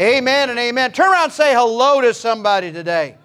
Amen 0.00 0.50
and 0.50 0.58
amen. 0.58 0.90
Turn 0.90 1.12
around 1.12 1.24
and 1.24 1.32
say 1.32 1.54
hello 1.54 2.00
to 2.00 2.12
somebody 2.12 2.72
today. 2.72 3.16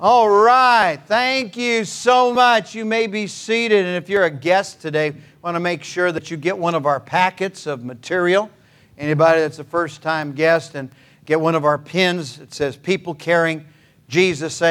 All 0.00 0.30
right. 0.30 0.98
Thank 1.06 1.58
you 1.58 1.84
so 1.84 2.32
much. 2.32 2.74
You 2.74 2.86
may 2.86 3.06
be 3.06 3.26
seated. 3.26 3.84
And 3.84 4.02
if 4.02 4.08
you're 4.08 4.24
a 4.24 4.30
guest 4.30 4.80
today, 4.80 5.12
want 5.42 5.56
to 5.56 5.60
make 5.60 5.84
sure 5.84 6.10
that 6.10 6.30
you 6.30 6.38
get 6.38 6.56
one 6.56 6.74
of 6.74 6.86
our 6.86 7.00
packets 7.00 7.66
of 7.66 7.84
material. 7.84 8.48
Anybody 8.96 9.40
that's 9.40 9.58
a 9.58 9.64
first 9.64 10.00
time 10.00 10.32
guest 10.32 10.74
and 10.74 10.90
get 11.26 11.38
one 11.38 11.54
of 11.54 11.66
our 11.66 11.76
pins. 11.76 12.38
It 12.38 12.54
says 12.54 12.78
people 12.78 13.14
Caring, 13.14 13.66
Jesus, 14.08 14.62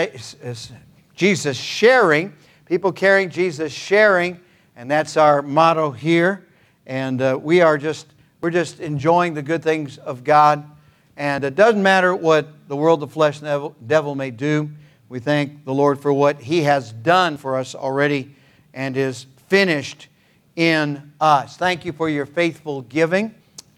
Jesus 1.13 1.57
sharing. 1.57 2.33
People 2.65 2.91
Caring, 2.91 3.29
Jesus 3.29 3.71
sharing. 3.71 4.39
And 4.75 4.89
that's 4.89 5.15
our 5.15 5.43
motto 5.43 5.91
here. 5.91 6.46
And 6.87 7.21
uh, 7.21 7.37
we 7.39 7.61
are 7.61 7.77
just, 7.77 8.07
we're 8.39 8.49
just 8.49 8.79
enjoying 8.79 9.33
the 9.33 9.41
good 9.43 9.61
things 9.61 9.97
of 9.97 10.23
God. 10.23 10.65
And 11.17 11.43
it 11.43 11.53
doesn't 11.53 11.83
matter 11.83 12.15
what 12.15 12.47
the 12.69 12.77
world, 12.77 13.01
the 13.01 13.07
flesh, 13.07 13.41
and 13.41 13.47
the 13.47 13.73
devil 13.85 14.15
may 14.15 14.31
do. 14.31 14.71
We 15.09 15.19
thank 15.19 15.65
the 15.65 15.73
Lord 15.73 15.99
for 15.99 16.13
what 16.13 16.41
He 16.41 16.63
has 16.63 16.93
done 16.93 17.37
for 17.37 17.57
us 17.57 17.75
already 17.75 18.33
and 18.73 18.95
is 18.95 19.25
finished 19.47 20.07
in 20.55 21.11
us. 21.19 21.57
Thank 21.57 21.83
you 21.83 21.91
for 21.91 22.09
your 22.09 22.25
faithful 22.25 22.81
giving. 22.83 23.35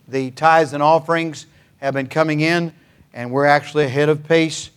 The 0.08 0.32
tithes 0.32 0.74
and 0.74 0.84
offerings 0.84 1.48
have 1.78 1.94
been 1.94 2.08
coming 2.08 2.42
in, 2.42 2.74
and 3.14 3.32
we're 3.32 3.46
actually 3.46 3.86
ahead 3.86 4.10
of 4.10 4.24
pace 4.24 4.70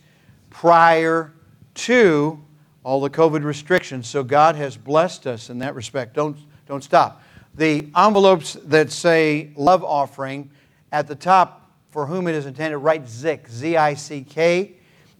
prior 0.49 1.31
to 1.75 2.39
all 2.83 3.01
the 3.01 3.09
COVID 3.09 3.43
restrictions. 3.43 4.07
So 4.07 4.23
God 4.23 4.55
has 4.55 4.75
blessed 4.75 5.27
us 5.27 5.49
in 5.49 5.59
that 5.59 5.75
respect. 5.75 6.15
Don't, 6.15 6.37
don't 6.67 6.83
stop. 6.83 7.22
The 7.55 7.87
envelopes 7.95 8.53
that 8.65 8.91
say 8.91 9.51
love 9.55 9.83
offering, 9.83 10.49
at 10.91 11.07
the 11.07 11.15
top, 11.15 11.71
for 11.91 12.05
whom 12.05 12.27
it 12.27 12.35
is 12.35 12.45
intended, 12.45 12.77
write 12.79 13.07
ZICK, 13.07 13.47
Z 13.49 13.77
I 13.77 13.93
C 13.93 14.23
K. 14.23 14.73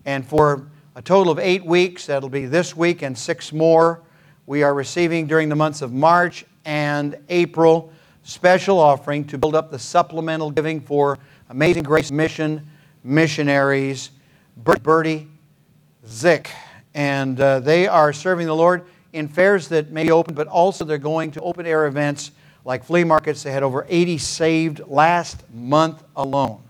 And 0.06 0.26
for 0.26 0.68
a 0.96 1.02
total 1.02 1.32
of 1.32 1.40
eight 1.40 1.66
weeks. 1.66 2.06
That'll 2.06 2.30
be 2.30 2.46
this 2.46 2.76
week 2.76 3.02
and 3.02 3.18
six 3.18 3.52
more. 3.52 4.04
We 4.46 4.64
are 4.64 4.74
receiving 4.74 5.28
during 5.28 5.50
the 5.50 5.56
months 5.56 5.82
of 5.82 5.92
March 5.92 6.46
and 6.66 7.18
April 7.30 7.92
special 8.24 8.80
offering 8.80 9.26
to 9.26 9.38
build 9.38 9.56
up 9.56 9.72
the 9.72 9.80
supplemental 9.80 10.52
giving 10.52 10.80
for 10.80 11.18
Amazing 11.50 11.84
Grace 11.84 12.12
Mission 12.12 12.68
missionaries, 13.04 14.12
Bertie 14.58 15.28
Zick. 16.08 16.50
And 16.94 17.40
uh, 17.42 17.60
they 17.60 17.88
are 17.88 18.14
serving 18.14 18.46
the 18.46 18.56
Lord 18.56 18.86
in 19.14 19.28
fairs 19.28 19.68
that 19.70 19.92
may 19.92 20.04
be 20.04 20.12
open, 20.12 20.34
but 20.34 20.48
also 20.48 20.84
they're 20.84 20.98
going 20.98 21.32
to 21.32 21.42
open 21.42 21.66
air 21.66 21.86
events 21.86 22.32
like 22.66 22.84
flea 22.84 23.04
markets. 23.04 23.44
They 23.44 23.52
had 23.52 23.64
over 23.64 23.86
80 23.88 24.18
saved 24.18 24.82
last 24.88 25.44
month 25.54 26.04
alone. 26.16 26.62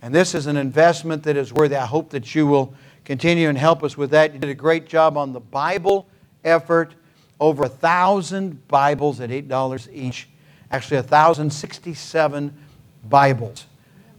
And 0.00 0.14
this 0.14 0.34
is 0.34 0.46
an 0.46 0.56
investment 0.56 1.22
that 1.24 1.36
is 1.36 1.52
worthy. 1.52 1.76
I 1.76 1.86
hope 1.86 2.10
that 2.10 2.34
you 2.34 2.46
will 2.46 2.74
continue 3.04 3.48
and 3.48 3.58
help 3.58 3.82
us 3.82 3.96
with 3.96 4.10
that. 4.10 4.32
You 4.32 4.38
did 4.38 4.50
a 4.50 4.54
great 4.54 4.86
job 4.86 5.16
on 5.16 5.32
the 5.32 5.40
Bible 5.40 6.08
effort. 6.44 6.94
Over 7.40 7.64
a 7.64 7.68
thousand 7.68 8.66
Bibles 8.66 9.20
at 9.20 9.30
$8 9.30 9.88
each. 9.92 10.28
Actually, 10.70 10.98
1,067 10.98 12.52
Bibles. 13.08 13.66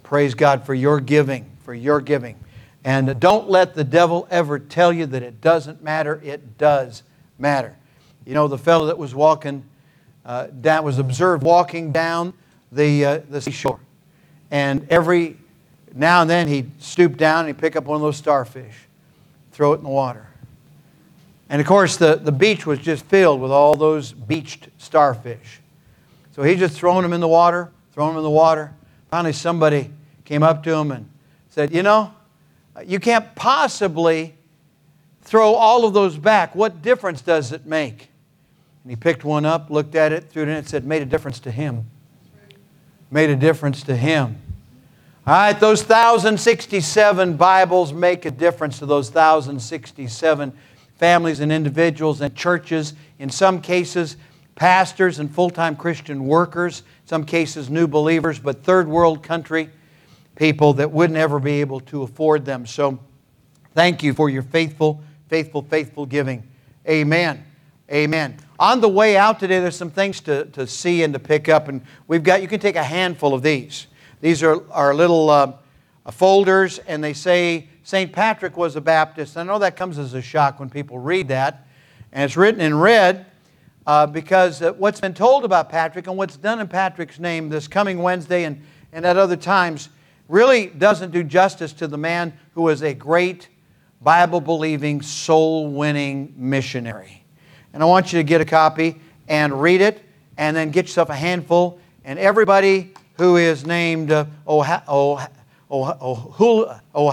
Praise 0.03 0.33
God 0.33 0.65
for 0.65 0.73
your 0.73 0.99
giving, 0.99 1.49
for 1.63 1.73
your 1.73 1.99
giving. 2.01 2.35
And 2.83 3.19
don't 3.19 3.49
let 3.49 3.75
the 3.75 3.83
devil 3.83 4.27
ever 4.31 4.57
tell 4.57 4.93
you 4.93 5.05
that 5.07 5.21
it 5.21 5.41
doesn't 5.41 5.83
matter. 5.83 6.21
It 6.23 6.57
does 6.57 7.03
matter. 7.39 7.75
You 8.25 8.33
know, 8.33 8.47
the 8.47 8.57
fellow 8.57 8.87
that 8.87 8.97
was 8.97 9.15
walking, 9.15 9.63
uh, 10.25 10.47
that 10.61 10.83
was 10.83 10.99
observed 10.99 11.43
walking 11.43 11.91
down 11.91 12.33
the, 12.71 13.05
uh, 13.05 13.19
the 13.29 13.41
seashore. 13.41 13.79
And 14.51 14.87
every 14.89 15.37
now 15.95 16.21
and 16.21 16.29
then 16.29 16.47
he'd 16.47 16.81
stoop 16.81 17.17
down 17.17 17.41
and 17.41 17.47
he'd 17.47 17.57
pick 17.57 17.75
up 17.75 17.85
one 17.85 17.95
of 17.95 18.01
those 18.01 18.17
starfish, 18.17 18.75
throw 19.51 19.73
it 19.73 19.77
in 19.77 19.83
the 19.83 19.89
water. 19.89 20.27
And 21.49 21.59
of 21.59 21.65
course, 21.65 21.97
the, 21.97 22.15
the 22.15 22.31
beach 22.31 22.65
was 22.65 22.79
just 22.79 23.05
filled 23.05 23.41
with 23.41 23.51
all 23.51 23.75
those 23.75 24.13
beached 24.13 24.69
starfish. 24.77 25.61
So 26.35 26.43
he 26.43 26.55
just 26.55 26.77
throwing 26.77 27.01
them 27.01 27.13
in 27.13 27.21
the 27.21 27.27
water, 27.27 27.71
throwing 27.93 28.11
them 28.11 28.17
in 28.17 28.23
the 28.23 28.29
water. 28.29 28.71
Finally, 29.09 29.33
somebody 29.33 29.89
came 30.25 30.43
up 30.43 30.63
to 30.63 30.73
him 30.73 30.91
and 30.91 31.09
said, 31.49 31.73
You 31.73 31.81
know, 31.81 32.13
you 32.85 32.99
can't 32.99 33.33
possibly 33.33 34.35
throw 35.29 35.53
all 35.53 35.85
of 35.85 35.93
those 35.93 36.17
back. 36.17 36.55
What 36.55 36.81
difference 36.81 37.21
does 37.21 37.51
it 37.51 37.65
make? 37.65 38.09
And 38.83 38.91
he 38.91 38.95
picked 38.95 39.23
one 39.23 39.45
up, 39.45 39.69
looked 39.69 39.93
at 39.93 40.11
it, 40.11 40.31
threw 40.31 40.41
it 40.41 40.49
in, 40.49 40.55
and 40.55 40.67
said, 40.67 40.85
Made 40.85 41.03
a 41.03 41.05
difference 41.05 41.39
to 41.41 41.51
him. 41.51 41.85
Made 43.11 43.29
a 43.29 43.35
difference 43.35 43.83
to 43.83 43.95
him. 43.95 44.41
All 45.27 45.33
right, 45.35 45.59
those 45.59 45.81
1,067 45.81 47.37
Bibles 47.37 47.93
make 47.93 48.25
a 48.25 48.31
difference 48.31 48.79
to 48.79 48.87
those 48.87 49.13
1,067 49.13 50.53
families 50.95 51.39
and 51.39 51.51
individuals 51.51 52.21
and 52.21 52.35
churches. 52.35 52.95
In 53.19 53.29
some 53.29 53.61
cases, 53.61 54.17
pastors 54.55 55.19
and 55.19 55.29
full 55.29 55.51
time 55.51 55.75
Christian 55.75 56.25
workers, 56.25 56.81
some 57.05 57.23
cases, 57.23 57.69
new 57.69 57.85
believers, 57.85 58.39
but 58.39 58.63
third 58.63 58.87
world 58.87 59.21
country 59.21 59.69
people 60.35 60.73
that 60.73 60.91
wouldn't 60.91 61.19
ever 61.19 61.37
be 61.37 61.61
able 61.61 61.81
to 61.81 62.01
afford 62.01 62.45
them. 62.45 62.65
So 62.65 62.97
thank 63.75 64.01
you 64.01 64.13
for 64.13 64.29
your 64.29 64.41
faithful, 64.41 65.03
faithful, 65.29 65.61
faithful 65.61 66.05
giving. 66.05 66.43
Amen. 66.87 67.45
Amen. 67.91 68.37
On 68.59 68.81
the 68.81 68.89
way 68.89 69.15
out 69.15 69.39
today, 69.39 69.59
there's 69.59 69.77
some 69.77 69.91
things 69.91 70.19
to, 70.21 70.45
to 70.45 70.67
see 70.67 71.03
and 71.03 71.13
to 71.13 71.19
pick 71.19 71.47
up, 71.47 71.67
and 71.69 71.81
we've 72.07 72.23
got, 72.23 72.41
you 72.41 72.47
can 72.47 72.59
take 72.59 72.75
a 72.75 72.83
handful 72.83 73.33
of 73.33 73.41
these. 73.41 73.87
These 74.21 74.43
are, 74.43 74.61
are 74.71 74.93
little 74.93 75.29
uh, 75.29 75.53
folders, 76.11 76.79
and 76.79 77.03
they 77.03 77.13
say 77.13 77.69
St. 77.83 78.11
Patrick 78.11 78.57
was 78.57 78.75
a 78.75 78.81
Baptist. 78.81 79.37
I 79.37 79.43
know 79.43 79.59
that 79.59 79.75
comes 79.75 79.97
as 79.97 80.13
a 80.13 80.21
shock 80.21 80.59
when 80.59 80.69
people 80.69 80.99
read 80.99 81.29
that. 81.29 81.65
And 82.11 82.23
it's 82.23 82.35
written 82.35 82.61
in 82.61 82.77
red 82.77 83.25
uh, 83.87 84.05
because 84.07 84.61
uh, 84.61 84.73
what's 84.73 84.99
been 84.99 85.13
told 85.13 85.45
about 85.45 85.69
Patrick 85.69 86.07
and 86.07 86.17
what's 86.17 86.37
done 86.37 86.59
in 86.59 86.67
Patrick's 86.67 87.19
name 87.19 87.49
this 87.49 87.67
coming 87.67 87.99
Wednesday 87.99 88.43
and, 88.43 88.61
and 88.91 89.05
at 89.05 89.17
other 89.17 89.35
times 89.35 89.89
really 90.27 90.67
doesn't 90.67 91.11
do 91.11 91.23
justice 91.23 91.73
to 91.73 91.87
the 91.87 91.97
man 91.97 92.33
who 92.53 92.63
was 92.63 92.83
a 92.83 92.93
great 92.93 93.47
Bible 94.01 94.39
believing, 94.39 95.01
soul 95.01 95.67
winning 95.67 96.33
missionary. 96.37 97.23
And 97.73 97.83
I 97.83 97.85
want 97.85 98.13
you 98.13 98.19
to 98.19 98.23
get 98.23 98.41
a 98.41 98.45
copy 98.45 98.99
and 99.27 99.61
read 99.61 99.81
it, 99.81 100.01
and 100.37 100.55
then 100.55 100.71
get 100.71 100.85
yourself 100.85 101.09
a 101.09 101.15
handful. 101.15 101.79
And 102.03 102.17
everybody 102.17 102.93
who 103.17 103.35
is 103.35 103.65
named 103.65 104.11
uh, 104.11 104.25
oh, 104.47 104.61
oh, 104.87 105.27
oh, 105.69 105.97
oh, 105.99 106.81
oh, 106.95 107.11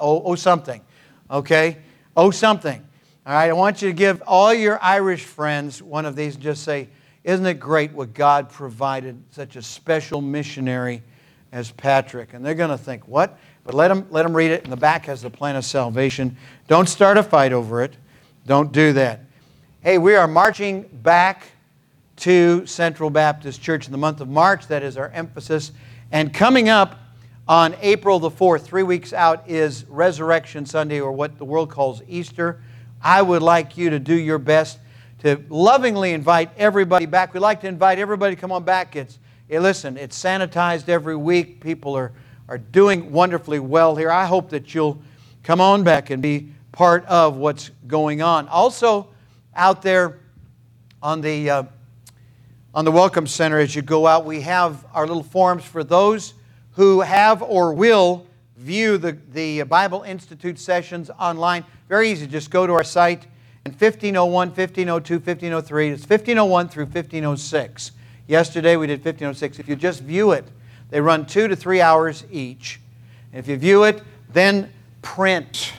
oh, 0.00 0.22
oh, 0.24 0.34
something. 0.34 0.82
Okay? 1.30 1.78
Oh, 2.16 2.30
something. 2.30 2.84
All 3.26 3.32
right, 3.32 3.48
I 3.50 3.52
want 3.52 3.82
you 3.82 3.88
to 3.88 3.94
give 3.94 4.22
all 4.26 4.54
your 4.54 4.82
Irish 4.82 5.24
friends 5.24 5.82
one 5.82 6.06
of 6.06 6.16
these 6.16 6.34
and 6.34 6.42
just 6.42 6.62
say, 6.62 6.88
Isn't 7.24 7.46
it 7.46 7.54
great 7.54 7.92
what 7.92 8.14
God 8.14 8.50
provided 8.50 9.22
such 9.30 9.56
a 9.56 9.62
special 9.62 10.20
missionary 10.20 11.02
as 11.52 11.70
Patrick? 11.70 12.34
And 12.34 12.44
they're 12.44 12.54
going 12.54 12.70
to 12.70 12.78
think, 12.78 13.08
What? 13.08 13.38
But 13.68 13.74
let 13.74 13.88
them, 13.88 14.06
let 14.08 14.22
them 14.22 14.34
read 14.34 14.50
it. 14.50 14.64
In 14.64 14.70
the 14.70 14.78
back 14.78 15.04
has 15.04 15.20
the 15.20 15.28
plan 15.28 15.54
of 15.54 15.62
salvation. 15.62 16.38
Don't 16.68 16.88
start 16.88 17.18
a 17.18 17.22
fight 17.22 17.52
over 17.52 17.82
it. 17.82 17.94
Don't 18.46 18.72
do 18.72 18.94
that. 18.94 19.20
Hey, 19.82 19.98
we 19.98 20.14
are 20.14 20.26
marching 20.26 20.88
back 20.90 21.44
to 22.16 22.64
Central 22.64 23.10
Baptist 23.10 23.60
Church 23.60 23.84
in 23.84 23.92
the 23.92 23.98
month 23.98 24.22
of 24.22 24.28
March. 24.30 24.68
That 24.68 24.82
is 24.82 24.96
our 24.96 25.10
emphasis. 25.10 25.72
And 26.10 26.32
coming 26.32 26.70
up 26.70 26.98
on 27.46 27.76
April 27.82 28.18
the 28.18 28.30
4th, 28.30 28.62
three 28.62 28.84
weeks 28.84 29.12
out, 29.12 29.46
is 29.46 29.84
Resurrection 29.84 30.64
Sunday, 30.64 30.98
or 30.98 31.12
what 31.12 31.36
the 31.36 31.44
world 31.44 31.68
calls 31.68 32.00
Easter. 32.08 32.62
I 33.02 33.20
would 33.20 33.42
like 33.42 33.76
you 33.76 33.90
to 33.90 33.98
do 33.98 34.14
your 34.14 34.38
best 34.38 34.78
to 35.18 35.44
lovingly 35.50 36.12
invite 36.14 36.48
everybody 36.56 37.04
back. 37.04 37.34
We'd 37.34 37.40
like 37.40 37.60
to 37.60 37.68
invite 37.68 37.98
everybody 37.98 38.34
to 38.34 38.40
come 38.40 38.50
on 38.50 38.64
back. 38.64 38.96
It's, 38.96 39.18
hey, 39.46 39.58
listen, 39.58 39.98
it's 39.98 40.18
sanitized 40.18 40.88
every 40.88 41.16
week. 41.16 41.60
People 41.60 41.94
are, 41.98 42.14
are 42.48 42.58
doing 42.58 43.12
wonderfully 43.12 43.58
well 43.58 43.94
here. 43.94 44.10
I 44.10 44.26
hope 44.26 44.50
that 44.50 44.74
you'll 44.74 45.00
come 45.42 45.60
on 45.60 45.84
back 45.84 46.10
and 46.10 46.22
be 46.22 46.48
part 46.72 47.04
of 47.06 47.36
what's 47.36 47.70
going 47.86 48.22
on. 48.22 48.48
Also, 48.48 49.08
out 49.54 49.82
there 49.82 50.18
on 51.02 51.20
the 51.20 51.50
uh, 51.50 51.62
on 52.74 52.84
the 52.84 52.92
Welcome 52.92 53.26
Center 53.26 53.58
as 53.58 53.74
you 53.74 53.82
go 53.82 54.06
out, 54.06 54.24
we 54.24 54.42
have 54.42 54.86
our 54.94 55.06
little 55.06 55.22
forms 55.22 55.64
for 55.64 55.82
those 55.82 56.34
who 56.72 57.00
have 57.00 57.42
or 57.42 57.72
will 57.72 58.26
view 58.56 58.98
the, 58.98 59.18
the 59.32 59.62
Bible 59.62 60.02
Institute 60.02 60.58
sessions 60.58 61.10
online. 61.18 61.64
Very 61.88 62.10
easy, 62.10 62.26
just 62.26 62.50
go 62.50 62.66
to 62.66 62.72
our 62.74 62.84
site 62.84 63.26
and 63.64 63.72
1501, 63.74 64.48
1502, 64.48 65.14
1503. 65.14 65.88
It's 65.88 66.02
1501 66.02 66.68
through 66.68 66.84
1506. 66.84 67.92
Yesterday 68.26 68.76
we 68.76 68.86
did 68.86 69.04
1506. 69.04 69.58
If 69.58 69.68
you 69.68 69.74
just 69.74 70.02
view 70.02 70.32
it, 70.32 70.44
they 70.90 71.00
run 71.00 71.26
two 71.26 71.48
to 71.48 71.56
three 71.56 71.80
hours 71.80 72.24
each. 72.30 72.80
If 73.32 73.48
you 73.48 73.56
view 73.56 73.84
it, 73.84 74.02
then 74.30 74.72
print, 75.02 75.72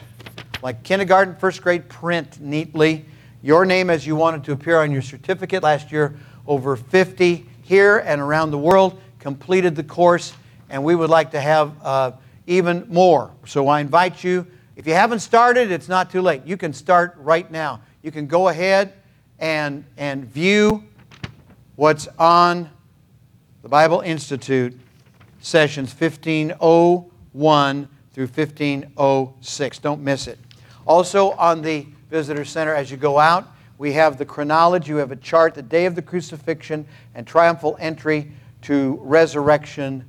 like 0.62 0.82
kindergarten, 0.82 1.36
first 1.36 1.62
grade, 1.62 1.88
print 1.88 2.40
neatly 2.40 3.04
your 3.42 3.64
name 3.64 3.90
as 3.90 4.06
you 4.06 4.16
wanted 4.16 4.44
to 4.44 4.52
appear 4.52 4.80
on 4.80 4.90
your 4.90 5.02
certificate 5.02 5.62
last 5.62 5.90
year 5.90 6.16
over 6.46 6.76
50 6.76 7.46
here 7.62 7.98
and 7.98 8.20
around 8.20 8.50
the 8.50 8.58
world, 8.58 9.00
completed 9.18 9.74
the 9.74 9.84
course, 9.84 10.34
and 10.68 10.82
we 10.82 10.94
would 10.94 11.10
like 11.10 11.30
to 11.30 11.40
have 11.40 11.72
uh, 11.82 12.12
even 12.46 12.84
more. 12.88 13.30
So 13.46 13.68
I 13.68 13.80
invite 13.80 14.22
you, 14.22 14.46
if 14.76 14.86
you 14.86 14.94
haven't 14.94 15.20
started, 15.20 15.70
it's 15.70 15.88
not 15.88 16.10
too 16.10 16.22
late. 16.22 16.44
You 16.44 16.56
can 16.56 16.72
start 16.72 17.16
right 17.18 17.50
now. 17.50 17.80
You 18.02 18.10
can 18.10 18.26
go 18.26 18.48
ahead 18.48 18.94
and, 19.38 19.84
and 19.96 20.24
view 20.24 20.84
what's 21.76 22.08
on 22.18 22.68
the 23.62 23.68
Bible 23.68 24.00
Institute 24.00 24.78
sessions 25.40 25.90
1501 25.90 27.88
through 28.12 28.26
1506. 28.26 29.78
Don't 29.78 30.02
miss 30.02 30.26
it. 30.26 30.38
Also, 30.86 31.32
on 31.32 31.62
the 31.62 31.86
Visitor 32.10 32.44
Center, 32.44 32.74
as 32.74 32.90
you 32.90 32.96
go 32.96 33.18
out, 33.18 33.48
we 33.78 33.92
have 33.92 34.18
the 34.18 34.24
chronology. 34.24 34.90
You 34.90 34.96
have 34.96 35.12
a 35.12 35.16
chart, 35.16 35.54
the 35.54 35.62
day 35.62 35.86
of 35.86 35.94
the 35.94 36.02
crucifixion 36.02 36.86
and 37.14 37.26
triumphal 37.26 37.76
entry 37.80 38.32
to 38.62 38.98
resurrection 39.02 40.04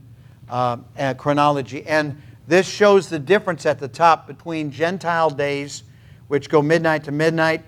uh, 0.50 0.78
uh, 0.98 1.14
chronology. 1.14 1.86
And 1.88 2.22
this 2.48 2.68
shows 2.68 3.08
the 3.08 3.20
difference 3.20 3.66
at 3.66 3.80
the 3.80 3.88
top 3.88 4.28
between 4.28 4.72
Gentile 4.72 5.30
days, 5.30 5.84
which 6.28 6.50
go 6.50 6.62
midnight 6.62 7.06
to 7.06 7.12
midnight, 7.12 7.64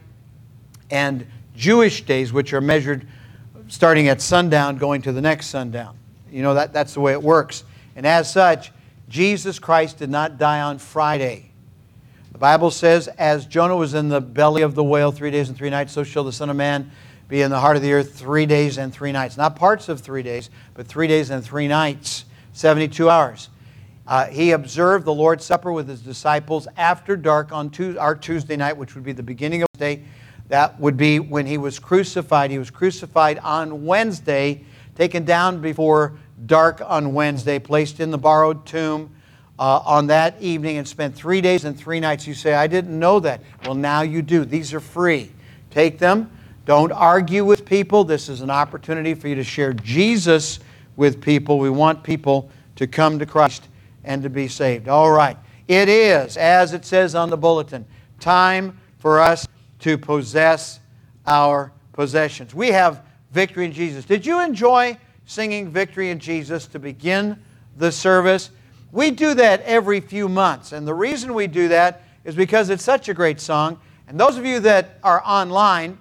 and 0.89 1.25
Jewish 1.55 2.03
days, 2.05 2.33
which 2.33 2.51
are 2.51 2.61
measured 2.61 3.07
starting 3.69 4.09
at 4.09 4.19
sundown, 4.19 4.77
going 4.77 5.01
to 5.03 5.13
the 5.13 5.21
next 5.21 5.47
sundown. 5.47 5.97
You 6.33 6.41
know, 6.41 6.55
that, 6.55 6.73
that's 6.73 6.95
the 6.95 6.99
way 6.99 7.11
it 7.11 7.21
works. 7.21 7.63
And 7.95 8.07
as 8.07 8.31
such, 8.31 8.71
Jesus 9.07 9.59
Christ 9.59 9.99
did 9.99 10.09
not 10.09 10.39
die 10.39 10.61
on 10.61 10.79
Friday. 10.79 11.51
The 12.31 12.39
Bible 12.39 12.71
says, 12.71 13.07
as 13.07 13.45
Jonah 13.45 13.75
was 13.75 13.93
in 13.93 14.09
the 14.09 14.19
belly 14.19 14.63
of 14.63 14.73
the 14.73 14.83
whale 14.83 15.11
three 15.11 15.29
days 15.29 15.49
and 15.49 15.57
three 15.57 15.69
nights, 15.69 15.93
so 15.93 16.03
shall 16.03 16.23
the 16.23 16.31
Son 16.31 16.49
of 16.49 16.55
Man 16.55 16.89
be 17.27 17.43
in 17.43 17.51
the 17.51 17.59
heart 17.59 17.75
of 17.75 17.83
the 17.83 17.93
earth 17.93 18.15
three 18.15 18.47
days 18.47 18.79
and 18.79 18.91
three 18.91 19.11
nights. 19.11 19.37
Not 19.37 19.55
parts 19.55 19.89
of 19.89 20.01
three 20.01 20.23
days, 20.23 20.49
but 20.73 20.87
three 20.87 21.07
days 21.07 21.29
and 21.29 21.43
three 21.43 21.67
nights, 21.67 22.25
72 22.53 23.07
hours. 23.07 23.49
Uh, 24.07 24.25
he 24.25 24.51
observed 24.51 25.05
the 25.05 25.13
Lord's 25.13 25.45
Supper 25.45 25.71
with 25.71 25.87
his 25.87 26.01
disciples 26.01 26.67
after 26.75 27.15
dark 27.15 27.51
on 27.51 27.71
our 27.99 28.15
Tuesday 28.15 28.57
night, 28.57 28.75
which 28.75 28.95
would 28.95 29.03
be 29.03 29.13
the 29.13 29.23
beginning 29.23 29.61
of 29.61 29.67
the 29.73 29.79
day. 29.79 30.03
That 30.49 30.79
would 30.79 30.97
be 30.97 31.19
when 31.19 31.45
he 31.45 31.57
was 31.57 31.79
crucified. 31.79 32.51
He 32.51 32.59
was 32.59 32.69
crucified 32.69 33.39
on 33.39 33.85
Wednesday, 33.85 34.65
taken 34.95 35.25
down 35.25 35.61
before 35.61 36.13
dark 36.45 36.81
on 36.85 37.13
Wednesday, 37.13 37.59
placed 37.59 37.99
in 37.99 38.11
the 38.11 38.17
borrowed 38.17 38.65
tomb 38.65 39.13
uh, 39.59 39.81
on 39.85 40.07
that 40.07 40.41
evening, 40.41 40.77
and 40.77 40.87
spent 40.87 41.15
three 41.15 41.41
days 41.41 41.65
and 41.65 41.77
three 41.77 41.99
nights. 41.99 42.27
You 42.27 42.33
say, 42.33 42.53
I 42.53 42.67
didn't 42.67 42.97
know 42.97 43.19
that. 43.19 43.41
Well, 43.65 43.75
now 43.75 44.01
you 44.01 44.21
do. 44.21 44.45
These 44.45 44.73
are 44.73 44.79
free. 44.79 45.31
Take 45.69 45.99
them. 45.99 46.31
Don't 46.65 46.91
argue 46.91 47.43
with 47.43 47.65
people. 47.65 48.03
This 48.03 48.29
is 48.29 48.41
an 48.41 48.49
opportunity 48.49 49.13
for 49.13 49.27
you 49.27 49.35
to 49.35 49.43
share 49.43 49.73
Jesus 49.73 50.59
with 50.95 51.21
people. 51.21 51.59
We 51.59 51.69
want 51.69 52.03
people 52.03 52.49
to 52.77 52.87
come 52.87 53.19
to 53.19 53.25
Christ 53.25 53.67
and 54.03 54.23
to 54.23 54.29
be 54.29 54.47
saved. 54.47 54.87
All 54.87 55.11
right. 55.11 55.37
It 55.67 55.89
is, 55.89 56.37
as 56.37 56.73
it 56.73 56.85
says 56.85 57.15
on 57.15 57.29
the 57.29 57.37
bulletin, 57.37 57.85
time 58.19 58.77
for 58.99 59.21
us 59.21 59.47
to 59.79 59.97
possess 59.97 60.79
our 61.25 61.71
possessions. 61.93 62.53
We 62.53 62.69
have 62.69 63.05
victory 63.33 63.65
in 63.65 63.73
Jesus. 63.73 64.05
Did 64.05 64.25
you 64.25 64.39
enjoy 64.39 64.97
singing 65.25 65.69
Victory 65.69 66.11
in 66.11 66.19
Jesus 66.19 66.67
to 66.67 66.79
begin 66.79 67.41
the 67.75 67.91
service? 67.91 68.51
We 68.91 69.09
do 69.09 69.33
that 69.33 69.61
every 69.61 69.99
few 69.99 70.29
months. 70.29 70.71
And 70.71 70.87
the 70.87 70.93
reason 70.93 71.33
we 71.33 71.47
do 71.47 71.67
that 71.69 72.03
is 72.23 72.35
because 72.35 72.69
it's 72.69 72.83
such 72.83 73.09
a 73.09 73.13
great 73.13 73.41
song. 73.41 73.79
And 74.07 74.19
those 74.19 74.37
of 74.37 74.45
you 74.45 74.59
that 74.61 74.99
are 75.03 75.21
online, 75.25 75.97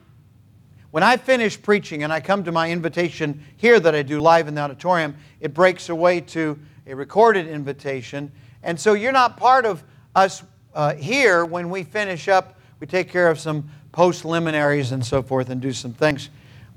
when 0.90 1.02
I 1.02 1.16
finish 1.16 1.60
preaching 1.60 2.02
and 2.02 2.12
I 2.12 2.20
come 2.20 2.44
to 2.44 2.52
my 2.52 2.70
invitation 2.70 3.42
here 3.56 3.80
that 3.80 3.94
I 3.94 4.02
do 4.02 4.20
live 4.20 4.46
in 4.46 4.54
the 4.54 4.60
auditorium, 4.60 5.16
it 5.40 5.54
breaks 5.54 5.88
away 5.88 6.20
to 6.20 6.58
a 6.86 6.94
recorded 6.94 7.48
invitation. 7.48 8.30
And 8.62 8.78
so 8.78 8.92
you're 8.92 9.10
not 9.10 9.38
part 9.38 9.64
of 9.64 9.82
us 10.14 10.42
uh, 10.74 10.94
here 10.96 11.46
when 11.46 11.70
we 11.70 11.82
finish 11.82 12.28
up. 12.28 12.58
We 12.78 12.86
take 12.86 13.08
care 13.08 13.30
of 13.30 13.40
some 13.40 13.70
post 13.90 14.26
liminaries 14.26 14.92
and 14.92 15.04
so 15.04 15.22
forth 15.22 15.48
and 15.48 15.62
do 15.62 15.72
some 15.72 15.94
things 15.94 16.28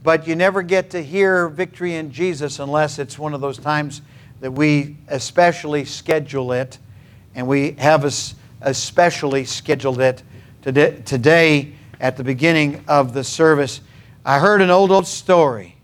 but 0.06 0.28
you 0.28 0.36
never 0.36 0.62
get 0.62 0.92
to 0.92 1.02
hear 1.02 1.50
victory 1.50 1.96
in 1.96 2.12
Jesus 2.12 2.60
unless 2.60 3.00
it's 3.00 3.18
one 3.18 3.34
of 3.34 3.42
those 3.42 3.58
times 3.58 4.04
that 4.40 4.52
we 4.52 4.96
especially 5.08 5.84
schedule 5.84 6.52
it, 6.52 6.78
and 7.34 7.48
we 7.48 7.72
have 7.72 8.06
especially 8.62 9.46
scheduled 9.46 10.00
it 10.00 10.22
today 10.62 11.74
at 12.00 12.18
the 12.18 12.24
beginning 12.24 12.84
of 12.88 13.14
the 13.14 13.24
service. 13.24 13.82
I 14.24 14.38
heard 14.38 14.62
an 14.62 14.70
old, 14.70 14.92
old 14.92 15.08
story 15.08 15.76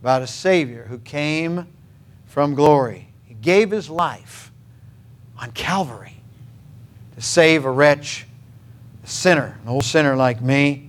about 0.00 0.22
a 0.22 0.26
Savior 0.26 0.84
who 0.88 0.98
came 0.98 1.66
from 2.24 2.54
glory. 2.54 3.08
He 3.26 3.34
gave 3.34 3.70
his 3.70 3.90
life 3.90 4.50
on 5.38 5.50
Calvary 5.52 6.16
to 7.16 7.20
save 7.20 7.66
a 7.66 7.70
wretch, 7.70 8.26
a 9.04 9.06
sinner, 9.06 9.58
an 9.62 9.68
old 9.68 9.84
sinner 9.84 10.16
like 10.16 10.40
me. 10.40 10.87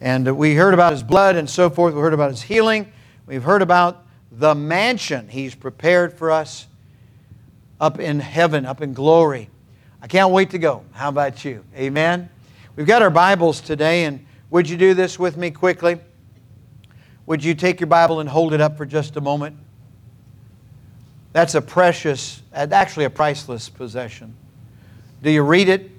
And 0.00 0.36
we 0.36 0.54
heard 0.54 0.72
about 0.72 0.92
his 0.92 1.02
blood 1.02 1.36
and 1.36 1.48
so 1.48 1.68
forth. 1.68 1.94
We 1.94 2.00
heard 2.00 2.14
about 2.14 2.30
his 2.30 2.42
healing. 2.42 2.90
We've 3.26 3.42
heard 3.42 3.62
about 3.62 4.06
the 4.32 4.54
mansion 4.54 5.28
he's 5.28 5.54
prepared 5.54 6.14
for 6.14 6.30
us 6.30 6.66
up 7.80 7.98
in 7.98 8.20
heaven, 8.20 8.64
up 8.64 8.80
in 8.80 8.94
glory. 8.94 9.50
I 10.02 10.06
can't 10.06 10.30
wait 10.30 10.50
to 10.50 10.58
go. 10.58 10.84
How 10.92 11.10
about 11.10 11.44
you? 11.44 11.64
Amen. 11.76 12.30
We've 12.76 12.86
got 12.86 13.02
our 13.02 13.10
Bibles 13.10 13.60
today, 13.60 14.04
and 14.04 14.24
would 14.48 14.68
you 14.68 14.76
do 14.76 14.94
this 14.94 15.18
with 15.18 15.36
me 15.36 15.50
quickly? 15.50 15.98
Would 17.26 17.44
you 17.44 17.54
take 17.54 17.80
your 17.80 17.86
Bible 17.86 18.20
and 18.20 18.28
hold 18.28 18.54
it 18.54 18.60
up 18.60 18.78
for 18.78 18.86
just 18.86 19.16
a 19.16 19.20
moment? 19.20 19.56
That's 21.32 21.54
a 21.54 21.62
precious, 21.62 22.42
uh, 22.54 22.66
actually 22.72 23.04
a 23.04 23.10
priceless 23.10 23.68
possession. 23.68 24.34
Do 25.22 25.30
you 25.30 25.42
read 25.42 25.68
it 25.68 25.90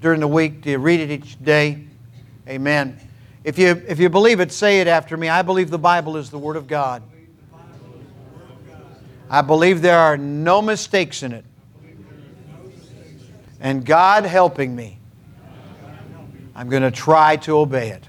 during 0.00 0.20
the 0.20 0.28
week? 0.28 0.62
Do 0.62 0.70
you 0.70 0.78
read 0.78 1.00
it 1.00 1.10
each 1.10 1.42
day? 1.42 1.84
Amen. 2.48 3.07
If 3.48 3.58
you, 3.58 3.82
if 3.88 3.98
you 3.98 4.10
believe 4.10 4.40
it, 4.40 4.52
say 4.52 4.82
it 4.82 4.86
after 4.88 5.16
me. 5.16 5.30
I 5.30 5.40
believe 5.40 5.70
the 5.70 5.78
Bible 5.78 6.18
is 6.18 6.28
the 6.28 6.38
Word 6.38 6.56
of 6.56 6.66
God. 6.66 7.02
I 9.30 9.40
believe 9.40 9.80
there 9.80 9.98
are 9.98 10.18
no 10.18 10.60
mistakes 10.60 11.22
in 11.22 11.32
it. 11.32 11.46
And 13.58 13.86
God 13.86 14.26
helping 14.26 14.76
me, 14.76 14.98
I'm 16.54 16.68
going 16.68 16.82
to 16.82 16.90
try 16.90 17.36
to 17.36 17.56
obey 17.56 17.88
it. 17.88 18.04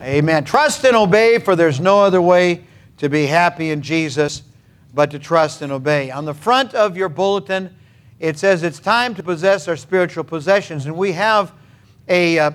Amen. 0.00 0.42
Trust 0.42 0.84
and 0.84 0.96
obey, 0.96 1.38
for 1.38 1.54
there's 1.54 1.78
no 1.78 2.02
other 2.02 2.20
way 2.20 2.64
to 2.96 3.08
be 3.08 3.26
happy 3.26 3.70
in 3.70 3.80
Jesus 3.80 4.42
but 4.92 5.12
to 5.12 5.20
trust 5.20 5.62
and 5.62 5.70
obey. 5.70 6.10
On 6.10 6.24
the 6.24 6.34
front 6.34 6.74
of 6.74 6.96
your 6.96 7.08
bulletin, 7.08 7.72
it 8.18 8.40
says 8.40 8.64
it's 8.64 8.80
time 8.80 9.14
to 9.14 9.22
possess 9.22 9.68
our 9.68 9.76
spiritual 9.76 10.24
possessions. 10.24 10.86
And 10.86 10.96
we 10.96 11.12
have 11.12 11.52
a, 12.08 12.40
uh, 12.40 12.50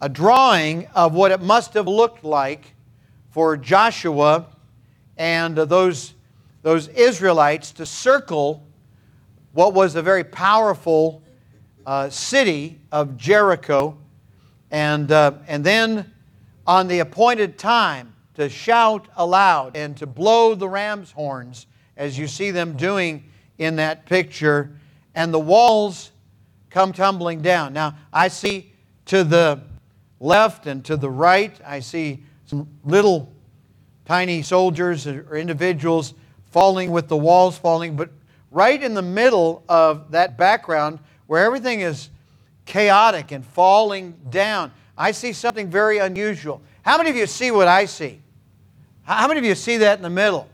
a 0.00 0.08
drawing 0.08 0.86
of 0.94 1.14
what 1.14 1.32
it 1.32 1.40
must 1.40 1.74
have 1.74 1.88
looked 1.88 2.24
like 2.24 2.74
for 3.30 3.56
Joshua 3.56 4.46
and 5.16 5.56
those, 5.56 6.14
those 6.62 6.88
Israelites 6.88 7.72
to 7.72 7.86
circle 7.86 8.64
what 9.52 9.74
was 9.74 9.96
a 9.96 10.02
very 10.02 10.24
powerful 10.24 11.22
uh, 11.84 12.10
city 12.10 12.78
of 12.92 13.16
Jericho, 13.16 13.96
and, 14.70 15.10
uh, 15.10 15.32
and 15.46 15.64
then 15.64 16.12
on 16.66 16.86
the 16.86 17.00
appointed 17.00 17.58
time 17.58 18.14
to 18.34 18.48
shout 18.48 19.08
aloud 19.16 19.76
and 19.76 19.96
to 19.96 20.06
blow 20.06 20.54
the 20.54 20.68
ram's 20.68 21.10
horns, 21.10 21.66
as 21.96 22.16
you 22.16 22.28
see 22.28 22.50
them 22.50 22.76
doing 22.76 23.24
in 23.56 23.76
that 23.76 24.06
picture, 24.06 24.70
and 25.14 25.34
the 25.34 25.40
walls 25.40 26.12
come 26.70 26.92
tumbling 26.92 27.42
down. 27.42 27.72
Now, 27.72 27.96
I 28.12 28.28
see 28.28 28.72
to 29.06 29.24
the 29.24 29.60
left 30.20 30.66
and 30.66 30.84
to 30.84 30.96
the 30.96 31.10
right, 31.10 31.58
I 31.64 31.80
see 31.80 32.22
some 32.46 32.68
little 32.84 33.32
tiny 34.04 34.42
soldiers 34.42 35.06
or 35.06 35.36
individuals 35.36 36.14
falling 36.50 36.90
with 36.90 37.08
the 37.08 37.16
walls 37.16 37.58
falling, 37.58 37.94
but 37.94 38.10
right 38.50 38.82
in 38.82 38.94
the 38.94 39.02
middle 39.02 39.62
of 39.68 40.10
that 40.12 40.38
background 40.38 40.98
where 41.26 41.44
everything 41.44 41.80
is 41.80 42.08
chaotic 42.64 43.32
and 43.32 43.44
falling 43.44 44.14
down, 44.30 44.72
I 44.96 45.12
see 45.12 45.32
something 45.32 45.70
very 45.70 45.98
unusual. 45.98 46.62
How 46.82 46.96
many 46.96 47.10
of 47.10 47.16
you 47.16 47.26
see 47.26 47.50
what 47.50 47.68
I 47.68 47.84
see? 47.84 48.20
How 49.02 49.28
many 49.28 49.38
of 49.38 49.44
you 49.44 49.54
see 49.54 49.76
that 49.78 49.98
in 49.98 50.02
the 50.02 50.10
middle? 50.10 50.48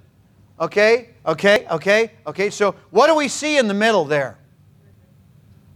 Okay, 0.61 1.11
okay, 1.26 1.66
okay, 1.71 2.12
okay. 2.26 2.50
So, 2.50 2.76
what 2.90 3.09
do 3.09 3.16
we 3.16 3.26
see 3.26 3.59
in 3.59 3.66
the 3.66 3.75
middle 3.75 4.04
there? 4.04 4.38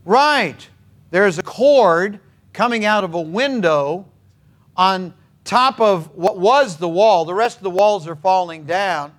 Right. 0.04 0.68
There's 1.10 1.38
a 1.38 1.42
cord 1.42 2.20
coming 2.58 2.84
out 2.84 3.04
of 3.04 3.14
a 3.14 3.20
window 3.20 4.04
on 4.76 5.14
top 5.44 5.80
of 5.80 6.12
what 6.16 6.40
was 6.40 6.76
the 6.76 6.88
wall. 6.88 7.24
The 7.24 7.32
rest 7.32 7.58
of 7.58 7.62
the 7.62 7.70
walls 7.70 8.08
are 8.08 8.16
falling 8.16 8.64
down. 8.64 9.12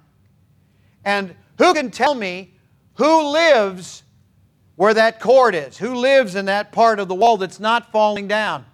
And 1.06 1.34
who 1.58 1.74
can 1.74 1.90
tell 1.90 2.14
me 2.14 2.54
who 2.96 3.32
lives 3.32 4.04
where 4.76 4.94
that 4.94 5.22
cord 5.22 5.56
is? 5.56 5.78
Who 5.78 5.96
lives 5.96 6.36
in 6.36 6.48
that 6.48 6.74
part 6.74 7.00
of 7.00 7.08
the 7.08 7.16
wall 7.16 7.38
that's 7.38 7.62
not 7.62 7.94
falling 7.94 8.28
down? 8.28 8.66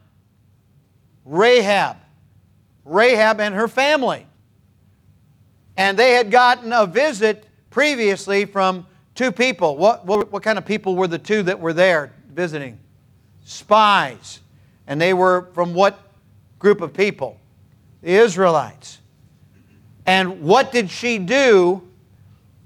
Rahab. 1.25 1.97
Rahab 2.85 3.39
and 3.39 3.53
her 3.53 3.67
family. 3.67 4.25
And 5.77 5.95
they 5.95 6.13
had 6.13 6.31
gotten 6.31 6.73
a 6.73 6.87
visit 6.87 7.45
previously 7.69 8.45
from 8.45 8.87
two 9.13 9.31
people. 9.31 9.77
What, 9.77 10.07
what, 10.07 10.31
what 10.31 10.41
kind 10.41 10.57
of 10.57 10.65
people 10.65 10.95
were 10.95 11.07
the 11.07 11.19
two 11.19 11.43
that 11.43 11.59
were 11.59 11.73
there 11.73 12.15
visiting? 12.33 12.79
Spies. 13.43 14.39
And 14.87 15.01
they 15.01 15.13
were 15.13 15.49
from 15.53 15.73
what 15.73 15.99
group 16.59 16.81
of 16.81 16.93
people? 16.93 17.39
The 18.01 18.11
Israelites. 18.11 18.99
And 20.05 20.41
what 20.41 20.71
did 20.71 20.89
she 20.89 21.17
do 21.17 21.81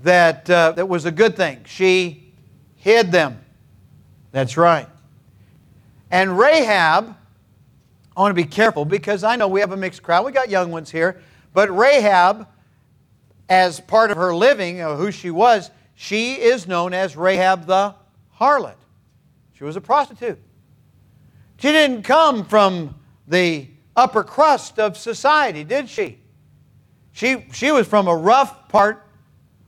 that, 0.02 0.50
uh, 0.50 0.74
that 0.74 0.88
was 0.88 1.06
a 1.06 1.12
good 1.12 1.36
thing? 1.38 1.64
She 1.66 2.34
hid 2.76 3.12
them. 3.12 3.40
That's 4.32 4.58
right. 4.58 4.88
And 6.12 6.38
Rahab, 6.38 7.16
I 8.16 8.20
want 8.20 8.32
to 8.32 8.42
be 8.42 8.48
careful 8.48 8.84
because 8.84 9.24
I 9.24 9.36
know 9.36 9.48
we 9.48 9.62
have 9.62 9.72
a 9.72 9.78
mixed 9.78 10.04
crowd. 10.04 10.26
We 10.26 10.32
got 10.32 10.50
young 10.50 10.72
ones 10.72 10.92
here. 10.92 11.22
But 11.54 11.76
Rahab, 11.76 12.48
as 13.48 13.80
part 13.80 14.12
of 14.12 14.18
her 14.18 14.36
living, 14.36 14.82
or 14.82 14.96
who 14.96 15.12
she 15.12 15.32
was, 15.32 15.72
she 15.96 16.34
is 16.34 16.68
known 16.68 16.94
as 16.94 17.16
Rahab 17.16 17.66
the 17.66 17.96
harlot. 18.40 18.76
She 19.54 19.64
was 19.64 19.76
a 19.76 19.82
prostitute. 19.82 20.40
She 21.60 21.74
didn't 21.74 22.04
come 22.04 22.46
from 22.46 22.96
the 23.28 23.68
upper 23.96 24.24
crust 24.24 24.80
of 24.80 24.96
society, 24.98 25.66
did 25.66 25.90
she? 25.90 26.20
She, 27.12 27.46
she 27.52 27.72
was 27.72 27.86
from 27.86 28.08
a 28.08 28.16
rough 28.16 28.70
part 28.70 29.06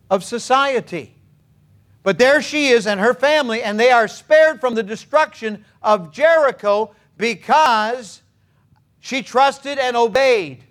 of 0.10 0.24
society. 0.24 1.14
But 2.04 2.18
there 2.18 2.42
she 2.42 2.70
is 2.70 2.88
and 2.88 2.98
her 3.00 3.14
family, 3.14 3.62
and 3.62 3.78
they 3.78 3.92
are 3.92 4.08
spared 4.08 4.62
from 4.62 4.74
the 4.74 4.84
destruction 4.84 5.66
of 5.84 6.14
Jericho 6.14 6.96
because 7.18 8.22
she 9.02 9.22
trusted 9.22 9.78
and 9.78 9.98
obeyed. 9.98 10.64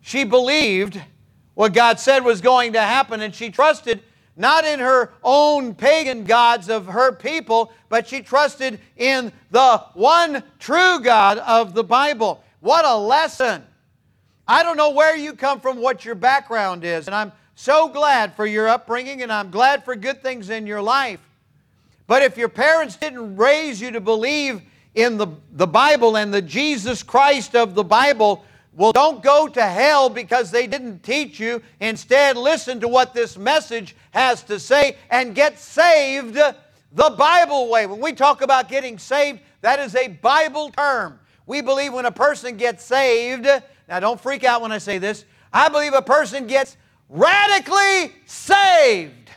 She 0.00 0.24
believed 0.24 1.00
what 1.54 1.72
God 1.72 2.00
said 2.00 2.24
was 2.24 2.40
going 2.40 2.72
to 2.72 2.80
happen, 2.80 3.20
and 3.20 3.32
she 3.32 3.50
trusted 3.50 4.02
not 4.36 4.64
in 4.64 4.80
her 4.80 5.12
own 5.22 5.74
pagan 5.74 6.24
gods 6.24 6.68
of 6.68 6.86
her 6.86 7.12
people, 7.12 7.72
but 7.88 8.06
she 8.06 8.20
trusted 8.20 8.78
in 8.96 9.32
the 9.50 9.78
one 9.94 10.42
true 10.58 11.00
God 11.00 11.38
of 11.38 11.74
the 11.74 11.84
Bible. 11.84 12.42
What 12.60 12.84
a 12.84 12.96
lesson! 12.96 13.64
I 14.48 14.62
don't 14.62 14.76
know 14.76 14.90
where 14.90 15.16
you 15.16 15.32
come 15.32 15.60
from, 15.60 15.80
what 15.80 16.04
your 16.04 16.14
background 16.14 16.84
is, 16.84 17.06
and 17.06 17.14
I'm 17.14 17.32
so 17.56 17.88
glad 17.88 18.36
for 18.36 18.46
your 18.46 18.68
upbringing 18.68 19.22
and 19.22 19.32
I'm 19.32 19.50
glad 19.50 19.84
for 19.84 19.96
good 19.96 20.22
things 20.22 20.50
in 20.50 20.66
your 20.66 20.82
life. 20.82 21.20
But 22.06 22.22
if 22.22 22.36
your 22.36 22.50
parents 22.50 22.96
didn't 22.96 23.36
raise 23.36 23.80
you 23.80 23.90
to 23.92 24.00
believe 24.00 24.62
in 24.94 25.16
the, 25.16 25.28
the 25.52 25.66
Bible 25.66 26.16
and 26.16 26.32
the 26.32 26.42
Jesus 26.42 27.02
Christ 27.02 27.56
of 27.56 27.74
the 27.74 27.82
Bible, 27.82 28.44
well, 28.76 28.92
don't 28.92 29.22
go 29.22 29.48
to 29.48 29.62
hell 29.62 30.10
because 30.10 30.50
they 30.50 30.66
didn't 30.66 31.02
teach 31.02 31.40
you. 31.40 31.62
Instead, 31.80 32.36
listen 32.36 32.78
to 32.80 32.88
what 32.88 33.14
this 33.14 33.38
message 33.38 33.96
has 34.10 34.42
to 34.44 34.60
say 34.60 34.98
and 35.10 35.34
get 35.34 35.58
saved 35.58 36.34
the 36.34 37.10
Bible 37.16 37.70
way. 37.70 37.86
When 37.86 38.00
we 38.00 38.12
talk 38.12 38.42
about 38.42 38.68
getting 38.68 38.98
saved, 38.98 39.40
that 39.62 39.78
is 39.78 39.94
a 39.96 40.08
Bible 40.08 40.70
term. 40.70 41.18
We 41.46 41.62
believe 41.62 41.94
when 41.94 42.04
a 42.04 42.12
person 42.12 42.58
gets 42.58 42.84
saved, 42.84 43.46
now 43.88 44.00
don't 44.00 44.20
freak 44.20 44.44
out 44.44 44.60
when 44.60 44.72
I 44.72 44.78
say 44.78 44.98
this, 44.98 45.24
I 45.52 45.70
believe 45.70 45.94
a 45.94 46.02
person 46.02 46.46
gets 46.46 46.76
radically 47.08 48.12
saved 48.26 49.30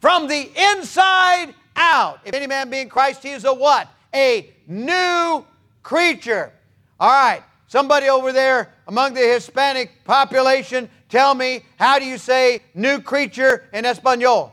from 0.00 0.28
the 0.28 0.50
inside 0.72 1.54
out. 1.74 2.20
If 2.24 2.32
any 2.32 2.46
man 2.46 2.70
be 2.70 2.78
in 2.78 2.88
Christ, 2.88 3.24
he 3.24 3.30
is 3.30 3.44
a 3.44 3.52
what? 3.52 3.88
A 4.14 4.52
new 4.68 5.44
creature. 5.82 6.52
All 7.00 7.10
right, 7.10 7.42
somebody 7.72 8.10
over 8.10 8.32
there 8.32 8.68
among 8.86 9.14
the 9.14 9.20
Hispanic 9.20 10.04
population, 10.04 10.90
tell 11.08 11.34
me, 11.34 11.64
how 11.78 11.98
do 11.98 12.04
you 12.04 12.18
say 12.18 12.60
new 12.74 13.00
creature 13.00 13.64
in 13.72 13.86
Espanol? 13.86 14.52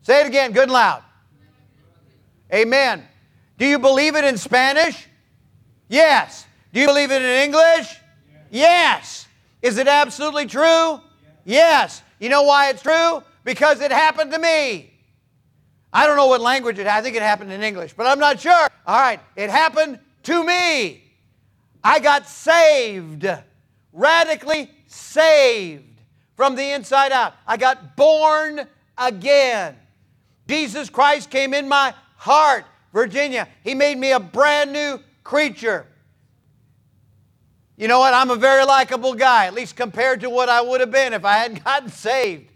Say 0.00 0.22
it 0.22 0.26
again, 0.26 0.52
good 0.52 0.62
and 0.62 0.72
loud. 0.72 1.02
Amen. 2.54 3.06
Do 3.58 3.66
you 3.66 3.78
believe 3.78 4.16
it 4.16 4.24
in 4.24 4.38
Spanish? 4.38 5.06
Yes. 5.90 6.46
Do 6.72 6.80
you 6.80 6.86
believe 6.86 7.10
it 7.10 7.20
in 7.20 7.42
English? 7.42 7.94
Yes. 8.50 9.28
Is 9.60 9.76
it 9.76 9.88
absolutely 9.88 10.46
true? 10.46 11.02
Yes. 11.44 12.02
You 12.18 12.30
know 12.30 12.44
why 12.44 12.70
it's 12.70 12.80
true? 12.80 13.22
Because 13.44 13.82
it 13.82 13.92
happened 13.92 14.32
to 14.32 14.38
me. 14.38 14.90
I 15.92 16.06
don't 16.06 16.16
know 16.16 16.28
what 16.28 16.40
language 16.40 16.78
it 16.78 16.86
I 16.86 17.02
think 17.02 17.14
it 17.14 17.20
happened 17.20 17.52
in 17.52 17.62
English, 17.62 17.92
but 17.92 18.06
I'm 18.06 18.18
not 18.18 18.40
sure. 18.40 18.68
All 18.86 18.98
right, 18.98 19.20
it 19.36 19.50
happened 19.50 19.98
to 20.22 20.42
me. 20.42 21.09
I 21.82 22.00
got 22.00 22.28
saved, 22.28 23.26
radically 23.92 24.70
saved 24.86 26.00
from 26.36 26.56
the 26.56 26.72
inside 26.72 27.12
out. 27.12 27.34
I 27.46 27.56
got 27.56 27.96
born 27.96 28.66
again. 28.98 29.76
Jesus 30.48 30.90
Christ 30.90 31.30
came 31.30 31.54
in 31.54 31.68
my 31.68 31.94
heart, 32.16 32.64
Virginia. 32.92 33.48
He 33.62 33.74
made 33.74 33.98
me 33.98 34.12
a 34.12 34.20
brand 34.20 34.72
new 34.72 35.00
creature. 35.22 35.86
You 37.76 37.88
know 37.88 37.98
what? 37.98 38.12
I'm 38.12 38.30
a 38.30 38.36
very 38.36 38.64
likable 38.64 39.14
guy, 39.14 39.46
at 39.46 39.54
least 39.54 39.74
compared 39.74 40.20
to 40.20 40.28
what 40.28 40.50
I 40.50 40.60
would 40.60 40.80
have 40.80 40.90
been 40.90 41.14
if 41.14 41.24
I 41.24 41.34
hadn't 41.34 41.64
gotten 41.64 41.88
saved. 41.88 42.50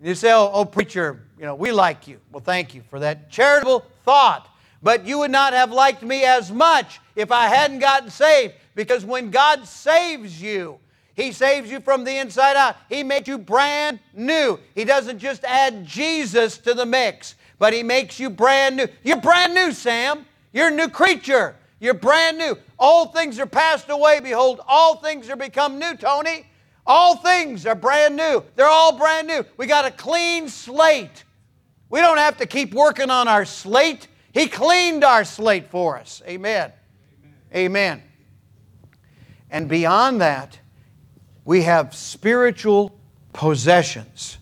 You 0.00 0.14
say, 0.14 0.32
oh, 0.32 0.50
oh, 0.52 0.64
preacher, 0.64 1.22
you 1.38 1.44
know, 1.44 1.54
we 1.54 1.72
like 1.72 2.06
you. 2.06 2.20
Well, 2.30 2.42
thank 2.42 2.74
you 2.74 2.82
for 2.88 2.98
that 3.00 3.30
charitable 3.30 3.84
thought. 4.04 4.48
But 4.86 5.04
you 5.04 5.18
would 5.18 5.32
not 5.32 5.52
have 5.52 5.72
liked 5.72 6.04
me 6.04 6.22
as 6.22 6.52
much 6.52 7.00
if 7.16 7.32
I 7.32 7.48
hadn't 7.48 7.80
gotten 7.80 8.08
saved. 8.08 8.54
Because 8.76 9.04
when 9.04 9.32
God 9.32 9.66
saves 9.66 10.40
you, 10.40 10.78
He 11.16 11.32
saves 11.32 11.68
you 11.68 11.80
from 11.80 12.04
the 12.04 12.16
inside 12.16 12.54
out. 12.54 12.76
He 12.88 13.02
makes 13.02 13.26
you 13.26 13.36
brand 13.36 13.98
new. 14.14 14.60
He 14.76 14.84
doesn't 14.84 15.18
just 15.18 15.42
add 15.42 15.84
Jesus 15.84 16.56
to 16.58 16.72
the 16.72 16.86
mix, 16.86 17.34
but 17.58 17.72
He 17.72 17.82
makes 17.82 18.20
you 18.20 18.30
brand 18.30 18.76
new. 18.76 18.86
You're 19.02 19.20
brand 19.20 19.54
new, 19.54 19.72
Sam. 19.72 20.24
You're 20.52 20.68
a 20.68 20.70
new 20.70 20.88
creature. 20.88 21.56
You're 21.80 21.94
brand 21.94 22.38
new. 22.38 22.56
All 22.78 23.06
things 23.06 23.40
are 23.40 23.46
passed 23.46 23.90
away. 23.90 24.20
Behold, 24.20 24.60
all 24.68 24.98
things 24.98 25.28
are 25.30 25.34
become 25.34 25.80
new, 25.80 25.96
Tony. 25.96 26.46
All 26.86 27.16
things 27.16 27.66
are 27.66 27.74
brand 27.74 28.14
new. 28.14 28.44
They're 28.54 28.68
all 28.68 28.96
brand 28.96 29.26
new. 29.26 29.44
We 29.56 29.66
got 29.66 29.84
a 29.84 29.90
clean 29.90 30.48
slate. 30.48 31.24
We 31.90 31.98
don't 31.98 32.18
have 32.18 32.36
to 32.36 32.46
keep 32.46 32.72
working 32.72 33.10
on 33.10 33.26
our 33.26 33.44
slate. 33.44 34.06
He 34.36 34.48
cleaned 34.48 35.02
our 35.02 35.24
slate 35.24 35.70
for 35.70 35.96
us. 35.96 36.20
Amen. 36.28 36.70
Amen. 37.54 38.02
And 39.50 39.66
beyond 39.66 40.20
that, 40.20 40.58
we 41.46 41.62
have 41.62 41.94
spiritual 41.94 42.94
possessions, 43.32 44.36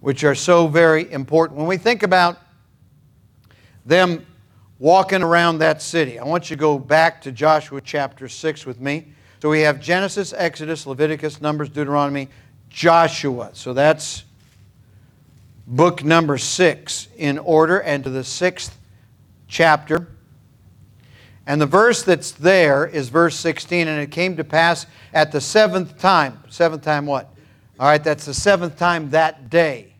which 0.00 0.24
are 0.24 0.34
so 0.34 0.68
very 0.68 1.12
important. 1.12 1.58
When 1.58 1.68
we 1.68 1.76
think 1.76 2.02
about 2.02 2.38
them 3.84 4.24
walking 4.78 5.22
around 5.22 5.58
that 5.58 5.82
city. 5.82 6.18
I 6.18 6.24
want 6.24 6.48
you 6.48 6.56
to 6.56 6.60
go 6.60 6.78
back 6.78 7.20
to 7.22 7.32
Joshua 7.32 7.82
chapter 7.82 8.26
6 8.26 8.64
with 8.64 8.80
me. 8.80 9.12
So 9.42 9.50
we 9.50 9.60
have 9.60 9.82
Genesis, 9.82 10.32
Exodus, 10.32 10.86
Leviticus, 10.86 11.42
Numbers, 11.42 11.68
Deuteronomy, 11.68 12.30
Joshua. 12.70 13.50
So 13.52 13.74
that's 13.74 14.24
book 15.66 16.02
number 16.02 16.38
6 16.38 17.08
in 17.18 17.36
order 17.36 17.82
and 17.82 18.02
to 18.04 18.08
the 18.08 18.24
sixth 18.24 18.77
chapter. 19.48 20.08
And 21.46 21.60
the 21.60 21.66
verse 21.66 22.02
that's 22.02 22.30
there 22.32 22.86
is 22.86 23.08
verse 23.08 23.34
16, 23.36 23.88
and 23.88 24.00
it 24.00 24.10
came 24.10 24.36
to 24.36 24.44
pass 24.44 24.86
at 25.14 25.32
the 25.32 25.40
seventh 25.40 25.98
time. 25.98 26.38
Seventh 26.50 26.82
time 26.82 27.06
what? 27.06 27.34
All 27.80 27.88
right, 27.88 28.02
that's 28.02 28.26
the 28.26 28.34
seventh 28.34 28.78
time 28.78 29.10
that 29.10 29.50
day. 29.50 29.94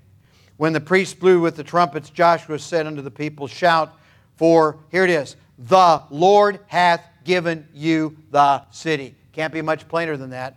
When 0.58 0.72
the 0.72 0.80
priest 0.80 1.18
blew 1.18 1.40
with 1.40 1.56
the 1.56 1.64
trumpets, 1.64 2.10
Joshua 2.10 2.58
said 2.58 2.86
unto 2.86 3.00
the 3.00 3.10
people, 3.10 3.46
Shout 3.46 3.98
for 4.36 4.78
here 4.90 5.04
it 5.04 5.10
is 5.10 5.36
the 5.58 6.02
Lord 6.10 6.60
hath 6.68 7.04
given 7.24 7.66
you 7.74 8.16
the 8.30 8.62
city. 8.70 9.14
Can't 9.32 9.52
be 9.52 9.60
much 9.60 9.88
plainer 9.88 10.16
than 10.16 10.30
that. 10.30 10.56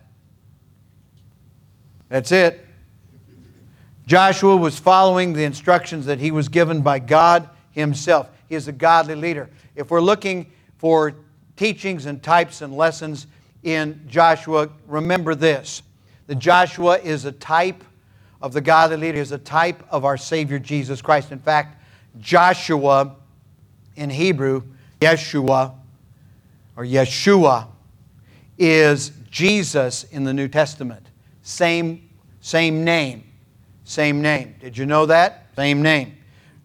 That's 2.08 2.30
it. 2.30 2.66
Joshua 4.06 4.56
was 4.56 4.78
following 4.78 5.32
the 5.32 5.44
instructions 5.44 6.06
that 6.06 6.18
he 6.18 6.30
was 6.30 6.48
given 6.48 6.82
by 6.82 6.98
God 6.98 7.48
himself. 7.70 8.28
Is 8.52 8.68
a 8.68 8.72
godly 8.72 9.14
leader. 9.14 9.48
If 9.76 9.90
we're 9.90 10.02
looking 10.02 10.52
for 10.76 11.14
teachings 11.56 12.04
and 12.04 12.22
types 12.22 12.60
and 12.60 12.76
lessons 12.76 13.26
in 13.62 14.04
Joshua, 14.06 14.68
remember 14.86 15.34
this 15.34 15.82
that 16.26 16.34
Joshua 16.34 16.98
is 16.98 17.24
a 17.24 17.32
type 17.32 17.82
of 18.42 18.52
the 18.52 18.60
godly 18.60 18.98
leader, 18.98 19.18
is 19.18 19.32
a 19.32 19.38
type 19.38 19.82
of 19.90 20.04
our 20.04 20.18
Savior 20.18 20.58
Jesus 20.58 21.00
Christ. 21.00 21.32
In 21.32 21.38
fact, 21.38 21.82
Joshua 22.20 23.16
in 23.96 24.10
Hebrew, 24.10 24.64
Yeshua 25.00 25.72
or 26.76 26.84
Yeshua 26.84 27.68
is 28.58 29.12
Jesus 29.30 30.04
in 30.04 30.24
the 30.24 30.34
New 30.34 30.48
Testament. 30.48 31.06
Same, 31.42 32.06
same 32.42 32.84
name. 32.84 33.24
Same 33.84 34.20
name. 34.20 34.56
Did 34.60 34.76
you 34.76 34.84
know 34.84 35.06
that? 35.06 35.46
Same 35.56 35.80
name. 35.80 36.18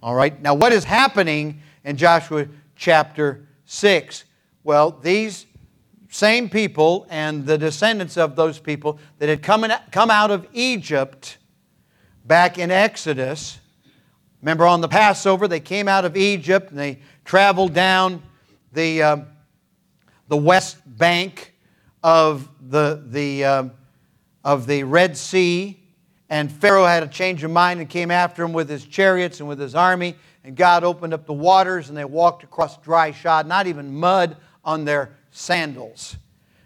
All 0.03 0.15
right. 0.15 0.41
Now, 0.41 0.53
what 0.53 0.74
is 0.74 0.84
happening 0.84 1.62
in 1.88 1.96
Joshua 1.96 2.46
chapter 2.75 3.48
6? 3.63 4.25
Well, 4.65 4.91
these 4.91 5.46
same 6.10 6.50
people 6.50 7.08
and 7.10 7.46
the 7.46 7.58
descendants 7.58 8.17
of 8.17 8.36
those 8.36 8.60
people 8.60 9.00
that 9.20 9.29
had 9.29 9.41
come, 9.41 9.63
in, 9.63 9.72
come 9.91 10.12
out 10.12 10.29
of 10.29 10.46
Egypt 10.51 11.38
back 12.25 12.60
in 12.60 12.72
Exodus. 12.72 13.60
Remember 14.41 14.67
on 14.67 14.82
the 14.82 14.89
Passover, 14.89 15.48
they 15.48 15.62
came 15.62 15.88
out 15.88 16.03
of 16.03 16.17
Egypt 16.17 16.72
and 16.72 16.77
they 16.77 17.00
traveled 17.24 17.74
down 17.74 18.22
the, 18.74 19.01
uh, 19.01 19.17
the 20.27 20.38
west 20.38 20.77
bank 20.86 21.53
of 22.03 22.50
the, 22.70 23.01
the, 23.08 23.46
uh, 23.46 23.63
of 24.44 24.67
the 24.67 24.84
Red 24.84 25.15
Sea. 25.15 25.79
And 26.29 26.51
Pharaoh 26.51 26.86
had 26.86 27.03
a 27.03 27.08
change 27.08 27.46
of 27.46 27.51
mind 27.51 27.79
and 27.79 27.89
came 27.89 28.12
after 28.12 28.44
him 28.44 28.51
with 28.51 28.67
his 28.67 28.84
chariots 28.84 29.39
and 29.39 29.48
with 29.48 29.60
his 29.60 29.74
army. 29.74 30.17
And 30.48 30.56
God 30.56 30.86
opened 30.86 31.13
up 31.13 31.25
the 31.25 31.34
waters 31.34 31.89
and 31.89 31.98
they 31.98 32.06
walked 32.06 32.42
across 32.46 32.77
dry 32.77 33.12
shod, 33.12 33.48
not 33.48 33.68
even 33.68 33.94
mud 33.94 34.38
on 34.63 34.86
their 34.86 35.12
sandals. 35.30 36.16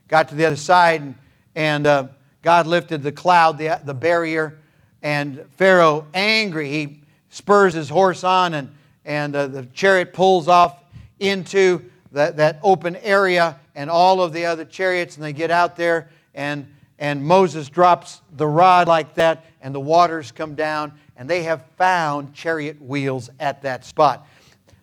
Got 0.08 0.30
to 0.30 0.36
the 0.36 0.46
other 0.46 0.56
side, 0.56 1.02
and, 1.02 1.16
and 1.56 1.88
uh, 1.88 2.08
God 2.44 2.68
lifted 2.68 3.02
the 3.02 3.12
cloud, 3.12 3.58
the, 3.58 3.82
the 3.84 3.96
barrier, 3.96 4.60
and 5.02 5.44
Pharaoh, 5.58 6.06
angry, 6.14 6.70
he 6.70 7.02
spurs 7.30 7.74
his 7.74 7.90
horse 7.90 8.24
on, 8.24 8.54
and, 8.54 8.72
and 9.04 9.36
uh, 9.36 9.48
the 9.48 9.66
chariot 9.74 10.14
pulls 10.14 10.48
off 10.48 10.84
into 11.18 11.84
that, 12.12 12.38
that 12.38 12.60
open 12.62 12.96
area, 12.98 13.60
and 13.74 13.90
all 13.90 14.22
of 14.22 14.32
the 14.32 14.46
other 14.46 14.64
chariots, 14.64 15.16
and 15.16 15.26
they 15.26 15.34
get 15.34 15.50
out 15.50 15.76
there, 15.76 16.08
and, 16.36 16.72
and 17.00 17.26
Moses 17.26 17.68
drops 17.68 18.22
the 18.34 18.46
rod 18.46 18.88
like 18.88 19.16
that, 19.16 19.44
and 19.60 19.74
the 19.74 19.80
waters 19.80 20.32
come 20.32 20.54
down, 20.54 20.94
and 21.22 21.30
they 21.30 21.44
have 21.44 21.63
found 21.78 22.34
chariot 22.34 22.82
wheels 22.82 23.30
at 23.40 23.62
that 23.62 23.86
spot. 23.86 24.28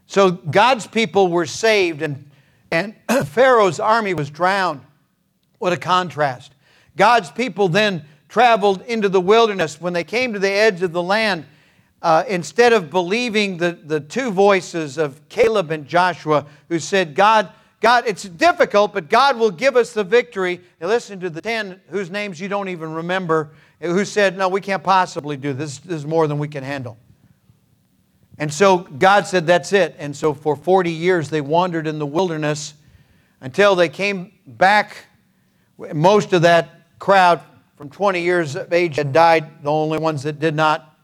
So 0.07 0.31
God's 0.31 0.87
people 0.87 1.27
were 1.27 1.47
saved, 1.47 2.01
and 2.01 2.31
and 2.71 2.95
Pharaoh's 3.27 3.81
army 3.81 4.15
was 4.15 4.31
drowned. 4.31 4.83
What 5.59 5.73
a 5.73 5.77
contrast. 5.77 6.53
God's 6.97 7.33
people 7.33 7.69
then 7.69 8.05
traveled 8.29 8.83
into 8.83 9.09
the 9.09 9.21
wilderness. 9.21 9.81
When 9.81 9.93
they 9.93 10.05
came 10.05 10.33
to 10.33 10.39
the 10.39 10.49
edge 10.49 10.81
of 10.81 10.93
the 10.93 11.03
land, 11.03 11.45
uh, 12.03 12.23
instead 12.29 12.73
of 12.73 12.89
believing 12.89 13.57
the, 13.57 13.73
the 13.73 13.99
two 13.99 14.31
voices 14.31 14.97
of 14.97 15.29
Caleb 15.29 15.73
and 15.73 15.89
Joshua, 15.89 16.47
who 16.69 16.79
said, 16.79 17.17
God, 17.17 17.51
God, 17.81 18.05
it's 18.07 18.23
difficult, 18.23 18.95
but 18.95 19.11
God 19.11 19.39
will 19.39 19.51
give 19.51 19.75
us 19.75 19.93
the 19.93 20.05
victory. 20.05 20.61
They 20.79 20.87
listened 20.87 21.21
to 21.23 21.31
the 21.31 21.43
ten 21.43 21.81
whose 21.89 22.13
names 22.13 22.41
you 22.41 22.47
don't 22.47 22.69
even 22.69 22.93
remember, 22.93 23.51
who 23.81 24.05
said, 24.05 24.37
No, 24.37 24.49
we 24.49 24.61
can't 24.61 24.83
possibly 24.83 25.37
do 25.37 25.53
this. 25.53 25.79
This 25.79 26.01
is 26.01 26.07
more 26.07 26.27
than 26.27 26.39
we 26.39 26.49
can 26.49 26.65
handle. 26.65 26.99
And 28.39 28.53
so 28.53 28.79
God 28.79 29.27
said, 29.27 29.47
That's 29.47 29.73
it. 29.73 29.95
And 29.99 30.17
so 30.17 30.35
for 30.35 30.57
40 30.57 30.91
years 30.91 31.31
they 31.31 31.41
wandered 31.41 31.87
in 31.87 31.99
the 31.99 32.07
wilderness 32.07 32.75
until 33.41 33.75
they 33.75 33.89
came 33.89 34.33
back. 34.47 34.97
Most 35.93 36.33
of 36.33 36.43
that 36.43 36.99
crowd 36.99 37.41
from 37.77 37.91
20 37.91 38.21
years 38.21 38.57
of 38.57 38.73
age 38.73 38.97
had 38.97 39.13
died. 39.13 39.63
The 39.63 39.71
only 39.71 39.99
ones 39.99 40.25
that 40.25 40.41
did 40.41 40.55
not 40.55 40.97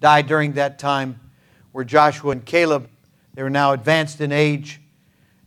die 0.00 0.22
during 0.22 0.54
that 0.54 0.78
time 0.78 1.20
were 1.72 1.84
Joshua 1.84 2.32
and 2.32 2.44
Caleb. 2.44 2.88
They 3.34 3.42
were 3.42 3.50
now 3.50 3.72
advanced 3.72 4.20
in 4.20 4.32
age. 4.32 4.80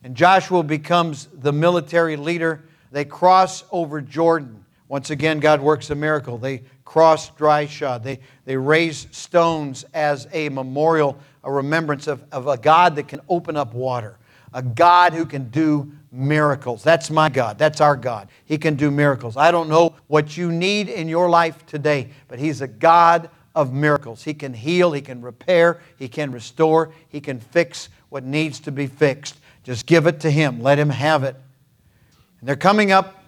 And 0.03 0.15
Joshua 0.15 0.63
becomes 0.63 1.27
the 1.34 1.51
military 1.51 2.15
leader. 2.15 2.63
They 2.92 3.06
cross 3.06 3.63
over 3.72 4.00
Jordan. 4.01 4.62
Once 4.94 5.10
again, 5.10 5.40
God 5.40 5.60
works 5.60 5.90
a 5.90 5.96
miracle. 5.96 6.38
They 6.38 6.62
cross 6.86 7.30
dry 7.30 7.66
shod. 7.66 8.04
They, 8.04 8.20
they 8.46 8.56
raise 8.56 9.08
stones 9.10 9.86
as 9.96 10.28
a 10.32 10.50
memorial, 10.50 11.18
a 11.44 11.52
remembrance 11.52 12.06
of, 12.06 12.24
of 12.32 12.46
a 12.46 12.58
God 12.58 12.96
that 12.98 13.08
can 13.08 13.20
open 13.28 13.58
up 13.58 13.74
water, 13.74 14.20
a 14.54 14.62
God 14.62 15.14
who 15.14 15.26
can 15.26 15.50
do 15.50 15.92
miracles. 16.12 16.84
That's 16.84 17.10
my 17.10 17.30
God. 17.30 17.58
That's 17.58 17.82
our 17.82 17.96
God. 17.96 18.28
He 18.46 18.60
can 18.60 18.76
do 18.76 18.92
miracles. 18.92 19.36
I 19.36 19.50
don't 19.50 19.68
know 19.68 19.96
what 20.06 20.38
you 20.38 20.52
need 20.52 20.90
in 20.90 21.10
your 21.10 21.28
life 21.28 21.66
today, 21.66 22.12
but 22.28 22.38
He's 22.38 22.62
a 22.62 22.68
God 22.68 23.32
of 23.56 23.74
miracles. 23.74 24.24
He 24.24 24.36
can 24.36 24.54
heal, 24.54 24.92
He 24.92 25.01
can 25.01 25.24
repair, 25.24 25.82
He 25.98 26.08
can 26.08 26.32
restore, 26.32 26.94
He 27.10 27.20
can 27.20 27.40
fix 27.40 27.90
what 28.10 28.25
needs 28.25 28.60
to 28.60 28.72
be 28.72 28.86
fixed. 28.86 29.40
Just 29.64 29.88
give 29.88 30.06
it 30.06 30.20
to 30.20 30.29
Him, 30.29 30.62
let 30.62 30.77
Him 30.77 30.92
have 30.92 31.24
it. 31.24 31.36
And 32.42 32.48
they're 32.48 32.56
coming 32.56 32.92
up 32.92 33.24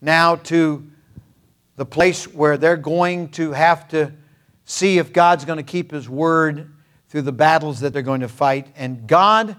now 0.00 0.34
to 0.34 0.90
the 1.76 1.86
place 1.86 2.24
where 2.32 2.56
they're 2.56 2.76
going 2.76 3.28
to 3.30 3.52
have 3.52 3.88
to 3.88 4.12
see 4.64 4.98
if 4.98 5.12
God's 5.12 5.44
going 5.44 5.58
to 5.58 5.62
keep 5.62 5.90
His 5.90 6.08
word 6.08 6.72
through 7.08 7.22
the 7.22 7.32
battles 7.32 7.80
that 7.80 7.92
they're 7.92 8.02
going 8.02 8.20
to 8.20 8.28
fight. 8.28 8.68
And 8.76 9.06
God 9.06 9.56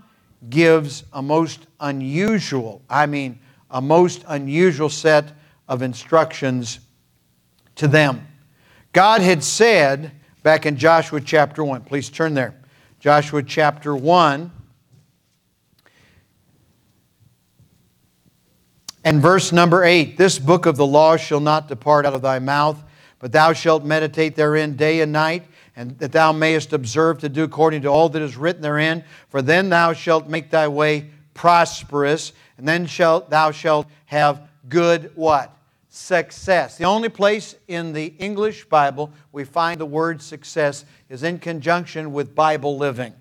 gives 0.49 1.03
a 1.13 1.21
most 1.21 1.67
unusual, 1.79 2.81
I 2.89 3.05
mean, 3.05 3.39
a 3.69 3.81
most 3.81 4.23
unusual 4.27 4.89
set 4.89 5.31
of 5.67 5.81
instructions 5.81 6.79
to 7.75 7.87
them. 7.87 8.27
God 8.93 9.21
had 9.21 9.43
said 9.43 10.11
back 10.43 10.65
in 10.65 10.77
Joshua 10.77 11.19
chapter 11.19 11.63
1, 11.63 11.81
please 11.81 12.09
turn 12.09 12.33
there. 12.33 12.55
Joshua 12.99 13.43
chapter 13.43 13.95
1. 13.95 14.51
And 19.05 19.21
verse 19.21 19.51
number 19.51 19.83
8 19.83 20.17
This 20.17 20.39
book 20.39 20.65
of 20.65 20.77
the 20.77 20.85
law 20.85 21.15
shall 21.15 21.39
not 21.39 21.67
depart 21.67 22.07
out 22.07 22.15
of 22.15 22.23
thy 22.23 22.39
mouth, 22.39 22.83
but 23.19 23.31
thou 23.31 23.53
shalt 23.53 23.85
meditate 23.85 24.35
therein 24.35 24.75
day 24.75 25.01
and 25.01 25.11
night, 25.11 25.45
and 25.75 25.95
that 25.99 26.11
thou 26.11 26.31
mayest 26.31 26.73
observe 26.73 27.19
to 27.19 27.29
do 27.29 27.43
according 27.43 27.83
to 27.83 27.87
all 27.87 28.09
that 28.09 28.21
is 28.23 28.35
written 28.35 28.63
therein. 28.63 29.03
For 29.29 29.43
then 29.43 29.69
thou 29.69 29.93
shalt 29.93 30.27
make 30.27 30.49
thy 30.49 30.67
way 30.67 31.11
prosperous, 31.35 32.33
and 32.57 32.67
then 32.67 32.87
shalt 32.87 33.29
thou 33.29 33.51
shalt 33.51 33.85
have 34.05 34.49
good 34.69 35.11
what? 35.13 35.55
Success. 35.89 36.77
The 36.77 36.85
only 36.85 37.09
place 37.09 37.55
in 37.67 37.93
the 37.93 38.07
English 38.17 38.65
Bible 38.65 39.13
we 39.31 39.43
find 39.43 39.79
the 39.79 39.85
word 39.85 40.19
success 40.19 40.83
is 41.09 41.21
in 41.21 41.37
conjunction 41.37 42.11
with 42.11 42.33
Bible 42.33 42.75
living. 42.75 43.13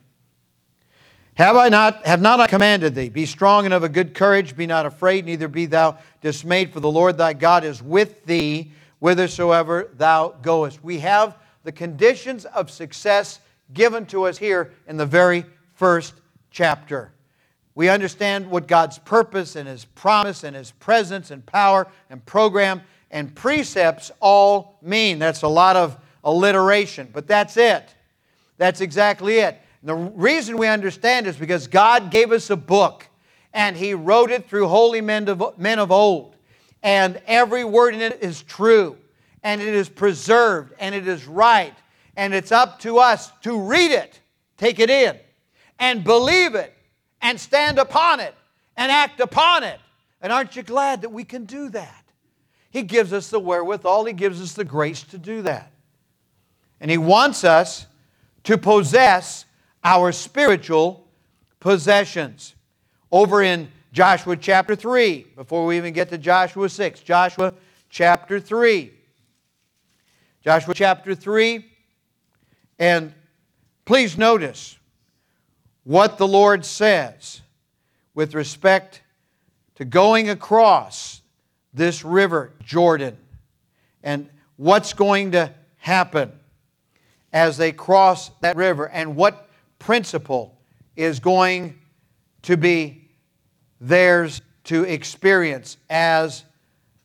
Have 1.35 1.57
I 1.57 1.69
not, 1.69 2.07
have 2.07 2.21
not 2.21 2.39
I 2.39 2.47
commanded 2.47 2.95
thee? 2.95 3.09
Be 3.09 3.27
strong 3.27 3.65
and 3.65 3.75
of 3.75 3.83
a 3.83 3.89
good 3.89 4.15
courage, 4.15 4.57
be 4.57 4.67
not 4.67 4.87
afraid, 4.87 5.25
neither 5.25 5.49
be 5.49 5.67
thou 5.67 5.99
dismayed, 6.21 6.73
for 6.73 6.79
the 6.79 6.91
Lord 6.91 7.19
thy 7.19 7.33
God 7.33 7.65
is 7.65 7.83
with 7.83 8.25
thee 8.25 8.71
whithersoever 9.01 9.91
thou 9.97 10.29
goest. 10.43 10.85
We 10.85 11.01
have 11.01 11.37
the 11.65 11.73
conditions 11.73 12.45
of 12.45 12.71
success 12.71 13.41
given 13.73 14.07
to 14.07 14.25
us 14.25 14.39
here 14.39 14.73
in 14.87 14.97
the 14.97 15.07
very 15.07 15.45
first 15.75 16.15
chapter. 16.53 17.11
We 17.75 17.89
understand 17.89 18.49
what 18.49 18.69
God's 18.69 18.99
purpose 18.99 19.57
and 19.57 19.69
His 19.69 19.85
promise 19.85 20.45
and 20.45 20.55
His 20.55 20.71
presence 20.71 21.33
and 21.33 21.45
power 21.45 21.89
and 22.11 22.25
program 22.25 22.81
and 23.11 23.35
precepts 23.35 24.13
all 24.21 24.79
mean. 24.83 25.19
That's 25.19 25.43
a 25.43 25.49
lot 25.49 25.75
of 25.75 25.99
alliteration, 26.23 27.09
but 27.13 27.27
that's 27.27 27.57
it. 27.57 27.93
That's 28.57 28.81
exactly 28.81 29.39
it. 29.39 29.61
And 29.85 29.91
the 29.91 29.95
reason 29.95 30.57
we 30.57 30.67
understand 30.67 31.27
is 31.27 31.37
because 31.37 31.67
God 31.67 32.11
gave 32.11 32.33
us 32.33 32.49
a 32.49 32.57
book 32.57 33.07
and 33.53 33.77
He 33.77 33.93
wrote 33.93 34.31
it 34.31 34.49
through 34.49 34.67
holy 34.67 35.03
men 35.03 35.29
of, 35.29 35.59
men 35.59 35.79
of 35.79 35.93
old. 35.93 36.37
And 36.83 37.21
every 37.27 37.65
word 37.65 37.95
in 37.95 38.01
it 38.01 38.23
is 38.23 38.43
true 38.43 38.97
and 39.43 39.61
it 39.61 39.75
is 39.75 39.91
preserved 39.91 40.73
and 40.79 40.95
it 40.95 41.07
is 41.07 41.27
right. 41.27 41.75
And 42.17 42.33
it's 42.33 42.51
up 42.51 42.81
to 42.81 42.99
us 42.99 43.31
to 43.43 43.61
read 43.61 43.91
it, 43.91 44.19
take 44.57 44.79
it 44.79 44.89
in, 44.89 45.19
and 45.79 46.03
believe 46.03 46.55
it, 46.55 46.73
and 47.21 47.39
stand 47.39 47.79
upon 47.79 48.21
it, 48.21 48.35
and 48.79 48.91
act 48.91 49.21
upon 49.21 49.65
it. 49.65 49.81
And 50.23 50.33
aren't 50.33 50.57
you 50.57 50.63
glad 50.63 51.03
that 51.03 51.11
we 51.11 51.25
can 51.25 51.45
do 51.45 51.69
that? 51.71 52.05
He 52.71 52.83
gives 52.83 53.13
us 53.13 53.29
the 53.29 53.41
wherewithal, 53.41 54.07
He 54.07 54.15
gives 54.15 54.41
us 54.41 54.55
the 54.55 54.65
grace 54.65 55.03
to 55.03 55.19
do 55.19 55.43
that. 55.43 55.73
And 56.81 56.91
He 56.91 56.99
wants 56.99 57.45
us 57.45 57.87
to 58.45 58.57
possess 58.57 59.44
our 59.85 60.11
spiritual 60.13 61.07
possessions. 61.61 62.55
Over 63.13 63.43
in 63.43 63.69
Joshua 63.93 64.37
chapter 64.37 64.75
3, 64.75 65.27
before 65.37 65.67
we 65.67 65.77
even 65.77 65.93
get 65.93 66.09
to 66.09 66.19
Joshua 66.19 66.69
6, 66.69 67.01
Joshua 67.01 67.55
chapter 67.91 68.41
3. 68.41 68.93
Joshua 70.43 70.75
chapter 70.75 71.15
3, 71.15 71.65
and 72.79 73.15
please 73.87 74.19
notice 74.19 74.79
what 75.85 76.19
the 76.19 76.27
Lord 76.27 76.67
says 76.67 77.41
with 78.15 78.35
respect 78.35 79.01
to 79.77 79.85
going 79.85 80.29
across 80.29 81.23
this 81.73 82.05
river, 82.05 82.53
Jordan, 82.63 83.17
and 84.03 84.29
what's 84.57 84.93
going 84.93 85.33
to 85.33 85.53
happen 85.79 86.33
as 87.33 87.57
they 87.57 87.73
cross 87.73 88.31
that 88.41 88.55
river, 88.55 88.89
and 88.89 89.17
what 89.17 89.44
principle 89.85 90.57
is 90.97 91.21
going 91.21 91.79
to 92.43 92.57
be 92.57 93.07
theirs 93.81 94.41
to 94.65 94.83
experience 94.85 95.77
as 95.91 96.45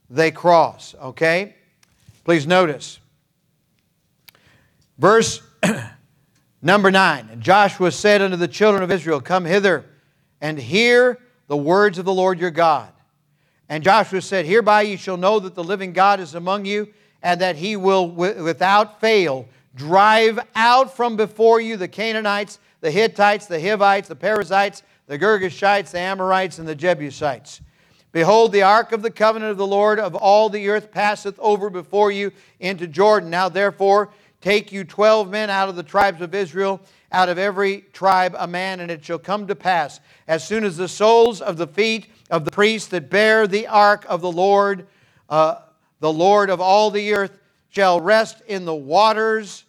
they 0.10 0.32
cross. 0.32 0.96
Okay? 1.02 1.56
Please 2.24 2.48
notice. 2.48 3.00
Verse 4.98 5.42
number 6.62 6.90
9 6.90 7.30
And 7.32 7.42
Joshua 7.42 7.92
said 7.92 8.22
unto 8.22 8.38
the 8.38 8.48
children 8.48 8.82
of 8.82 8.92
Israel, 8.92 9.20
Come 9.20 9.44
hither 9.44 9.84
and 10.40 10.58
hear 10.58 11.20
the 11.48 11.58
words 11.58 11.98
of 11.98 12.06
the 12.06 12.14
Lord 12.14 12.40
your 12.40 12.52
God. 12.52 12.92
And 13.68 13.84
Joshua 13.84 14.22
said, 14.22 14.46
Hereby 14.46 14.84
you 14.84 14.96
shall 14.96 15.18
know 15.18 15.40
that 15.42 15.54
the 15.54 15.64
living 15.64 15.92
God 15.92 16.22
is 16.22 16.34
among 16.34 16.66
you, 16.66 16.94
and 17.22 17.42
that 17.42 17.58
he 17.58 17.76
will 17.76 18.10
without 18.10 19.02
fail 19.02 19.48
drive 19.76 20.40
out 20.56 20.96
from 20.96 21.16
before 21.16 21.62
you 21.62 21.78
the 21.78 21.88
Canaanites, 21.88 22.60
the 22.82 22.92
Hittites, 22.92 23.46
the 23.46 23.60
Hivites, 23.60 24.08
the 24.08 24.16
Perizzites, 24.16 24.84
the 25.08 25.18
Girgashites, 25.18 25.92
the 25.92 26.00
Amorites, 26.00 26.60
and 26.60 26.68
the 26.68 26.76
Jebusites. 26.76 27.62
Behold, 28.12 28.52
the 28.52 28.64
ark 28.64 28.92
of 28.92 29.02
the 29.02 29.12
covenant 29.12 29.52
of 29.52 29.58
the 29.58 29.68
Lord 29.68 30.00
of 30.00 30.16
all 30.16 30.50
the 30.50 30.70
earth 30.70 30.92
passeth 30.92 31.38
over 31.40 31.70
before 31.70 32.12
you 32.12 32.32
into 32.60 32.88
Jordan. 32.88 33.30
Now 33.30 33.50
therefore, 33.50 34.10
take 34.42 34.72
you 34.72 34.84
twelve 34.84 35.30
men 35.30 35.50
out 35.50 35.70
of 35.70 35.76
the 35.76 35.84
tribes 35.84 36.22
of 36.22 36.34
Israel, 36.34 36.82
out 37.12 37.30
of 37.30 37.38
every 37.38 37.82
tribe 37.94 38.36
a 38.38 38.48
man, 38.48 38.80
and 38.80 38.90
it 38.90 39.04
shall 39.04 39.20
come 39.20 39.46
to 39.48 39.56
pass, 39.56 40.00
as 40.28 40.48
soon 40.48 40.64
as 40.64 40.78
the 40.78 40.88
soles 40.88 41.42
of 41.42 41.58
the 41.58 41.68
feet 41.68 42.08
of 42.32 42.46
the 42.46 42.52
priests 42.52 42.88
that 42.90 43.10
bear 43.10 43.46
the 43.46 43.68
ark 43.68 44.06
of 44.08 44.22
the 44.22 44.32
Lord, 44.32 44.88
uh, 45.30 45.56
the 46.00 46.14
Lord 46.14 46.50
of 46.50 46.62
all 46.62 46.92
the 46.92 47.14
earth, 47.14 47.38
shall 47.70 48.00
rest 48.00 48.42
in 48.48 48.66
the 48.66 48.76
waters 48.76 49.66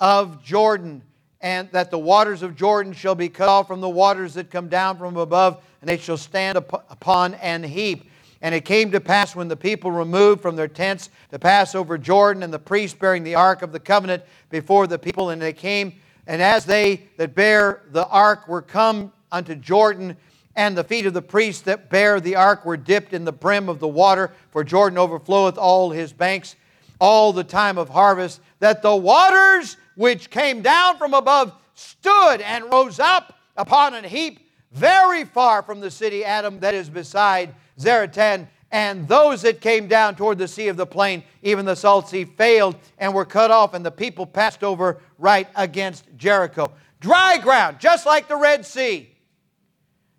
of 0.00 0.42
Jordan, 0.42 1.02
and 1.40 1.70
that 1.72 1.90
the 1.90 1.98
waters 1.98 2.42
of 2.42 2.56
Jordan 2.56 2.92
shall 2.92 3.14
be 3.14 3.28
cut 3.28 3.48
off 3.48 3.68
from 3.68 3.80
the 3.80 3.88
waters 3.88 4.34
that 4.34 4.50
come 4.50 4.68
down 4.68 4.98
from 4.98 5.16
above, 5.16 5.62
and 5.80 5.88
they 5.88 5.96
shall 5.96 6.16
stand 6.16 6.58
upon 6.58 7.34
an 7.34 7.62
heap. 7.62 8.10
And 8.40 8.54
it 8.54 8.64
came 8.64 8.90
to 8.92 9.00
pass 9.00 9.34
when 9.34 9.48
the 9.48 9.56
people 9.56 9.90
removed 9.90 10.42
from 10.42 10.56
their 10.56 10.68
tents 10.68 11.10
to 11.30 11.38
pass 11.38 11.74
over 11.74 11.98
Jordan, 11.98 12.42
and 12.42 12.52
the 12.52 12.58
priests 12.58 12.98
bearing 12.98 13.24
the 13.24 13.34
ark 13.34 13.62
of 13.62 13.72
the 13.72 13.80
covenant 13.80 14.22
before 14.50 14.86
the 14.86 14.98
people, 14.98 15.30
and 15.30 15.40
they 15.40 15.52
came, 15.52 15.94
and 16.26 16.42
as 16.42 16.64
they 16.64 17.02
that 17.16 17.34
bear 17.34 17.82
the 17.90 18.06
ark 18.06 18.46
were 18.48 18.62
come 18.62 19.12
unto 19.30 19.54
Jordan, 19.54 20.16
and 20.56 20.76
the 20.76 20.84
feet 20.84 21.06
of 21.06 21.14
the 21.14 21.22
priests 21.22 21.62
that 21.62 21.88
bear 21.88 22.20
the 22.20 22.34
ark 22.34 22.64
were 22.64 22.76
dipped 22.76 23.12
in 23.12 23.24
the 23.24 23.32
brim 23.32 23.68
of 23.68 23.78
the 23.78 23.88
water, 23.88 24.32
for 24.50 24.64
Jordan 24.64 24.98
overfloweth 24.98 25.56
all 25.56 25.90
his 25.90 26.12
banks 26.12 26.56
all 27.00 27.32
the 27.32 27.44
time 27.44 27.78
of 27.78 27.88
harvest, 27.88 28.40
that 28.58 28.82
the 28.82 28.94
waters 28.94 29.76
which 29.98 30.30
came 30.30 30.62
down 30.62 30.96
from 30.96 31.12
above 31.12 31.52
stood 31.74 32.40
and 32.40 32.64
rose 32.70 33.00
up 33.00 33.34
upon 33.56 33.94
an 33.94 34.04
heap 34.04 34.48
very 34.70 35.24
far 35.24 35.60
from 35.60 35.80
the 35.80 35.90
city 35.90 36.24
Adam 36.24 36.60
that 36.60 36.72
is 36.72 36.88
beside 36.88 37.52
Zaretan. 37.80 38.46
And 38.70 39.08
those 39.08 39.42
that 39.42 39.60
came 39.60 39.88
down 39.88 40.14
toward 40.14 40.38
the 40.38 40.46
sea 40.46 40.68
of 40.68 40.76
the 40.76 40.86
plain, 40.86 41.24
even 41.42 41.64
the 41.66 41.74
salt 41.74 42.08
sea, 42.08 42.24
failed 42.24 42.76
and 42.98 43.12
were 43.12 43.24
cut 43.24 43.50
off, 43.50 43.74
and 43.74 43.84
the 43.84 43.90
people 43.90 44.24
passed 44.24 44.62
over 44.62 45.00
right 45.18 45.48
against 45.56 46.04
Jericho. 46.16 46.70
Dry 47.00 47.38
ground, 47.38 47.80
just 47.80 48.06
like 48.06 48.28
the 48.28 48.36
Red 48.36 48.64
Sea. 48.64 49.10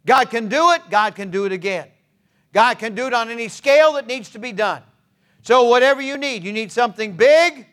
God 0.05 0.29
can 0.29 0.49
do 0.49 0.71
it, 0.71 0.81
God 0.89 1.15
can 1.15 1.31
do 1.31 1.45
it 1.45 1.53
again. 1.53 1.87
God 2.51 2.79
can 2.79 2.95
do 2.95 3.07
it 3.07 3.13
on 3.13 3.29
any 3.29 3.47
scale 3.47 3.93
that 3.93 4.07
needs 4.07 4.29
to 4.31 4.39
be 4.39 4.51
done. 4.51 4.83
So, 5.41 5.63
whatever 5.69 6.01
you 6.01 6.17
need, 6.17 6.43
you 6.43 6.51
need 6.51 6.69
something 6.69 7.13
big. 7.13 7.65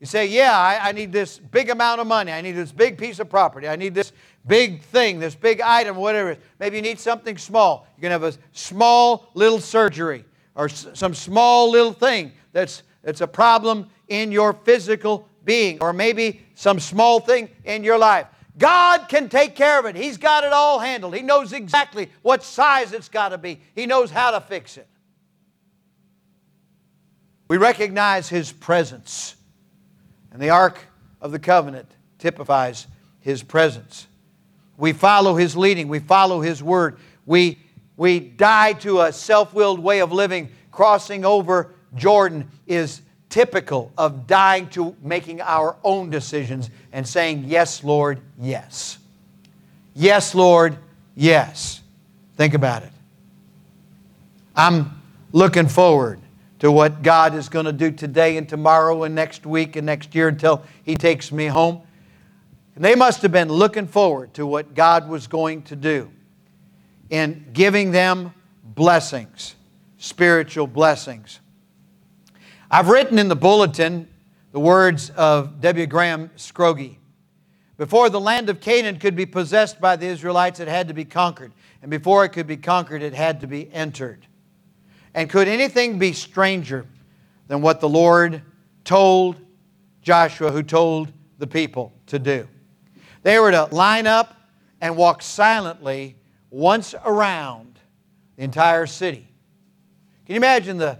You 0.00 0.06
say, 0.06 0.26
Yeah, 0.26 0.56
I, 0.56 0.88
I, 0.88 0.92
need 0.92 1.12
this 1.12 1.38
big 1.38 1.70
amount 1.70 2.00
of 2.00 2.06
money. 2.06 2.32
I 2.32 2.40
need 2.40 2.52
this 2.52 2.72
big 2.72 2.98
piece 2.98 3.18
of 3.18 3.28
property. 3.28 3.68
I 3.68 3.76
need 3.76 3.94
this 3.94 4.12
big 4.46 4.82
thing, 4.82 5.18
this 5.18 5.34
big 5.34 5.60
item, 5.60 5.96
whatever. 5.96 6.36
Maybe 6.58 6.76
you 6.76 6.82
need 6.82 6.98
something 6.98 7.36
small. 7.36 7.86
You 7.96 8.02
can 8.02 8.12
have 8.12 8.22
a 8.22 8.32
small 8.52 9.30
little 9.34 9.60
surgery 9.60 10.24
or 10.54 10.68
some 10.68 11.14
small 11.14 11.70
little 11.70 11.92
thing 11.92 12.32
that's, 12.52 12.82
that's 13.02 13.20
a 13.20 13.26
problem 13.26 13.88
in 14.08 14.32
your 14.32 14.52
physical 14.52 15.28
being, 15.44 15.78
or 15.80 15.92
maybe 15.92 16.42
some 16.54 16.80
small 16.80 17.20
thing 17.20 17.48
in 17.64 17.84
your 17.84 17.96
life. 17.96 18.26
God 18.58 19.08
can 19.08 19.28
take 19.28 19.54
care 19.54 19.78
of 19.78 19.86
it. 19.86 19.94
He's 19.94 20.16
got 20.16 20.42
it 20.42 20.52
all 20.52 20.80
handled. 20.80 21.14
He 21.14 21.22
knows 21.22 21.52
exactly 21.52 22.10
what 22.22 22.42
size 22.42 22.92
it's 22.92 23.08
got 23.08 23.30
to 23.30 23.38
be, 23.38 23.60
He 23.74 23.86
knows 23.86 24.10
how 24.10 24.32
to 24.32 24.40
fix 24.40 24.76
it. 24.76 24.88
We 27.48 27.56
recognize 27.56 28.28
His 28.28 28.52
presence, 28.52 29.36
and 30.32 30.40
the 30.40 30.50
Ark 30.50 30.78
of 31.20 31.32
the 31.32 31.38
Covenant 31.38 31.90
typifies 32.18 32.86
His 33.20 33.42
presence. 33.42 34.06
We 34.76 34.92
follow 34.92 35.36
His 35.36 35.56
leading, 35.56 35.88
we 35.88 35.98
follow 35.98 36.40
His 36.40 36.62
word. 36.62 36.98
We, 37.26 37.58
we 37.96 38.20
die 38.20 38.74
to 38.74 39.02
a 39.02 39.12
self 39.12 39.52
willed 39.52 39.80
way 39.80 40.00
of 40.00 40.12
living. 40.12 40.50
Crossing 40.70 41.24
over 41.24 41.74
Jordan 41.94 42.48
is 42.66 43.02
typical 43.28 43.92
of 43.98 44.26
dying 44.26 44.68
to 44.70 44.96
making 45.02 45.40
our 45.40 45.76
own 45.82 46.10
decisions 46.10 46.70
and 46.92 47.06
saying, 47.06 47.44
Yes, 47.46 47.82
Lord, 47.82 48.20
yes. 48.38 48.98
Yes, 49.94 50.34
Lord, 50.34 50.78
yes. 51.16 51.80
Think 52.36 52.54
about 52.54 52.84
it. 52.84 52.92
I'm 54.54 55.02
looking 55.32 55.68
forward 55.68 56.20
to 56.58 56.70
what 56.72 57.02
God 57.02 57.34
is 57.34 57.48
going 57.48 57.66
to 57.66 57.72
do 57.72 57.90
today 57.90 58.36
and 58.36 58.48
tomorrow 58.48 59.04
and 59.04 59.14
next 59.14 59.46
week 59.46 59.76
and 59.76 59.86
next 59.86 60.14
year 60.14 60.28
until 60.28 60.62
He 60.82 60.94
takes 60.94 61.30
me 61.30 61.46
home. 61.46 61.82
And 62.74 62.84
they 62.84 62.94
must 62.94 63.22
have 63.22 63.32
been 63.32 63.48
looking 63.48 63.88
forward 63.88 64.34
to 64.34 64.46
what 64.46 64.74
God 64.74 65.08
was 65.08 65.26
going 65.26 65.62
to 65.62 65.76
do 65.76 66.10
in 67.10 67.46
giving 67.52 67.90
them 67.90 68.32
blessings, 68.62 69.56
spiritual 69.96 70.66
blessings. 70.68 71.40
I've 72.70 72.88
written 72.88 73.18
in 73.18 73.28
the 73.28 73.34
bulletin 73.34 74.08
the 74.52 74.60
words 74.60 75.10
of 75.10 75.60
W. 75.60 75.86
Graham 75.86 76.30
Scroggie. 76.36 76.98
Before 77.78 78.10
the 78.10 78.20
land 78.20 78.48
of 78.48 78.60
Canaan 78.60 78.98
could 79.00 79.16
be 79.16 79.26
possessed 79.26 79.80
by 79.80 79.96
the 79.96 80.06
Israelites, 80.06 80.60
it 80.60 80.68
had 80.68 80.86
to 80.86 80.94
be 80.94 81.04
conquered. 81.04 81.52
And 81.82 81.90
before 81.90 82.24
it 82.24 82.28
could 82.30 82.46
be 82.46 82.56
conquered, 82.56 83.02
it 83.02 83.14
had 83.14 83.40
to 83.40 83.48
be 83.48 83.72
entered. 83.72 84.27
And 85.14 85.28
could 85.28 85.48
anything 85.48 85.98
be 85.98 86.12
stranger 86.12 86.86
than 87.46 87.62
what 87.62 87.80
the 87.80 87.88
Lord 87.88 88.42
told 88.84 89.36
Joshua, 90.02 90.50
who 90.50 90.62
told 90.62 91.12
the 91.38 91.46
people 91.46 91.92
to 92.06 92.18
do? 92.18 92.48
They 93.22 93.38
were 93.38 93.50
to 93.50 93.64
line 93.66 94.06
up 94.06 94.34
and 94.80 94.96
walk 94.96 95.22
silently 95.22 96.16
once 96.50 96.94
around 97.04 97.78
the 98.36 98.44
entire 98.44 98.86
city. 98.86 99.26
Can 100.26 100.34
you 100.34 100.36
imagine 100.36 100.78
the 100.78 100.98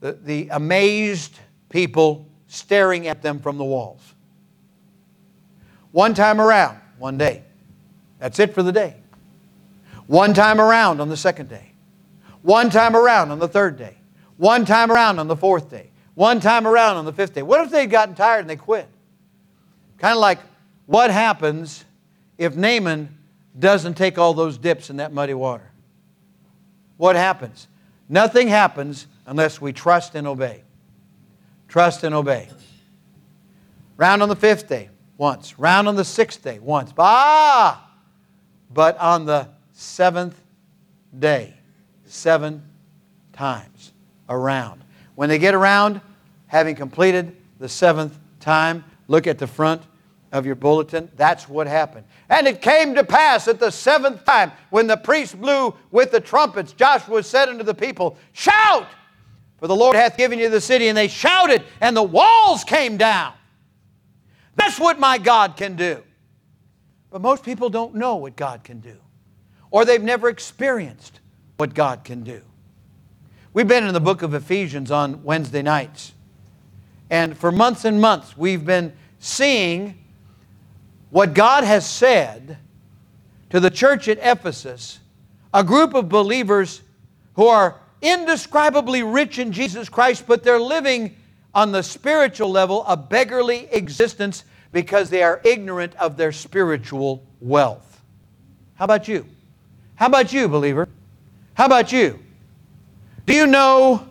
the, 0.00 0.12
the 0.12 0.48
amazed 0.50 1.38
people 1.68 2.26
staring 2.46 3.06
at 3.06 3.22
them 3.22 3.38
from 3.38 3.58
the 3.58 3.64
walls. 3.64 4.14
One 5.92 6.14
time 6.14 6.40
around, 6.40 6.78
one 6.98 7.18
day. 7.18 7.44
That's 8.18 8.38
it 8.38 8.54
for 8.54 8.62
the 8.62 8.72
day. 8.72 8.96
One 10.06 10.34
time 10.34 10.60
around 10.60 11.00
on 11.00 11.08
the 11.08 11.16
second 11.16 11.48
day. 11.48 11.69
One 12.42 12.70
time 12.70 12.96
around 12.96 13.30
on 13.30 13.38
the 13.38 13.48
third 13.48 13.76
day. 13.76 13.96
One 14.36 14.64
time 14.64 14.90
around 14.90 15.18
on 15.18 15.28
the 15.28 15.36
fourth 15.36 15.70
day. 15.70 15.90
One 16.14 16.40
time 16.40 16.66
around 16.66 16.96
on 16.96 17.04
the 17.04 17.12
fifth 17.12 17.34
day. 17.34 17.42
What 17.42 17.64
if 17.64 17.70
they'd 17.70 17.86
gotten 17.86 18.14
tired 18.14 18.40
and 18.40 18.50
they 18.50 18.56
quit? 18.56 18.88
Kind 19.98 20.14
of 20.14 20.20
like 20.20 20.38
what 20.86 21.10
happens 21.10 21.84
if 22.38 22.56
Naaman 22.56 23.16
doesn't 23.58 23.94
take 23.94 24.18
all 24.18 24.34
those 24.34 24.58
dips 24.58 24.90
in 24.90 24.96
that 24.96 25.12
muddy 25.12 25.34
water? 25.34 25.70
What 26.96 27.16
happens? 27.16 27.68
Nothing 28.08 28.48
happens 28.48 29.06
unless 29.26 29.60
we 29.60 29.72
trust 29.72 30.14
and 30.14 30.26
obey. 30.26 30.62
Trust 31.68 32.02
and 32.02 32.14
obey. 32.14 32.48
Round 33.96 34.22
on 34.22 34.28
the 34.28 34.36
fifth 34.36 34.68
day, 34.68 34.88
once. 35.16 35.58
Round 35.58 35.86
on 35.86 35.94
the 35.94 36.04
sixth 36.04 36.42
day, 36.42 36.58
once. 36.58 36.92
Ah! 36.98 37.90
But 38.72 38.98
on 38.98 39.26
the 39.26 39.48
seventh 39.72 40.40
day, 41.16 41.59
seven 42.10 42.62
times 43.32 43.92
around. 44.28 44.82
When 45.14 45.28
they 45.28 45.38
get 45.38 45.54
around, 45.54 46.00
having 46.46 46.74
completed 46.74 47.36
the 47.58 47.68
seventh 47.68 48.18
time, 48.40 48.84
look 49.08 49.26
at 49.26 49.38
the 49.38 49.46
front 49.46 49.82
of 50.32 50.46
your 50.46 50.54
bulletin. 50.54 51.10
That's 51.16 51.48
what 51.48 51.66
happened. 51.66 52.06
And 52.28 52.46
it 52.46 52.62
came 52.62 52.94
to 52.94 53.04
pass 53.04 53.48
at 53.48 53.58
the 53.58 53.70
seventh 53.70 54.24
time, 54.24 54.52
when 54.70 54.86
the 54.86 54.96
priest 54.96 55.40
blew 55.40 55.74
with 55.90 56.10
the 56.10 56.20
trumpets, 56.20 56.72
Joshua 56.72 57.22
said 57.22 57.48
unto 57.48 57.64
the 57.64 57.74
people, 57.74 58.16
Shout! 58.32 58.86
For 59.58 59.66
the 59.66 59.76
Lord 59.76 59.94
hath 59.94 60.16
given 60.16 60.38
you 60.38 60.48
the 60.48 60.60
city. 60.60 60.88
And 60.88 60.96
they 60.96 61.08
shouted, 61.08 61.62
and 61.80 61.96
the 61.96 62.02
walls 62.02 62.64
came 62.64 62.96
down. 62.96 63.34
That's 64.56 64.80
what 64.80 64.98
my 64.98 65.18
God 65.18 65.56
can 65.56 65.76
do. 65.76 66.02
But 67.10 67.20
most 67.20 67.44
people 67.44 67.68
don't 67.68 67.94
know 67.94 68.16
what 68.16 68.36
God 68.36 68.64
can 68.64 68.80
do, 68.80 68.96
or 69.70 69.84
they've 69.84 70.02
never 70.02 70.28
experienced 70.28 71.19
what 71.60 71.74
God 71.74 72.04
can 72.04 72.24
do. 72.24 72.40
We've 73.52 73.68
been 73.68 73.84
in 73.84 73.92
the 73.92 74.00
book 74.00 74.22
of 74.22 74.32
Ephesians 74.32 74.90
on 74.90 75.22
Wednesday 75.22 75.60
nights. 75.60 76.14
And 77.10 77.36
for 77.36 77.52
months 77.52 77.84
and 77.84 78.00
months, 78.00 78.34
we've 78.34 78.64
been 78.64 78.94
seeing 79.18 80.02
what 81.10 81.34
God 81.34 81.64
has 81.64 81.88
said 81.88 82.56
to 83.50 83.60
the 83.60 83.70
church 83.70 84.08
at 84.08 84.18
Ephesus, 84.22 85.00
a 85.52 85.62
group 85.62 85.92
of 85.92 86.08
believers 86.08 86.80
who 87.34 87.46
are 87.46 87.78
indescribably 88.00 89.02
rich 89.02 89.38
in 89.38 89.52
Jesus 89.52 89.90
Christ, 89.90 90.24
but 90.26 90.42
they're 90.42 90.58
living 90.58 91.14
on 91.52 91.72
the 91.72 91.82
spiritual 91.82 92.50
level 92.50 92.84
a 92.86 92.96
beggarly 92.96 93.68
existence 93.70 94.44
because 94.72 95.10
they 95.10 95.22
are 95.22 95.42
ignorant 95.44 95.94
of 95.96 96.16
their 96.16 96.32
spiritual 96.32 97.26
wealth. 97.40 98.00
How 98.76 98.86
about 98.86 99.08
you? 99.08 99.26
How 99.96 100.06
about 100.06 100.32
you, 100.32 100.48
believer? 100.48 100.88
How 101.60 101.66
about 101.66 101.92
you? 101.92 102.18
Do 103.26 103.34
you 103.34 103.46
know 103.46 104.08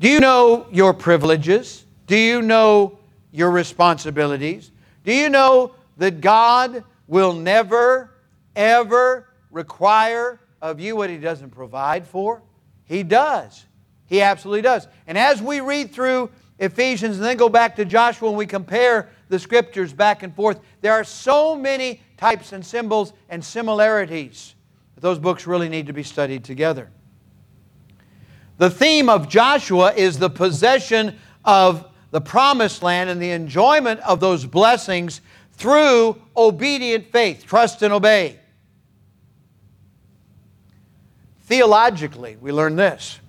do 0.00 0.08
you 0.08 0.20
know 0.20 0.66
your 0.72 0.94
privileges? 0.94 1.84
Do 2.06 2.16
you 2.16 2.40
know 2.40 2.98
your 3.30 3.50
responsibilities? 3.50 4.70
Do 5.04 5.12
you 5.12 5.28
know 5.28 5.74
that 5.98 6.22
God 6.22 6.82
will 7.08 7.34
never, 7.34 8.10
ever 8.56 9.28
require 9.50 10.40
of 10.62 10.80
you 10.80 10.96
what 10.96 11.10
He 11.10 11.18
doesn't 11.18 11.50
provide 11.50 12.06
for? 12.06 12.40
He 12.86 13.02
does. 13.02 13.66
He 14.06 14.22
absolutely 14.22 14.62
does. 14.62 14.88
And 15.06 15.18
as 15.18 15.42
we 15.42 15.60
read 15.60 15.92
through 15.92 16.30
Ephesians 16.58 17.16
and 17.16 17.24
then 17.26 17.36
go 17.36 17.50
back 17.50 17.76
to 17.76 17.84
Joshua 17.84 18.30
and 18.30 18.38
we 18.38 18.46
compare 18.46 19.10
the 19.28 19.38
scriptures 19.38 19.92
back 19.92 20.22
and 20.22 20.34
forth, 20.34 20.58
there 20.80 20.94
are 20.94 21.04
so 21.04 21.54
many 21.54 22.00
types 22.16 22.54
and 22.54 22.64
symbols 22.64 23.12
and 23.28 23.44
similarities 23.44 24.54
that 24.98 25.06
those 25.06 25.20
books 25.20 25.46
really 25.46 25.68
need 25.68 25.86
to 25.86 25.92
be 25.92 26.02
studied 26.02 26.42
together. 26.42 26.90
The 28.56 28.68
theme 28.68 29.08
of 29.08 29.28
Joshua 29.28 29.92
is 29.94 30.18
the 30.18 30.28
possession 30.28 31.16
of 31.44 31.86
the 32.10 32.20
promised 32.20 32.82
land 32.82 33.08
and 33.08 33.22
the 33.22 33.30
enjoyment 33.30 34.00
of 34.00 34.18
those 34.18 34.44
blessings 34.44 35.20
through 35.52 36.20
obedient 36.36 37.12
faith, 37.12 37.46
trust 37.46 37.80
and 37.82 37.94
obey. 37.94 38.40
Theologically, 41.42 42.36
we 42.40 42.50
learn 42.50 42.74
this 42.74 43.20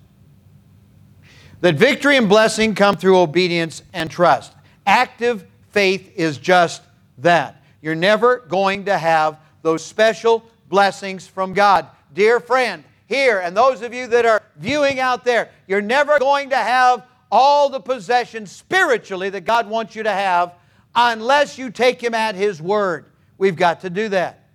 that 1.60 1.76
victory 1.76 2.16
and 2.16 2.28
blessing 2.28 2.74
come 2.74 2.96
through 2.96 3.16
obedience 3.20 3.84
and 3.92 4.10
trust. 4.10 4.52
Active 4.86 5.46
faith 5.68 6.14
is 6.16 6.36
just 6.36 6.82
that. 7.18 7.62
You're 7.80 7.94
never 7.94 8.38
going 8.38 8.86
to 8.86 8.98
have 8.98 9.38
those 9.62 9.84
special 9.84 10.44
blessings 10.70 11.26
from 11.26 11.52
God. 11.52 11.86
Dear 12.14 12.40
friend, 12.40 12.84
here, 13.06 13.40
and 13.40 13.54
those 13.54 13.82
of 13.82 13.92
you 13.92 14.06
that 14.06 14.24
are 14.24 14.42
viewing 14.56 15.00
out 15.00 15.24
there, 15.24 15.50
you're 15.66 15.82
never 15.82 16.18
going 16.18 16.50
to 16.50 16.56
have 16.56 17.04
all 17.30 17.68
the 17.68 17.80
possessions 17.80 18.50
spiritually 18.50 19.28
that 19.30 19.44
God 19.44 19.68
wants 19.68 19.94
you 19.94 20.04
to 20.04 20.10
have 20.10 20.54
unless 20.94 21.58
you 21.58 21.70
take 21.70 22.02
Him 22.02 22.14
at 22.14 22.34
His 22.34 22.62
word. 22.62 23.06
We've 23.36 23.56
got 23.56 23.80
to 23.80 23.90
do 23.90 24.08
that. 24.10 24.48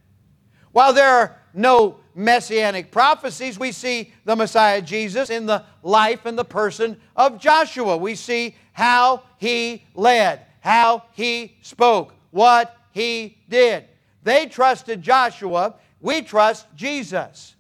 While 0.71 0.93
there 0.93 1.10
are 1.10 1.36
no 1.54 1.97
messianic 2.15 2.91
prophecies, 2.91 3.60
we 3.60 3.71
see 3.71 4.13
the 4.23 4.36
Messiah 4.36 4.82
Jesus 4.82 5.30
in 5.30 5.45
the 5.45 5.63
life 5.84 6.25
and 6.25 6.38
the 6.38 6.45
person 6.45 6.99
of 7.15 7.39
Joshua. 7.39 7.97
We 7.97 8.15
see 8.15 8.56
how 8.73 9.23
he 9.38 9.86
led, 9.93 10.41
how 10.62 11.04
he 11.13 11.58
spoke, 11.62 12.13
what 12.32 12.78
he 12.91 13.38
did. 13.49 13.86
They 14.23 14.47
trusted 14.47 15.01
Joshua, 15.01 15.75
we 16.02 16.22
trust 16.22 16.68
Jesus. 16.76 17.56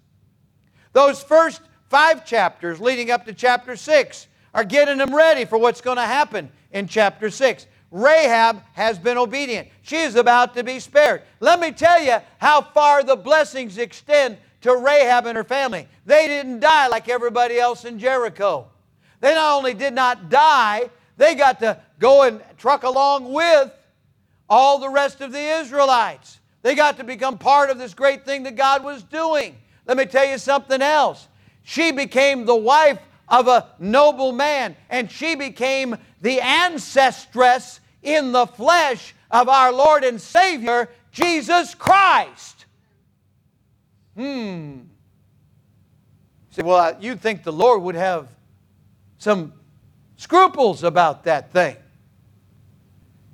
Those 0.93 1.21
first 1.21 1.61
five 1.89 2.25
chapters 2.25 2.79
leading 2.79 3.11
up 3.11 3.25
to 3.25 3.33
chapter 3.33 3.75
6 3.75 4.27
are 4.53 4.63
getting 4.63 4.97
them 4.97 5.13
ready 5.13 5.45
for 5.45 5.57
what's 5.57 5.81
going 5.81 5.97
to 5.97 6.03
happen 6.03 6.49
in 6.71 6.87
chapter 6.87 7.29
6. 7.29 7.67
Rahab 7.91 8.61
has 8.73 8.99
been 8.99 9.17
obedient. 9.17 9.67
She 9.81 9.97
is 9.97 10.15
about 10.15 10.53
to 10.55 10.63
be 10.63 10.79
spared. 10.79 11.21
Let 11.39 11.59
me 11.59 11.71
tell 11.71 12.01
you 12.01 12.17
how 12.37 12.61
far 12.61 13.03
the 13.03 13.15
blessings 13.15 13.77
extend 13.77 14.37
to 14.61 14.75
Rahab 14.75 15.25
and 15.27 15.37
her 15.37 15.43
family. 15.43 15.87
They 16.05 16.27
didn't 16.27 16.59
die 16.59 16.87
like 16.87 17.07
everybody 17.07 17.57
else 17.59 17.85
in 17.85 17.99
Jericho. 17.99 18.67
They 19.21 19.33
not 19.33 19.57
only 19.57 19.73
did 19.73 19.93
not 19.93 20.29
die, 20.29 20.89
they 21.17 21.35
got 21.35 21.59
to 21.59 21.79
go 21.99 22.23
and 22.23 22.41
truck 22.57 22.83
along 22.83 23.31
with 23.31 23.71
all 24.49 24.79
the 24.79 24.89
rest 24.89 25.21
of 25.21 25.31
the 25.31 25.39
Israelites. 25.39 26.39
They 26.65 26.73
got 26.73 26.97
to 26.97 27.03
become 27.03 27.37
part 27.37 27.69
of 27.69 27.77
this 27.77 27.93
great 27.93 28.25
thing 28.25 28.41
that 28.41 28.55
God 28.55 28.83
was 28.83 29.03
doing. 29.03 29.55
Let 29.85 29.97
me 29.97 30.05
tell 30.07 30.25
you 30.25 30.39
something 30.39 30.81
else. 30.81 31.27
She 31.61 31.91
became 31.91 32.47
the 32.47 32.55
wife 32.55 32.97
of 33.27 33.47
a 33.47 33.67
noble 33.77 34.31
man, 34.31 34.75
and 34.89 35.11
she 35.11 35.35
became 35.35 35.95
the 36.21 36.39
ancestress 36.39 37.81
in 38.01 38.31
the 38.31 38.47
flesh 38.47 39.13
of 39.29 39.47
our 39.47 39.71
Lord 39.71 40.03
and 40.03 40.19
Savior, 40.19 40.89
Jesus 41.11 41.75
Christ. 41.75 42.65
Hmm. 44.15 44.79
Say, 46.49 46.63
well, 46.63 46.97
you'd 46.99 47.21
think 47.21 47.43
the 47.43 47.53
Lord 47.53 47.83
would 47.83 47.93
have 47.93 48.27
some 49.19 49.53
scruples 50.17 50.83
about 50.83 51.25
that 51.25 51.53
thing. 51.53 51.77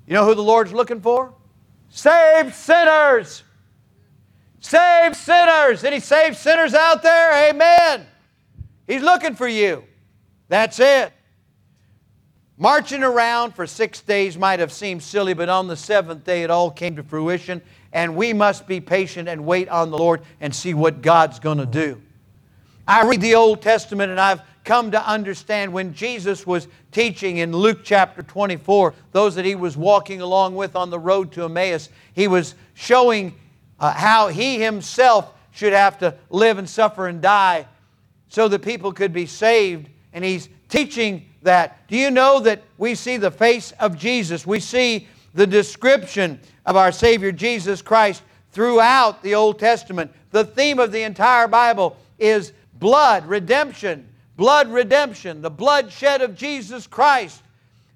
You 0.06 0.16
know 0.16 0.26
who 0.26 0.36
the 0.36 0.44
Lord's 0.44 0.74
looking 0.74 1.00
for? 1.00 1.34
Save 1.92 2.56
sinners. 2.56 3.44
Save 4.62 5.16
sinners. 5.16 5.84
Any 5.84 6.00
saved 6.00 6.38
sinners 6.38 6.74
out 6.74 7.04
there? 7.04 7.50
Amen. 7.50 8.08
He's 8.88 9.02
looking 9.02 9.36
for 9.36 9.48
you. 9.48 9.84
That's 10.48 10.80
it. 10.80 11.12
Marching 12.58 13.04
around 13.04 13.56
for 13.56 13.68
six 13.68 14.02
days 14.02 14.38
might 14.38 14.60
have 14.60 14.72
seemed 14.72 15.04
silly, 15.04 15.34
but 15.34 15.50
on 15.50 15.68
the 15.68 15.76
seventh 15.76 16.24
day 16.24 16.44
it 16.44 16.50
all 16.50 16.72
came 16.72 16.96
to 16.96 17.04
fruition, 17.04 17.62
and 17.92 18.16
we 18.16 18.34
must 18.34 18.68
be 18.68 18.80
patient 18.80 19.28
and 19.28 19.46
wait 19.46 19.68
on 19.68 19.92
the 19.92 19.98
Lord 19.98 20.22
and 20.40 20.54
see 20.56 20.74
what 20.74 21.02
God's 21.02 21.40
going 21.40 21.58
to 21.58 21.66
do. 21.66 22.02
I 22.88 23.06
read 23.06 23.22
the 23.22 23.36
Old 23.36 23.62
Testament 23.62 24.12
and 24.12 24.20
I've 24.20 24.42
come 24.64 24.92
to 24.92 25.08
understand 25.08 25.74
when 25.74 25.94
Jesus 25.94 26.46
was 26.46 26.68
teaching 26.92 27.38
in 27.38 27.52
Luke 27.52 27.80
chapter 27.84 28.22
24, 28.22 28.94
those 29.12 29.36
that 29.36 29.46
he 29.46 29.56
was 29.56 29.76
walking 29.76 30.22
along 30.22 30.56
with 30.56 30.76
on 30.76 30.90
the 30.90 31.00
road 31.00 31.32
to 31.34 31.46
Emmaus, 31.46 31.90
he 32.14 32.28
was 32.28 32.56
showing 32.74 33.36
uh, 33.80 33.92
how 33.92 34.28
he 34.28 34.62
himself 34.62 35.34
should 35.52 35.74
have 35.74 35.98
to 36.00 36.16
live 36.30 36.58
and 36.58 36.70
suffer 36.70 37.08
and 37.08 37.22
die 37.22 37.66
so 38.30 38.48
that 38.48 38.62
people 38.62 38.94
could 38.94 39.12
be 39.12 39.26
saved. 39.26 39.90
And 40.14 40.24
he's 40.24 40.50
teaching 40.70 41.26
that. 41.42 41.88
Do 41.88 41.98
you 41.98 42.12
know 42.12 42.40
that 42.42 42.62
we 42.78 42.96
see 42.96 43.18
the 43.18 43.32
face 43.32 43.72
of 43.80 43.98
Jesus? 43.98 44.46
We 44.46 44.60
see 44.60 45.08
the 45.34 45.48
description 45.48 46.40
of 46.66 46.76
our 46.76 46.92
Savior 46.92 47.32
Jesus 47.32 47.82
Christ 47.82 48.24
throughout 48.52 49.24
the 49.24 49.36
Old 49.36 49.60
Testament. 49.60 50.12
The 50.32 50.46
theme 50.46 50.80
of 50.80 50.92
the 50.92 51.04
entire 51.04 51.48
Bible 51.48 51.98
is 52.20 52.54
blood, 52.74 53.26
redemption, 53.26 54.08
blood 54.42 54.72
redemption, 54.72 55.44
the 55.44 55.52
bloodshed 55.52 56.20
of 56.24 56.36
Jesus 56.36 56.88
Christ 56.88 57.44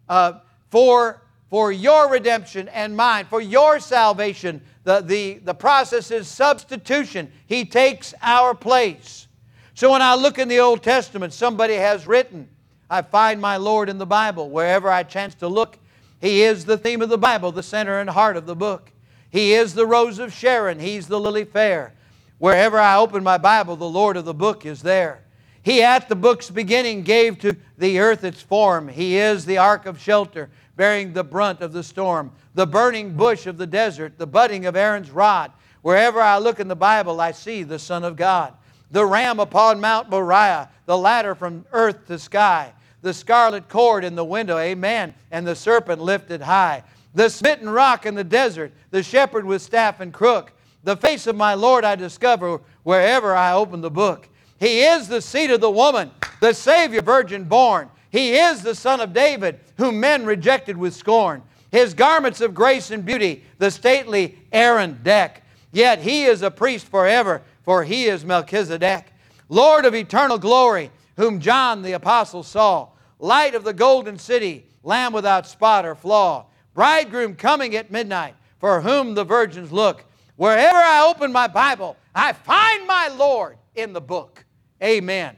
uh, 0.08 0.34
for, 0.70 1.24
for 1.50 1.72
your 1.72 2.08
redemption 2.08 2.68
and 2.68 2.96
mine, 2.96 3.26
for 3.26 3.42
your 3.42 3.80
salvation, 3.80 4.62
the, 4.84 5.02
the, 5.02 5.40
the 5.40 5.56
process 5.56 6.12
is 6.12 6.28
substitution. 6.28 7.32
He 7.48 7.66
takes 7.66 8.14
our 8.22 8.54
place. 8.54 9.28
So 9.74 9.92
when 9.92 10.04
I 10.04 10.14
look 10.14 10.38
in 10.38 10.48
the 10.48 10.60
Old 10.60 10.84
Testament, 10.84 11.34
somebody 11.34 11.74
has 11.74 12.06
written, 12.06 12.48
I 12.92 13.02
find 13.02 13.42
my 13.42 13.58
Lord 13.58 13.90
in 13.90 13.98
the 13.98 14.06
Bible. 14.06 14.52
Wherever 14.52 14.92
I 14.92 15.02
chance 15.02 15.34
to 15.36 15.48
look, 15.48 15.80
He 16.22 16.44
is 16.44 16.64
the 16.64 16.78
theme 16.78 17.02
of 17.02 17.10
the 17.10 17.18
Bible, 17.18 17.54
the 17.54 17.64
center 17.64 17.98
and 17.98 18.08
heart 18.08 18.38
of 18.38 18.46
the 18.46 18.56
book. 18.56 18.92
He 19.32 19.54
is 19.54 19.74
the 19.74 19.88
rose 19.88 20.20
of 20.20 20.32
Sharon. 20.32 20.80
He's 20.80 21.08
the 21.08 21.20
lily 21.20 21.46
fair. 21.46 21.96
Wherever 22.38 22.80
I 22.80 22.98
open 22.98 23.24
my 23.24 23.40
Bible, 23.40 23.76
the 23.78 23.90
Lord 23.90 24.16
of 24.16 24.26
the 24.26 24.34
book 24.36 24.64
is 24.64 24.84
there. 24.84 25.25
He 25.66 25.82
at 25.82 26.08
the 26.08 26.16
book's 26.16 26.52
beginning 26.52 27.02
gave 27.02 27.40
to 27.40 27.58
the 27.80 28.00
earth 28.00 28.24
its 28.24 28.40
form. 28.40 28.88
He 28.88 29.18
is 29.18 29.46
the 29.46 29.58
ark 29.58 29.88
of 29.88 30.00
shelter, 30.00 30.52
bearing 30.76 31.12
the 31.12 31.24
brunt 31.24 31.62
of 31.62 31.74
the 31.74 31.82
storm 31.84 32.32
the 32.54 32.66
burning 32.66 33.16
bush 33.16 33.48
of 33.48 33.58
the 33.58 33.68
desert, 33.68 34.18
the 34.18 34.26
budding 34.28 34.66
of 34.66 34.76
Aaron's 34.76 35.12
rod. 35.12 35.52
Wherever 35.82 36.22
I 36.22 36.38
look 36.38 36.60
in 36.60 36.68
the 36.68 36.76
Bible, 36.76 37.20
I 37.20 37.32
see 37.32 37.64
the 37.64 37.78
Son 37.78 38.04
of 38.04 38.16
God. 38.16 38.54
The 38.92 39.06
ram 39.06 39.40
upon 39.40 39.82
Mount 39.82 40.10
Moriah, 40.10 40.70
the 40.86 40.98
ladder 40.98 41.36
from 41.36 41.66
earth 41.74 42.08
to 42.08 42.18
sky, 42.18 42.72
the 43.02 43.14
scarlet 43.14 43.68
cord 43.68 44.06
in 44.06 44.16
the 44.16 44.24
window, 44.24 44.58
amen, 44.58 45.14
and 45.32 45.46
the 45.46 45.56
serpent 45.56 46.00
lifted 46.02 46.42
high. 46.42 46.84
The 47.14 47.30
smitten 47.30 47.70
rock 47.70 48.06
in 48.06 48.16
the 48.16 48.24
desert, 48.24 48.72
the 48.92 49.04
shepherd 49.04 49.46
with 49.46 49.62
staff 49.62 50.00
and 50.00 50.14
crook. 50.14 50.54
The 50.84 50.96
face 50.96 51.28
of 51.28 51.36
my 51.36 51.56
Lord 51.56 51.84
I 51.84 51.96
discover 51.96 52.62
wherever 52.84 53.36
I 53.36 53.54
open 53.54 53.82
the 53.82 53.92
book. 53.92 54.30
He 54.60 54.82
is 54.82 55.08
the 55.08 55.22
seed 55.22 55.52
of 55.52 55.62
the 55.62 55.72
woman, 55.72 56.12
the 56.40 56.54
Savior 56.54 57.02
virgin 57.02 57.44
born. 57.46 57.90
He 58.10 58.38
is 58.38 58.62
the 58.62 58.76
Son 58.76 59.02
of 59.02 59.14
David, 59.14 59.60
whom 59.78 60.00
men 60.00 60.26
rejected 60.26 60.78
with 60.78 60.96
scorn 60.96 61.44
his 61.76 61.94
garments 61.94 62.40
of 62.40 62.54
grace 62.54 62.90
and 62.90 63.04
beauty, 63.04 63.44
the 63.58 63.70
stately 63.70 64.40
Aaron 64.54 64.98
deck. 65.04 65.44
Yet 65.74 66.00
he 66.00 66.24
is 66.24 66.42
a 66.42 66.50
priest 66.50 66.88
forever, 66.88 67.42
for 67.64 67.84
he 67.84 68.06
is 68.06 68.24
Melchizedek, 68.24 69.12
Lord 69.50 69.84
of 69.84 69.94
eternal 69.94 70.38
glory, 70.38 70.90
whom 71.18 71.42
John 71.42 71.82
the 71.82 71.92
apostle 71.92 72.44
saw, 72.44 72.88
light 73.20 73.56
of 73.56 73.66
the 73.66 73.74
golden 73.74 74.18
city, 74.18 74.68
lamb 74.84 75.12
without 75.12 75.48
spot 75.48 75.86
or 75.86 75.96
flaw, 75.96 76.46
bridegroom 76.74 77.36
coming 77.36 77.76
at 77.76 77.92
midnight, 77.92 78.36
for 78.60 78.80
whom 78.80 79.14
the 79.14 79.26
virgins 79.26 79.74
look. 79.74 80.06
Wherever 80.38 80.78
I 80.78 81.06
open 81.06 81.34
my 81.34 81.48
Bible, 81.48 81.98
I 82.14 82.32
find 82.32 82.88
my 82.88 83.10
Lord 83.10 83.58
in 83.76 83.92
the 83.92 84.00
book. 84.00 84.45
Amen. 84.84 85.36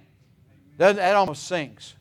That 0.77 1.15
almost 1.15 1.47
sings. 1.47 1.95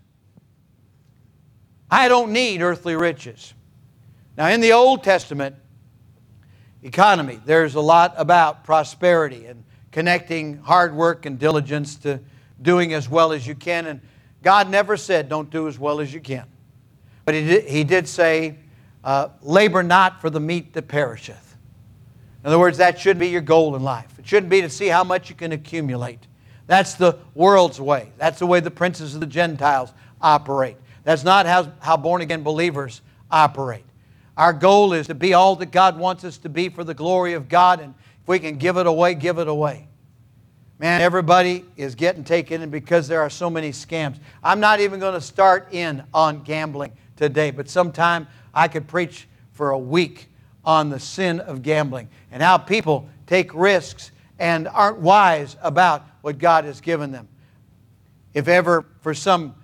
I 1.91 2.09
don't 2.09 2.33
need 2.33 2.63
earthly 2.63 2.97
riches. 2.97 3.55
Now, 4.37 4.49
in 4.49 4.61
the 4.61 4.73
Old 4.73 5.03
Testament 5.03 5.57
economy, 6.83 7.41
there's 7.45 7.75
a 7.75 7.81
lot 7.81 8.15
about 8.17 8.65
prosperity 8.65 9.47
and 9.47 9.65
connecting 9.93 10.59
hard 10.59 10.95
work 10.95 11.25
and 11.25 11.39
diligence 11.39 11.97
to 11.97 12.21
doing 12.61 12.93
as 12.93 13.09
well 13.09 13.33
as 13.33 13.47
you 13.47 13.55
can. 13.55 13.87
And 13.87 14.01
God 14.43 14.69
never 14.69 14.97
said, 14.97 15.29
don't 15.29 15.49
do 15.49 15.69
as 15.69 15.79
well 15.79 16.01
as 16.01 16.13
you 16.13 16.21
can. 16.21 16.45
But 17.25 17.35
He 17.35 17.47
did, 17.47 17.65
he 17.65 17.85
did 17.85 18.07
say, 18.07 18.59
uh, 19.05 19.29
labor 19.41 19.83
not 19.83 20.21
for 20.21 20.29
the 20.29 20.41
meat 20.41 20.75
that 20.75 20.89
perisheth. 20.89 21.57
In 22.43 22.49
other 22.49 22.59
words, 22.59 22.79
that 22.79 22.99
should 23.01 23.19
be 23.19 23.29
your 23.29 23.41
goal 23.41 23.75
in 23.75 23.83
life. 23.83 24.19
It 24.19 24.27
shouldn't 24.27 24.51
be 24.51 24.61
to 24.61 24.69
see 24.69 24.89
how 24.89 25.03
much 25.03 25.31
you 25.31 25.37
can 25.37 25.53
accumulate. 25.53 26.27
That's 26.67 26.95
the 26.95 27.19
world's 27.35 27.81
way. 27.81 28.11
That's 28.19 28.39
the 28.39 28.47
way 28.47 28.61
the 28.61 28.71
princes 28.71 29.15
of 29.15 29.21
the 29.21 29.27
Gentiles 29.27 29.93
operate. 30.21 30.77
That's 31.05 31.25
not 31.25 31.47
how, 31.47 31.73
how 31.81 31.97
born 31.97 32.23
again 32.23 32.43
believers 32.43 33.01
operate. 33.31 33.85
Our 34.37 34.53
goal 34.53 34.93
is 34.93 35.07
to 35.07 35.15
be 35.15 35.35
all 35.35 35.57
that 35.57 35.71
God 35.71 35.99
wants 35.99 36.25
us 36.25 36.39
to 36.39 36.49
be 36.49 36.69
for 36.69 36.85
the 36.85 36.95
glory 36.95 37.33
of 37.35 37.49
God, 37.49 37.81
and 37.81 37.95
if 38.23 38.29
we 38.29 38.39
can 38.39 38.59
give 38.59 38.77
it 38.77 38.87
away, 38.87 39.15
give 39.15 39.39
it 39.39 39.49
away. 39.49 39.89
Man, 40.79 41.01
everybody 41.01 41.65
is 41.77 41.95
getting 41.95 42.23
taken 42.23 42.61
in 42.61 42.69
because 42.69 43.09
there 43.09 43.23
are 43.23 43.31
so 43.31 43.49
many 43.49 43.71
scams. 43.71 44.19
I'm 44.43 44.61
not 44.61 44.81
even 44.81 45.01
going 45.01 45.15
to 45.15 45.23
start 45.23 45.69
in 45.73 46.03
on 46.13 46.43
gambling 46.43 46.93
today, 47.17 47.51
but 47.51 47.71
sometime 47.71 48.27
I 48.53 48.69
could 48.69 48.87
preach 48.87 49.27
for 49.53 49.71
a 49.71 49.79
week 49.79 50.29
on 50.67 50.91
the 50.91 51.01
sin 51.01 51.41
of 51.41 51.63
gambling 51.63 52.09
and 52.31 52.43
how 52.43 52.59
people 52.59 53.09
take 53.27 53.55
risks 53.55 54.11
and 54.39 54.69
aren't 54.69 54.99
wise 54.99 55.57
about 55.63 56.05
what 56.27 56.39
God 56.39 56.65
has 56.65 56.81
given 56.81 57.13
them. 57.13 57.29
If 58.35 58.49
ever, 58.49 58.85
for 59.01 59.15
some, 59.15 59.55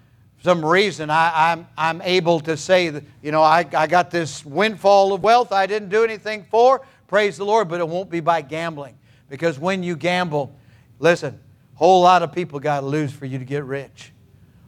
some 0.44 0.64
reason, 0.64 1.10
I, 1.10 1.50
am 1.50 1.66
I'm, 1.76 1.96
I'm 1.96 2.02
able 2.02 2.38
to 2.38 2.56
say 2.56 2.88
that, 2.88 3.02
you 3.20 3.32
know, 3.32 3.42
I, 3.42 3.66
I 3.74 3.88
got 3.88 4.12
this 4.12 4.46
windfall 4.46 5.12
of 5.12 5.24
wealth 5.24 5.50
I 5.50 5.66
didn't 5.66 5.88
do 5.88 6.04
anything 6.04 6.46
for, 6.52 6.82
praise 7.08 7.36
the 7.36 7.44
Lord, 7.44 7.68
but 7.68 7.80
it 7.80 7.88
won't 7.88 8.10
be 8.10 8.20
by 8.20 8.42
gambling. 8.42 8.96
Because 9.28 9.58
when 9.58 9.82
you 9.82 9.96
gamble, 9.96 10.54
listen, 11.00 11.40
a 11.74 11.78
whole 11.78 12.00
lot 12.00 12.22
of 12.22 12.30
people 12.30 12.60
got 12.60 12.78
to 12.78 12.86
lose 12.86 13.10
for 13.10 13.26
you 13.26 13.40
to 13.40 13.44
get 13.44 13.64
rich. 13.64 14.12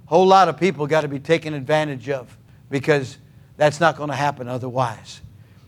Whole 0.07 0.26
lot 0.26 0.48
of 0.48 0.59
people 0.59 0.88
got 0.88 1.02
to 1.02 1.09
be 1.09 1.20
taken 1.20 1.54
advantage 1.54 2.09
of 2.09 2.37
because 2.70 3.18
that's 3.57 3.78
not 3.78 3.96
going 3.96 4.11
to 4.11 4.16
happen 4.16 4.48
otherwise. 4.48 5.20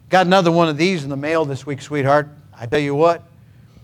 Got 0.09 0.27
another 0.27 0.51
one 0.51 0.69
of 0.69 0.77
these 0.77 1.05
in 1.05 1.09
the 1.09 1.17
mail 1.17 1.45
this 1.45 1.65
week, 1.65 1.81
sweetheart. 1.81 2.29
I 2.53 2.67
tell 2.67 2.81
you 2.81 2.97
what, 2.97 3.23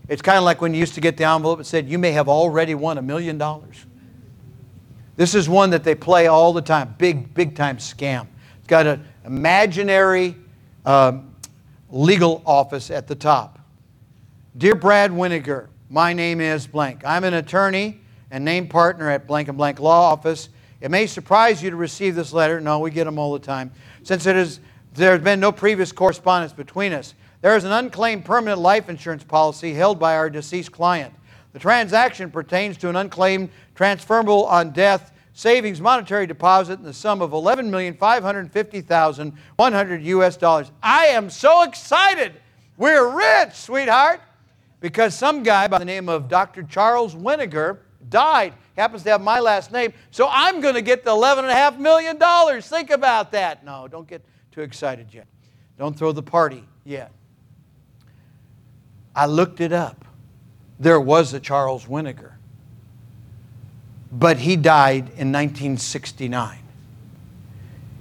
it's 0.09 0.23
kind 0.23 0.39
of 0.39 0.45
like 0.45 0.61
when 0.61 0.75
you 0.75 0.81
used 0.81 0.95
to 0.95 1.01
get 1.01 1.17
the 1.17 1.25
envelope 1.25 1.59
that 1.59 1.65
said, 1.65 1.89
You 1.89 1.99
may 1.99 2.13
have 2.13 2.29
already 2.29 2.75
won 2.75 2.99
a 2.99 3.03
million 3.03 3.39
dollars. 3.39 3.87
This 5.17 5.35
is 5.35 5.49
one 5.49 5.71
that 5.71 5.85
they 5.85 5.95
play 5.95 6.27
all 6.27 6.53
the 6.53 6.63
time, 6.63 6.95
big, 6.99 7.35
big 7.35 7.55
time 7.55 7.77
scam. 7.77 8.27
It's 8.59 8.67
got 8.67 8.87
an 8.87 9.05
imaginary 9.25 10.37
um, 10.85 11.35
legal 11.91 12.43
office 12.47 12.91
at 12.91 13.07
the 13.07 13.15
top. 13.15 13.59
Dear 14.57 14.75
Brad 14.75 15.11
Winiger, 15.11 15.69
my 15.91 16.13
name 16.13 16.41
is 16.41 16.67
blank. 16.67 17.03
I'm 17.05 17.25
an 17.25 17.35
attorney 17.35 18.01
and 18.31 18.45
name 18.45 18.69
partner 18.69 19.11
at 19.11 19.27
blank 19.27 19.49
and 19.49 19.59
blank 19.59 19.79
law 19.79 20.11
office. 20.11 20.49
It 20.81 20.91
may 20.91 21.07
surprise 21.07 21.63
you 21.63 21.71
to 21.71 21.77
receive 21.77 22.15
this 22.15 22.33
letter. 22.33 22.61
No, 22.61 22.79
we 22.79 22.91
get 22.91 23.05
them 23.05 23.19
all 23.19 23.33
the 23.33 23.39
time. 23.39 23.71
Since 24.03 24.27
it 24.27 24.35
is, 24.35 24.61
there 24.95 25.13
has 25.13 25.21
been 25.23 25.39
no 25.39 25.53
previous 25.53 25.93
correspondence 25.93 26.53
between 26.53 26.93
us. 26.93 27.15
There 27.43 27.55
is 27.57 27.65
an 27.65 27.73
unclaimed 27.73 28.25
permanent 28.25 28.61
life 28.61 28.89
insurance 28.89 29.25
policy 29.25 29.75
held 29.75 29.99
by 29.99 30.17
our 30.17 30.31
deceased 30.31 30.71
client. 30.71 31.13
The 31.53 31.59
transaction 31.59 32.31
pertains 32.31 32.77
to 32.79 32.89
an 32.89 32.95
unclaimed, 32.95 33.51
transferable 33.75 34.47
on 34.47 34.71
death 34.71 35.13
savings 35.35 35.81
monetary 35.81 36.29
deposit 36.29 36.79
in 36.79 36.85
the 36.85 36.93
sum 36.93 37.21
of 37.21 37.33
11,550,100 37.33 40.05
US 40.05 40.37
dollars. 40.37 40.71
I 40.83 41.07
am 41.07 41.31
so 41.31 41.65
excited. 41.65 42.35
We're 42.77 43.17
rich, 43.17 43.55
sweetheart, 43.55 44.21
because 44.79 45.13
some 45.15 45.43
guy 45.43 45.67
by 45.67 45.79
the 45.79 45.85
name 45.85 46.09
of 46.09 46.29
Dr. 46.29 46.63
Charles 46.63 47.17
Winiger 47.17 47.79
died. 48.09 48.53
He 48.77 48.81
happens 48.81 49.03
to 49.03 49.11
have 49.11 49.21
my 49.21 49.41
last 49.41 49.73
name, 49.73 49.93
so 50.13 50.29
I'm 50.31 50.61
going 50.61 50.75
to 50.75 50.83
get 50.83 51.03
the 51.03 51.11
$11.5 51.11 51.79
million. 51.79 52.17
Think 52.63 52.91
about 52.91 53.33
that. 53.33 53.65
No, 53.65 53.89
don't 53.89 54.07
get 54.07 54.25
too 54.53 54.61
excited 54.61 55.13
yet. 55.13 55.27
Don't 55.77 55.99
throw 55.99 56.13
the 56.13 56.23
party 56.23 56.63
yet. 56.85 57.11
I 59.15 59.27
looked 59.27 59.61
it 59.61 59.73
up. 59.73 60.05
There 60.79 61.01
was 61.01 61.33
a 61.33 61.41
Charles 61.41 61.85
Winiger, 61.85 62.33
but 64.11 64.39
he 64.39 64.57
died 64.57 65.09
in 65.17 65.31
1969. 65.31 66.59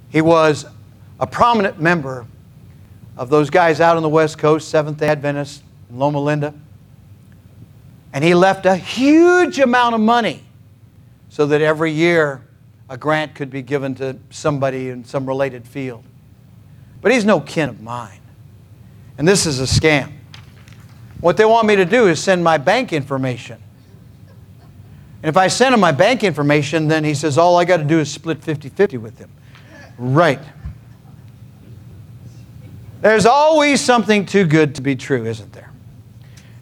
He 0.09 0.21
was 0.21 0.65
a 1.19 1.27
prominent 1.27 1.79
member 1.79 2.25
of 3.17 3.29
those 3.29 3.49
guys 3.49 3.79
out 3.79 3.97
on 3.97 4.03
the 4.03 4.09
West 4.09 4.37
Coast, 4.37 4.69
Seventh 4.69 4.97
day 4.97 5.07
Adventists 5.07 5.61
Loma 5.91 6.19
Linda. 6.19 6.53
And 8.13 8.23
he 8.23 8.33
left 8.33 8.65
a 8.65 8.75
huge 8.75 9.59
amount 9.59 9.95
of 9.95 10.01
money 10.01 10.43
so 11.29 11.45
that 11.45 11.61
every 11.61 11.91
year 11.91 12.41
a 12.89 12.97
grant 12.97 13.35
could 13.35 13.49
be 13.49 13.61
given 13.61 13.95
to 13.95 14.17
somebody 14.31 14.89
in 14.89 15.05
some 15.05 15.25
related 15.25 15.65
field. 15.65 16.03
But 17.01 17.13
he's 17.13 17.23
no 17.23 17.39
kin 17.39 17.69
of 17.69 17.81
mine. 17.81 18.19
And 19.17 19.27
this 19.27 19.45
is 19.45 19.59
a 19.59 19.63
scam. 19.63 20.11
What 21.21 21.37
they 21.37 21.45
want 21.45 21.67
me 21.67 21.75
to 21.75 21.85
do 21.85 22.07
is 22.07 22.21
send 22.21 22.43
my 22.43 22.57
bank 22.57 22.91
information. 22.91 23.61
And 25.23 25.29
if 25.29 25.37
I 25.37 25.47
send 25.47 25.73
him 25.73 25.79
my 25.79 25.91
bank 25.91 26.23
information, 26.23 26.87
then 26.87 27.03
he 27.03 27.13
says, 27.13 27.37
all 27.37 27.57
I 27.57 27.65
got 27.65 27.77
to 27.77 27.83
do 27.83 27.99
is 27.99 28.11
split 28.11 28.43
50 28.43 28.69
50 28.69 28.97
with 28.97 29.19
him. 29.19 29.29
Right. 29.97 30.39
There's 33.01 33.25
always 33.25 33.81
something 33.81 34.25
too 34.25 34.45
good 34.45 34.75
to 34.75 34.81
be 34.81 34.95
true, 34.95 35.25
isn't 35.25 35.53
there? 35.53 35.71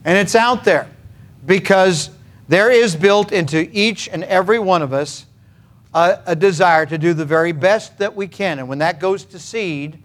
And 0.03 0.17
it's 0.17 0.35
out 0.35 0.63
there 0.63 0.89
because 1.45 2.09
there 2.47 2.71
is 2.71 2.95
built 2.95 3.31
into 3.31 3.69
each 3.71 4.09
and 4.09 4.23
every 4.25 4.59
one 4.59 4.81
of 4.81 4.91
us 4.91 5.25
a, 5.93 6.19
a, 6.27 6.35
desire 6.35 6.85
to 6.85 6.97
do 6.97 7.13
the 7.13 7.25
very 7.25 7.51
best 7.51 7.97
that 7.97 8.15
we 8.15 8.27
can. 8.27 8.59
And 8.59 8.69
when 8.69 8.77
that 8.79 8.99
goes 8.99 9.25
to 9.25 9.39
seed, 9.39 10.01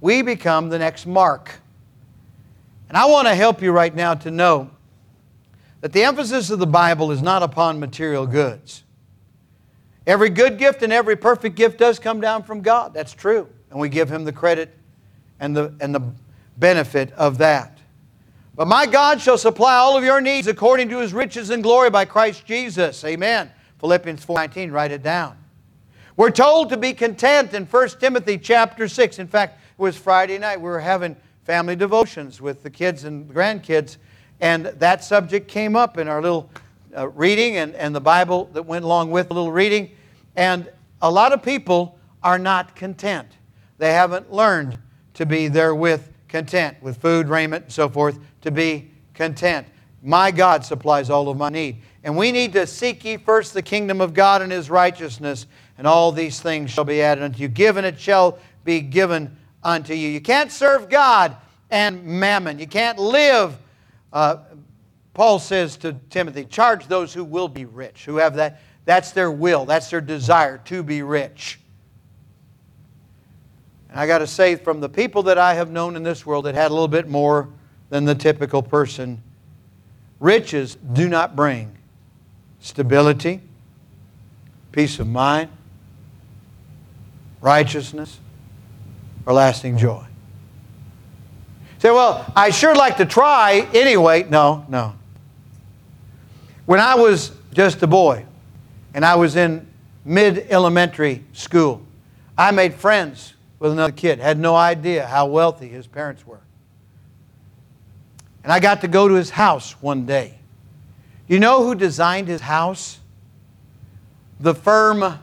we 0.00 0.22
become 0.22 0.68
the 0.68 0.78
next 0.78 1.06
mark. 1.06 1.59
And 2.90 2.96
I 2.96 3.06
want 3.06 3.28
to 3.28 3.36
help 3.36 3.62
you 3.62 3.70
right 3.70 3.94
now 3.94 4.14
to 4.14 4.32
know 4.32 4.68
that 5.80 5.92
the 5.92 6.02
emphasis 6.02 6.50
of 6.50 6.58
the 6.58 6.66
Bible 6.66 7.12
is 7.12 7.22
not 7.22 7.40
upon 7.40 7.78
material 7.78 8.26
goods. 8.26 8.82
Every 10.08 10.28
good 10.28 10.58
gift 10.58 10.82
and 10.82 10.92
every 10.92 11.14
perfect 11.14 11.54
gift 11.54 11.78
does 11.78 12.00
come 12.00 12.20
down 12.20 12.42
from 12.42 12.62
God. 12.62 12.92
That's 12.92 13.12
true. 13.12 13.46
And 13.70 13.78
we 13.78 13.90
give 13.90 14.10
Him 14.10 14.24
the 14.24 14.32
credit 14.32 14.76
and 15.38 15.56
the, 15.56 15.72
and 15.80 15.94
the 15.94 16.00
benefit 16.56 17.12
of 17.12 17.38
that. 17.38 17.78
But 18.56 18.66
my 18.66 18.86
God 18.86 19.20
shall 19.20 19.38
supply 19.38 19.76
all 19.76 19.96
of 19.96 20.02
your 20.02 20.20
needs 20.20 20.48
according 20.48 20.88
to 20.88 20.98
His 20.98 21.14
riches 21.14 21.50
and 21.50 21.62
glory 21.62 21.90
by 21.90 22.06
Christ 22.06 22.44
Jesus. 22.44 23.04
Amen. 23.04 23.52
Philippians 23.78 24.26
4.19, 24.26 24.72
write 24.72 24.90
it 24.90 25.04
down. 25.04 25.36
We're 26.16 26.32
told 26.32 26.70
to 26.70 26.76
be 26.76 26.92
content 26.94 27.54
in 27.54 27.66
1 27.66 27.88
Timothy 28.00 28.36
chapter 28.36 28.88
6. 28.88 29.20
In 29.20 29.28
fact, 29.28 29.60
it 29.60 29.80
was 29.80 29.96
Friday 29.96 30.38
night. 30.38 30.60
We 30.60 30.68
were 30.68 30.80
having 30.80 31.14
family 31.50 31.74
devotions 31.74 32.40
with 32.40 32.62
the 32.62 32.70
kids 32.70 33.02
and 33.02 33.28
grandkids. 33.28 33.96
And 34.40 34.66
that 34.66 35.02
subject 35.02 35.48
came 35.48 35.74
up 35.74 35.98
in 35.98 36.06
our 36.06 36.22
little 36.22 36.48
uh, 36.96 37.08
reading 37.08 37.56
and, 37.56 37.74
and 37.74 37.92
the 37.92 38.00
Bible 38.00 38.48
that 38.52 38.62
went 38.62 38.84
along 38.84 39.10
with 39.10 39.26
the 39.26 39.34
little 39.34 39.50
reading. 39.50 39.90
And 40.36 40.70
a 41.02 41.10
lot 41.10 41.32
of 41.32 41.42
people 41.42 41.98
are 42.22 42.38
not 42.38 42.76
content. 42.76 43.26
They 43.78 43.92
haven't 43.92 44.32
learned 44.32 44.78
to 45.14 45.26
be 45.26 45.48
therewith 45.48 46.08
content, 46.28 46.80
with 46.80 46.98
food, 46.98 47.28
raiment, 47.28 47.64
and 47.64 47.72
so 47.72 47.88
forth, 47.88 48.20
to 48.42 48.52
be 48.52 48.92
content. 49.14 49.66
My 50.04 50.30
God 50.30 50.64
supplies 50.64 51.10
all 51.10 51.28
of 51.28 51.36
my 51.36 51.48
need. 51.48 51.78
And 52.04 52.16
we 52.16 52.30
need 52.30 52.52
to 52.52 52.64
seek 52.64 53.04
ye 53.04 53.16
first 53.16 53.54
the 53.54 53.62
kingdom 53.62 54.00
of 54.00 54.14
God 54.14 54.40
and 54.40 54.52
his 54.52 54.70
righteousness, 54.70 55.48
and 55.78 55.84
all 55.84 56.12
these 56.12 56.38
things 56.38 56.70
shall 56.70 56.84
be 56.84 57.02
added 57.02 57.24
unto 57.24 57.40
you. 57.40 57.48
Given 57.48 57.84
it 57.84 57.98
shall 57.98 58.38
be 58.62 58.80
given 58.82 59.36
unto 59.62 59.94
you. 59.94 60.08
You 60.08 60.20
can't 60.20 60.50
serve 60.50 60.88
God 60.88 61.36
and 61.70 62.04
mammon. 62.04 62.58
You 62.58 62.66
can't 62.66 62.98
live. 62.98 63.56
Uh, 64.12 64.38
Paul 65.14 65.38
says 65.38 65.76
to 65.78 65.94
Timothy, 66.10 66.44
charge 66.44 66.86
those 66.86 67.12
who 67.12 67.24
will 67.24 67.48
be 67.48 67.64
rich, 67.64 68.04
who 68.04 68.16
have 68.16 68.36
that. 68.36 68.60
That's 68.84 69.12
their 69.12 69.30
will, 69.30 69.66
that's 69.66 69.90
their 69.90 70.00
desire 70.00 70.58
to 70.64 70.82
be 70.82 71.02
rich. 71.02 71.60
And 73.90 73.98
I 73.98 74.06
got 74.06 74.18
to 74.18 74.26
say, 74.26 74.56
from 74.56 74.80
the 74.80 74.88
people 74.88 75.24
that 75.24 75.36
I 75.36 75.54
have 75.54 75.70
known 75.70 75.96
in 75.96 76.02
this 76.02 76.24
world 76.24 76.44
that 76.46 76.54
had 76.54 76.70
a 76.70 76.74
little 76.74 76.88
bit 76.88 77.08
more 77.08 77.48
than 77.90 78.04
the 78.04 78.14
typical 78.14 78.62
person, 78.62 79.22
riches 80.20 80.76
do 80.92 81.08
not 81.08 81.34
bring 81.36 81.76
stability, 82.60 83.40
peace 84.72 84.98
of 84.98 85.08
mind, 85.08 85.50
righteousness, 87.40 88.18
or 89.30 89.32
lasting 89.32 89.78
joy. 89.78 90.04
Say, 91.78 91.90
well, 91.90 92.30
I 92.34 92.50
sure 92.50 92.74
like 92.74 92.96
to 92.96 93.06
try 93.06 93.66
anyway. 93.72 94.24
No, 94.24 94.66
no. 94.68 94.94
When 96.66 96.80
I 96.80 96.96
was 96.96 97.32
just 97.52 97.82
a 97.82 97.86
boy 97.86 98.26
and 98.92 99.04
I 99.04 99.14
was 99.14 99.36
in 99.36 99.66
mid 100.04 100.46
elementary 100.50 101.24
school, 101.32 101.82
I 102.36 102.50
made 102.50 102.74
friends 102.74 103.34
with 103.58 103.72
another 103.72 103.92
kid, 103.92 104.18
had 104.18 104.38
no 104.38 104.54
idea 104.56 105.06
how 105.06 105.26
wealthy 105.26 105.68
his 105.68 105.86
parents 105.86 106.26
were. 106.26 106.40
And 108.42 108.52
I 108.52 108.60
got 108.60 108.80
to 108.80 108.88
go 108.88 109.06
to 109.08 109.14
his 109.14 109.30
house 109.30 109.72
one 109.82 110.06
day. 110.06 110.38
You 111.28 111.38
know 111.38 111.62
who 111.62 111.74
designed 111.74 112.28
his 112.28 112.40
house? 112.40 113.00
the 114.40 114.54
firm 114.54 115.18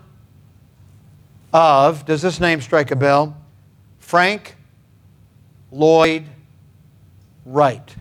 of, 1.51 2.05
does 2.05 2.21
this 2.21 2.39
name 2.39 2.61
strike 2.61 2.91
a 2.91 2.95
bell? 2.95 3.35
Frank 4.07 4.55
Lloyd 5.69 6.23
Wright. 7.45 7.93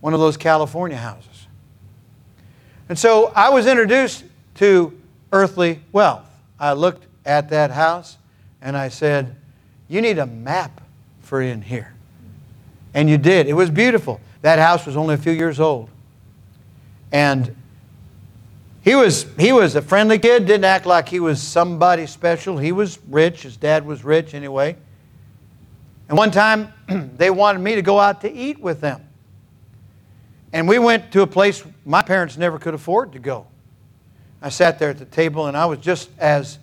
One 0.00 0.12
of 0.12 0.18
those 0.18 0.36
California 0.36 0.96
houses. 0.96 1.46
And 2.88 2.98
so 2.98 3.30
I 3.36 3.50
was 3.50 3.68
introduced 3.68 4.24
to 4.56 5.00
earthly 5.30 5.78
wealth. 5.92 6.28
I 6.58 6.72
looked 6.72 7.06
at 7.24 7.50
that 7.50 7.70
house 7.70 8.18
and 8.60 8.76
I 8.76 8.88
said, 8.88 9.36
You 9.86 10.00
need 10.00 10.18
a 10.18 10.26
map 10.26 10.80
for 11.20 11.40
in 11.40 11.62
here. 11.62 11.94
And 12.92 13.08
you 13.08 13.18
did. 13.18 13.46
It 13.46 13.54
was 13.54 13.70
beautiful. 13.70 14.20
That 14.42 14.58
house 14.58 14.84
was 14.84 14.96
only 14.96 15.14
a 15.14 15.18
few 15.18 15.30
years 15.30 15.60
old. 15.60 15.90
And 17.12 17.54
he 18.82 18.94
was, 18.94 19.26
he 19.38 19.52
was 19.52 19.76
a 19.76 19.82
friendly 19.82 20.18
kid, 20.18 20.46
didn't 20.46 20.64
act 20.64 20.86
like 20.86 21.08
he 21.08 21.20
was 21.20 21.42
somebody 21.42 22.06
special. 22.06 22.56
He 22.56 22.72
was 22.72 22.98
rich. 23.08 23.42
His 23.42 23.56
dad 23.56 23.84
was 23.84 24.04
rich 24.04 24.32
anyway. 24.32 24.76
And 26.08 26.16
one 26.16 26.30
time, 26.30 26.72
they 27.16 27.30
wanted 27.30 27.58
me 27.58 27.74
to 27.74 27.82
go 27.82 28.00
out 28.00 28.22
to 28.22 28.32
eat 28.32 28.58
with 28.58 28.80
them. 28.80 29.06
And 30.52 30.66
we 30.66 30.78
went 30.78 31.12
to 31.12 31.22
a 31.22 31.26
place 31.26 31.62
my 31.84 32.02
parents 32.02 32.36
never 32.36 32.58
could 32.58 32.74
afford 32.74 33.12
to 33.12 33.18
go. 33.18 33.46
I 34.42 34.48
sat 34.48 34.78
there 34.78 34.90
at 34.90 34.98
the 34.98 35.04
table 35.04 35.46
and 35.46 35.56
I 35.56 35.66
was 35.66 35.78
just 35.78 36.10
as 36.18 36.58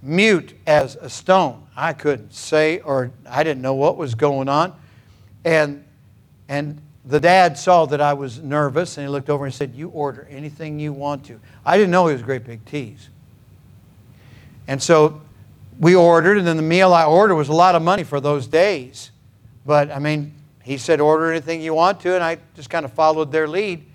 mute 0.00 0.54
as 0.66 0.96
a 0.96 1.10
stone. 1.10 1.66
I 1.76 1.92
couldn't 1.92 2.32
say 2.32 2.78
or 2.80 3.10
I 3.28 3.42
didn't 3.42 3.62
know 3.62 3.74
what 3.74 3.96
was 3.96 4.14
going 4.14 4.48
on. 4.48 4.74
And, 5.44 5.84
and 6.48 6.80
the 7.08 7.18
dad 7.18 7.56
saw 7.56 7.86
that 7.86 8.02
I 8.02 8.12
was 8.12 8.38
nervous 8.38 8.98
and 8.98 9.06
he 9.06 9.08
looked 9.08 9.30
over 9.30 9.46
and 9.46 9.54
said, 9.54 9.74
You 9.74 9.88
order 9.88 10.28
anything 10.30 10.78
you 10.78 10.92
want 10.92 11.24
to. 11.26 11.40
I 11.64 11.78
didn't 11.78 11.90
know 11.90 12.06
he 12.06 12.12
was 12.12 12.20
a 12.20 12.24
great 12.24 12.44
big 12.44 12.62
tease. 12.66 13.08
And 14.66 14.82
so 14.82 15.22
we 15.80 15.94
ordered, 15.94 16.36
and 16.36 16.46
then 16.46 16.58
the 16.58 16.62
meal 16.62 16.92
I 16.92 17.06
ordered 17.06 17.34
was 17.34 17.48
a 17.48 17.54
lot 17.54 17.74
of 17.74 17.80
money 17.80 18.04
for 18.04 18.20
those 18.20 18.46
days. 18.46 19.10
But 19.64 19.90
I 19.90 19.98
mean, 19.98 20.34
he 20.62 20.76
said, 20.76 21.00
Order 21.00 21.30
anything 21.32 21.62
you 21.62 21.72
want 21.72 21.98
to, 22.00 22.14
and 22.14 22.22
I 22.22 22.36
just 22.54 22.68
kind 22.68 22.84
of 22.84 22.92
followed 22.92 23.32
their 23.32 23.48
lead. 23.48 23.86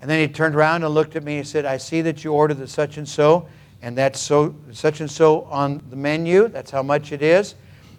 And 0.00 0.10
then 0.10 0.18
he 0.18 0.26
turned 0.26 0.56
around 0.56 0.82
and 0.82 0.92
looked 0.92 1.14
at 1.14 1.22
me 1.22 1.38
and 1.38 1.46
said, 1.46 1.64
I 1.64 1.76
see 1.76 2.02
that 2.02 2.24
you 2.24 2.32
ordered 2.32 2.54
the 2.54 2.66
such 2.66 2.96
and 2.96 3.08
so, 3.08 3.48
and 3.80 3.96
that's 3.96 4.18
so 4.18 4.56
such 4.72 4.98
and 4.98 5.10
so 5.10 5.42
on 5.42 5.80
the 5.88 5.96
menu. 5.96 6.48
That's 6.48 6.72
how 6.72 6.82
much 6.82 7.12
it 7.12 7.22
is. 7.22 7.54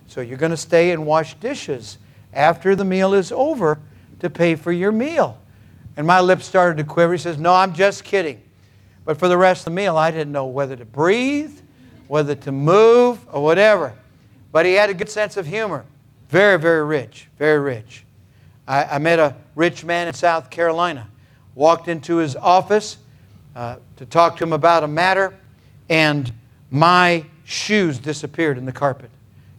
So 0.07 0.19
you're 0.19 0.37
going 0.37 0.51
to 0.51 0.57
stay 0.57 0.91
and 0.91 1.05
wash 1.05 1.35
dishes 1.35 1.99
after 2.33 2.75
the 2.75 2.83
meal 2.83 3.13
is 3.13 3.31
over 3.31 3.79
to 4.19 4.29
pay 4.29 4.55
for 4.55 4.71
your 4.71 4.91
meal. 4.91 5.37
And 5.97 6.05
my 6.05 6.19
lips 6.19 6.45
started 6.45 6.77
to 6.77 6.83
quiver. 6.83 7.13
He 7.13 7.19
says, 7.19 7.37
No, 7.37 7.53
I'm 7.53 7.73
just 7.73 8.03
kidding. 8.03 8.41
But 9.05 9.17
for 9.17 9.27
the 9.27 9.37
rest 9.37 9.61
of 9.61 9.65
the 9.65 9.71
meal, 9.71 9.97
I 9.97 10.11
didn't 10.11 10.31
know 10.31 10.45
whether 10.45 10.75
to 10.75 10.85
breathe, 10.85 11.59
whether 12.07 12.35
to 12.35 12.51
move, 12.51 13.25
or 13.31 13.43
whatever. 13.43 13.93
But 14.51 14.65
he 14.65 14.73
had 14.73 14.89
a 14.89 14.93
good 14.93 15.09
sense 15.09 15.37
of 15.37 15.45
humor. 15.45 15.85
Very, 16.29 16.57
very 16.57 16.83
rich, 16.83 17.27
very 17.37 17.59
rich. 17.59 18.03
I, 18.67 18.83
I 18.83 18.97
met 18.97 19.19
a 19.19 19.35
rich 19.53 19.85
man 19.85 20.07
in 20.07 20.13
South 20.13 20.49
Carolina. 20.49 21.07
Walked 21.53 21.87
into 21.87 22.17
his 22.17 22.35
office 22.35 22.97
uh, 23.55 23.77
to 23.97 24.05
talk 24.05 24.37
to 24.37 24.43
him 24.43 24.51
about 24.51 24.83
a 24.83 24.87
matter, 24.87 25.33
and 25.87 26.31
my 26.71 27.23
shoes 27.45 27.99
disappeared 27.99 28.57
in 28.57 28.65
the 28.65 28.71
carpet. 28.71 29.09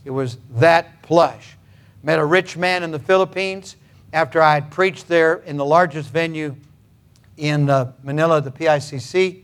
It 0.05 0.11
was 0.11 0.39
that 0.57 1.03
plush. 1.03 1.57
Met 2.03 2.19
a 2.19 2.25
rich 2.25 2.57
man 2.57 2.83
in 2.83 2.91
the 2.91 2.99
Philippines 2.99 3.77
after 4.17 4.41
I 4.41 4.55
had 4.55 4.71
preached 4.71 5.09
there 5.09 5.37
in 5.47 5.57
the 5.57 5.65
largest 5.65 6.11
venue 6.11 6.57
in 7.37 7.69
uh, 7.69 7.93
Manila, 8.03 8.41
the 8.41 8.51
PICC. 8.51 9.43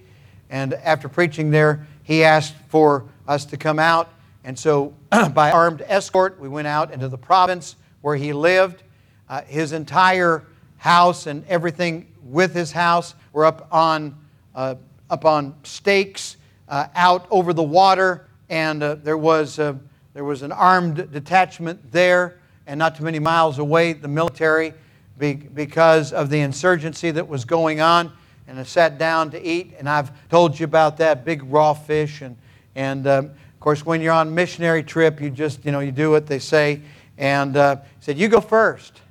And 0.51 0.75
after 0.75 1.09
preaching 1.09 1.51
there, 1.51 1.87
he 2.03 2.25
asked 2.25 2.55
for 2.69 3.05
us 3.29 3.45
to 3.47 3.57
come 3.57 3.79
out 3.79 4.09
and 4.45 4.59
so, 4.59 4.95
by 5.35 5.51
armed 5.51 5.83
escort, 5.87 6.41
we 6.41 6.49
went 6.49 6.67
out 6.67 6.93
into 6.93 7.09
the 7.09 7.19
province 7.19 7.77
where 8.01 8.17
he 8.17 8.33
lived. 8.33 8.83
Uh, 9.29 9.43
his 9.43 9.73
entire 9.73 10.45
house 10.79 11.27
and 11.27 11.47
everything 11.47 12.09
with 12.25 12.55
his 12.55 12.73
house 12.73 13.15
were 13.33 13.45
up 13.45 13.69
on, 13.71 14.17
uh, 14.55 14.75
up 15.11 15.25
on 15.25 15.55
stakes 15.63 16.37
uh, 16.69 16.89
out 16.95 17.27
over 17.31 17.53
the 17.53 17.63
water, 17.63 18.27
and 18.49 18.83
uh, 18.83 18.95
there, 18.97 19.17
was, 19.17 19.59
uh, 19.59 19.75
there 20.15 20.25
was 20.25 20.43
an 20.43 20.53
armed 20.53 21.13
detachment 21.13 21.93
there, 21.93 22.39
and 22.73 22.79
not 22.79 22.97
too 22.97 23.05
many 23.05 23.19
miles 23.19 23.59
away, 23.59 23.93
the 23.93 24.09
military, 24.09 24.73
because 25.19 26.11
of 26.11 26.31
the 26.31 26.41
insurgency 26.41 27.11
that 27.11 27.29
was 27.29 27.45
going 27.45 27.83
on. 27.83 28.11
And 28.49 28.59
I 28.59 28.63
sat 28.63 28.97
down 28.97 29.31
to 29.33 29.47
eat, 29.47 29.75
and 29.79 29.87
I've 29.87 30.11
told 30.31 30.59
you 30.59 30.65
about 30.65 30.97
that 30.97 31.23
big 31.23 31.43
raw 31.43 31.75
fish 31.75 32.23
and, 32.23 32.35
and 32.75 33.07
um, 33.07 33.25
of 33.27 33.61
course, 33.61 33.85
when 33.85 34.01
you're 34.01 34.15
on 34.15 34.35
missionary 34.35 34.83
trip, 34.83 35.21
you 35.21 35.29
just, 35.29 35.67
you 35.67 35.71
know, 35.71 35.81
you 35.81 35.93
do 35.93 36.11
what 36.11 36.27
they 36.27 36.39
say. 36.39 36.81
And 37.19 37.59
uh, 37.59 37.77
he 37.77 37.83
said, 38.01 38.17
you 38.17 38.29
go 38.29 38.41
first. 38.41 39.03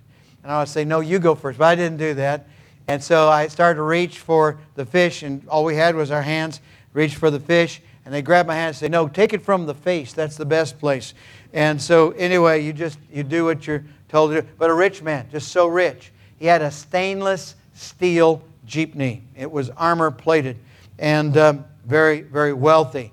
And 0.41 0.51
I 0.51 0.57
would 0.57 0.68
say, 0.68 0.84
no, 0.84 0.99
you 0.99 1.20
go 1.20 1.36
first. 1.36 1.59
But 1.59 1.66
I 1.66 1.76
didn't 1.76 1.99
do 1.99 2.16
that. 2.16 2.47
And 2.88 3.01
so 3.01 3.30
I 3.30 3.47
started 3.47 3.76
to 3.76 3.84
reach 3.84 4.18
for 4.18 4.57
the 4.74 4.88
fish, 4.88 5.22
and 5.22 5.47
all 5.47 5.64
we 5.64 5.76
had 5.76 5.95
was 5.95 6.09
our 6.09 6.24
hands. 6.24 6.62
reached 6.93 7.16
for 7.16 7.30
the 7.30 7.39
fish, 7.39 7.80
and 8.05 8.14
they 8.14 8.24
grabbed 8.24 8.47
my 8.47 8.55
hand 8.55 8.70
and 8.70 8.76
say, 8.76 8.89
no, 8.89 9.07
take 9.07 9.34
it 9.34 9.43
from 9.43 9.68
the 9.68 9.76
face. 9.76 10.14
That's 10.14 10.36
the 10.36 10.45
best 10.45 10.80
place. 10.80 11.14
And 11.53 11.81
so 11.81 12.11
anyway, 12.11 12.63
you 12.63 12.73
just, 12.73 12.97
you 13.11 13.23
do 13.23 13.45
what 13.45 13.67
you're 13.67 13.83
told 14.09 14.31
to 14.31 14.41
do. 14.41 14.47
But 14.57 14.69
a 14.69 14.73
rich 14.73 15.01
man, 15.01 15.27
just 15.31 15.49
so 15.49 15.67
rich. 15.67 16.11
He 16.37 16.45
had 16.45 16.61
a 16.61 16.71
stainless 16.71 17.55
steel 17.73 18.43
jeepney. 18.67 19.21
It 19.35 19.51
was 19.51 19.69
armor 19.71 20.11
plated 20.11 20.57
and 20.97 21.35
um, 21.37 21.65
very, 21.85 22.21
very 22.21 22.53
wealthy. 22.53 23.11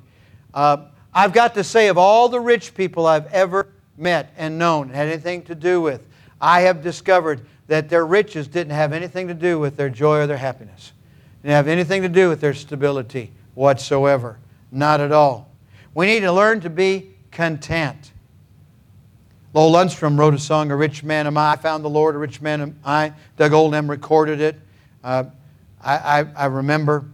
Uh, 0.55 0.87
I've 1.13 1.33
got 1.33 1.55
to 1.55 1.65
say, 1.65 1.89
of 1.89 1.99
all 1.99 2.29
the 2.29 2.41
rich 2.41 2.75
people 2.75 3.07
I've 3.07 3.27
ever 3.33 3.69
met 3.97 4.33
and 4.37 4.59
known, 4.59 4.91
had 4.91 5.09
anything 5.09 5.43
to 5.43 5.55
do 5.55 5.81
with, 5.81 6.07
I 6.41 6.63
have 6.63 6.83
discovered 6.83 7.41
that 7.67 7.89
their 7.89 8.07
riches 8.07 8.47
didn't 8.47 8.73
have 8.73 8.93
anything 8.93 9.29
to 9.29 9.35
do 9.35 9.59
with 9.59 9.77
their 9.77 9.91
joy 9.91 10.19
or 10.19 10.27
their 10.27 10.37
happiness. 10.37 10.93
Didn't 11.43 11.55
have 11.55 11.69
anything 11.69 12.03
to 12.03 12.09
do 12.09 12.29
with 12.29 12.41
their 12.41 12.55
stability 12.55 13.33
whatsoever. 13.55 14.39
Not 14.71 15.01
at 15.01 15.13
all. 15.13 15.51
We 15.95 16.07
need 16.07 16.21
to 16.21 16.33
learn 16.33 16.61
to 16.61 16.71
be 16.71 17.11
content. 17.31 18.13
Lowell 19.59 19.73
Lundstrom 19.73 20.17
wrote 20.17 20.35
a 20.35 20.39
song, 20.39 20.71
A 20.71 20.77
Rich 20.77 21.03
Man 21.03 21.27
Am 21.27 21.37
I. 21.37 21.55
I 21.55 21.57
found 21.57 21.85
the 21.85 21.91
Lord, 21.91 22.15
a 22.15 22.19
rich 22.19 22.41
man 22.41 22.61
am 22.61 22.79
I. 22.85 23.13
Doug 23.37 23.53
Oldham 23.53 23.91
recorded 23.91 24.41
it. 24.41 24.55
Uh, 25.03 25.25
I, 25.83 25.97
I, 25.97 26.27
I 26.37 26.45
remember 26.47 27.07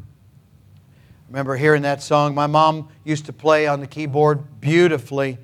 remember 1.30 1.56
hearing 1.56 1.80
that 1.82 2.02
song. 2.02 2.34
My 2.34 2.46
mom 2.46 2.90
used 3.02 3.24
to 3.24 3.32
play 3.32 3.66
on 3.66 3.80
the 3.80 3.86
keyboard 3.86 4.60
beautifully. 4.60 5.38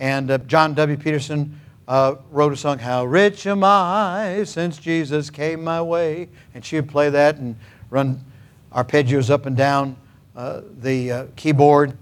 And 0.00 0.28
uh, 0.28 0.38
John 0.38 0.74
W. 0.74 0.98
Peterson 0.98 1.60
uh, 1.86 2.16
wrote 2.32 2.52
a 2.52 2.56
song, 2.56 2.80
How 2.80 3.04
Rich 3.04 3.46
Am 3.46 3.62
I 3.62 4.42
Since 4.42 4.78
Jesus 4.78 5.30
Came 5.30 5.62
My 5.62 5.80
Way. 5.80 6.30
And 6.52 6.64
she 6.64 6.74
would 6.74 6.88
play 6.88 7.10
that 7.10 7.36
and 7.36 7.54
run 7.90 8.24
arpeggios 8.72 9.30
up 9.30 9.46
and 9.46 9.56
down 9.56 9.96
uh, 10.34 10.62
the 10.80 11.12
uh, 11.12 11.26
keyboard. 11.36 11.96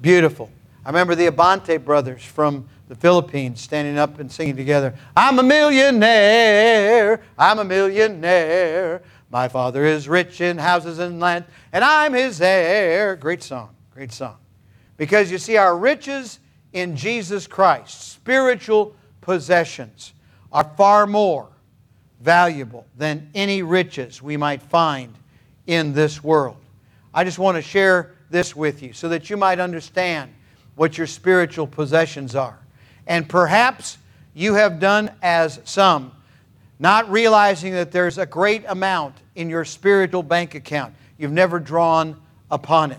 Beautiful. 0.00 0.50
I 0.84 0.88
remember 0.88 1.14
the 1.14 1.26
Abante 1.26 1.76
brothers 1.76 2.24
from 2.24 2.68
the 2.88 2.96
Philippines 2.96 3.60
standing 3.60 3.98
up 3.98 4.18
and 4.18 4.30
singing 4.30 4.56
together. 4.56 4.94
I'm 5.16 5.38
a 5.38 5.42
millionaire, 5.42 7.22
I'm 7.38 7.58
a 7.60 7.64
millionaire. 7.64 9.02
My 9.30 9.48
father 9.48 9.84
is 9.84 10.08
rich 10.08 10.40
in 10.40 10.58
houses 10.58 10.98
and 10.98 11.20
land, 11.20 11.44
and 11.72 11.84
I'm 11.84 12.12
his 12.12 12.40
heir. 12.40 13.16
Great 13.16 13.42
song, 13.42 13.74
great 13.94 14.12
song. 14.12 14.36
Because 14.96 15.30
you 15.30 15.38
see, 15.38 15.56
our 15.56 15.76
riches 15.76 16.40
in 16.72 16.96
Jesus 16.96 17.46
Christ, 17.46 18.12
spiritual 18.12 18.94
possessions, 19.20 20.12
are 20.52 20.70
far 20.76 21.06
more 21.06 21.48
valuable 22.20 22.86
than 22.96 23.30
any 23.34 23.62
riches 23.62 24.20
we 24.20 24.36
might 24.36 24.62
find 24.62 25.14
in 25.66 25.92
this 25.92 26.22
world. 26.22 26.56
I 27.14 27.24
just 27.24 27.38
want 27.38 27.56
to 27.56 27.62
share 27.62 28.14
this 28.30 28.54
with 28.54 28.82
you 28.82 28.92
so 28.92 29.08
that 29.08 29.30
you 29.30 29.36
might 29.36 29.60
understand 29.60 30.32
what 30.74 30.98
your 30.98 31.06
spiritual 31.06 31.66
possessions 31.66 32.34
are. 32.34 32.58
And 33.06 33.28
perhaps 33.28 33.98
you 34.34 34.54
have 34.54 34.80
done 34.80 35.10
as 35.22 35.60
some 35.64 36.12
not 36.78 37.08
realizing 37.10 37.72
that 37.74 37.92
there's 37.92 38.18
a 38.18 38.26
great 38.26 38.64
amount 38.66 39.14
in 39.36 39.48
your 39.48 39.64
spiritual 39.64 40.22
bank 40.22 40.56
account. 40.56 40.92
You've 41.16 41.30
never 41.30 41.60
drawn 41.60 42.20
upon 42.50 42.90
it. 42.90 42.98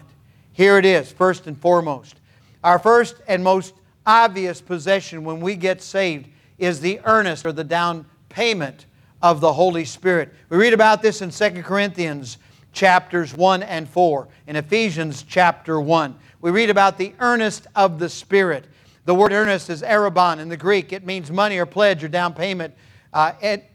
Here 0.53 0.77
it 0.77 0.85
is, 0.85 1.11
first 1.11 1.47
and 1.47 1.59
foremost. 1.59 2.15
Our 2.63 2.79
first 2.79 3.15
and 3.27 3.43
most 3.43 3.73
obvious 4.05 4.61
possession 4.61 5.25
when 5.25 5.41
we 5.41 5.57
get 5.57 5.81
saved 5.81 6.29
is 6.57 6.79
the 6.79 7.01
earnest 7.03 7.45
or 7.45 7.51
the 7.51 7.65
down 7.65 8.05
payment 8.29 8.85
of 9.21 9.41
the 9.41 9.51
Holy 9.51 9.83
Spirit. 9.83 10.33
We 10.47 10.57
read 10.57 10.73
about 10.73 11.01
this 11.01 11.21
in 11.21 11.31
2 11.31 11.63
Corinthians 11.63 12.37
chapters 12.71 13.33
1 13.33 13.63
and 13.63 13.87
4, 13.87 14.27
in 14.47 14.55
Ephesians 14.55 15.23
chapter 15.27 15.79
1. 15.81 16.15
We 16.43 16.51
read 16.51 16.69
about 16.69 16.97
the 16.97 17.13
earnest 17.19 17.67
of 17.73 17.99
the 17.99 18.09
Spirit. 18.09 18.65
The 19.05 19.15
word 19.15 19.31
earnest 19.31 19.69
is 19.69 19.81
arrabon 19.81 20.39
in 20.39 20.49
the 20.49 20.57
Greek. 20.57 20.91
It 20.91 21.05
means 21.05 21.31
money 21.31 21.57
or 21.57 21.65
pledge 21.65 22.03
or 22.03 22.09
down 22.09 22.33
payment 22.33 22.75
uh, 23.13 23.33
it, 23.41 23.69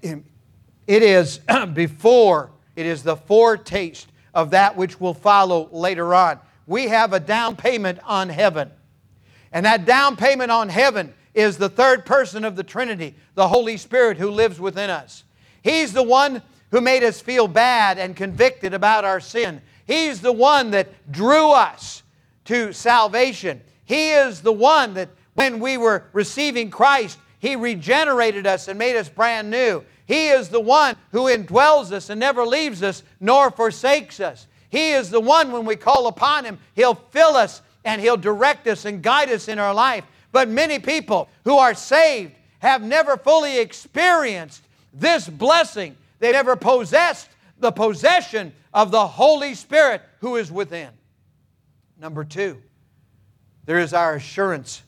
it 0.86 1.02
is 1.02 1.40
before, 1.72 2.50
it 2.76 2.84
is 2.84 3.02
the 3.02 3.16
foretaste 3.16 4.08
of 4.34 4.50
that 4.50 4.76
which 4.76 5.00
will 5.00 5.14
follow 5.14 5.68
later 5.72 6.14
on. 6.14 6.38
We 6.66 6.88
have 6.88 7.14
a 7.14 7.20
down 7.20 7.56
payment 7.56 8.00
on 8.04 8.28
heaven. 8.28 8.70
And 9.50 9.64
that 9.64 9.86
down 9.86 10.16
payment 10.16 10.50
on 10.50 10.68
heaven 10.68 11.14
is 11.32 11.56
the 11.56 11.70
third 11.70 12.04
person 12.04 12.44
of 12.44 12.54
the 12.54 12.64
Trinity, 12.64 13.14
the 13.34 13.48
Holy 13.48 13.78
Spirit 13.78 14.18
who 14.18 14.30
lives 14.30 14.60
within 14.60 14.90
us. 14.90 15.24
He's 15.62 15.94
the 15.94 16.02
one 16.02 16.42
who 16.70 16.82
made 16.82 17.02
us 17.02 17.20
feel 17.22 17.48
bad 17.48 17.96
and 17.96 18.14
convicted 18.14 18.74
about 18.74 19.06
our 19.06 19.20
sin. 19.20 19.62
He's 19.86 20.20
the 20.20 20.32
one 20.32 20.72
that 20.72 21.10
drew 21.10 21.50
us 21.50 22.02
to 22.48 22.72
salvation. 22.72 23.60
He 23.84 24.10
is 24.10 24.40
the 24.40 24.52
one 24.52 24.94
that 24.94 25.10
when 25.34 25.60
we 25.60 25.76
were 25.76 26.04
receiving 26.14 26.70
Christ, 26.70 27.18
He 27.38 27.56
regenerated 27.56 28.46
us 28.46 28.68
and 28.68 28.78
made 28.78 28.96
us 28.96 29.08
brand 29.08 29.50
new. 29.50 29.84
He 30.06 30.28
is 30.28 30.48
the 30.48 30.60
one 30.60 30.96
who 31.12 31.24
indwells 31.24 31.92
us 31.92 32.08
and 32.08 32.18
never 32.18 32.46
leaves 32.46 32.82
us 32.82 33.02
nor 33.20 33.50
forsakes 33.50 34.18
us. 34.18 34.46
He 34.70 34.92
is 34.92 35.10
the 35.10 35.20
one 35.20 35.52
when 35.52 35.66
we 35.66 35.76
call 35.76 36.06
upon 36.06 36.46
Him, 36.46 36.58
He'll 36.74 36.94
fill 36.94 37.36
us 37.36 37.60
and 37.84 38.00
He'll 38.00 38.16
direct 38.16 38.66
us 38.66 38.86
and 38.86 39.02
guide 39.02 39.28
us 39.28 39.48
in 39.48 39.58
our 39.58 39.74
life. 39.74 40.04
But 40.32 40.48
many 40.48 40.78
people 40.78 41.28
who 41.44 41.58
are 41.58 41.74
saved 41.74 42.32
have 42.60 42.82
never 42.82 43.18
fully 43.18 43.58
experienced 43.58 44.62
this 44.94 45.28
blessing. 45.28 45.96
They've 46.18 46.32
never 46.32 46.56
possessed 46.56 47.28
the 47.60 47.72
possession 47.72 48.54
of 48.72 48.90
the 48.90 49.06
Holy 49.06 49.54
Spirit 49.54 50.00
who 50.20 50.36
is 50.36 50.50
within. 50.50 50.97
Number 52.00 52.22
two, 52.22 52.62
there 53.64 53.78
is 53.78 53.92
our 53.92 54.14
assurance 54.14 54.82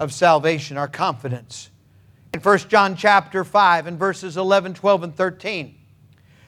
of 0.00 0.12
salvation, 0.12 0.76
our 0.76 0.88
confidence. 0.88 1.70
In 2.32 2.40
1 2.40 2.58
John 2.58 2.96
chapter 2.96 3.44
5 3.44 3.86
and 3.86 3.98
verses 3.98 4.36
11, 4.36 4.74
12, 4.74 5.04
and 5.04 5.16
13, 5.16 5.76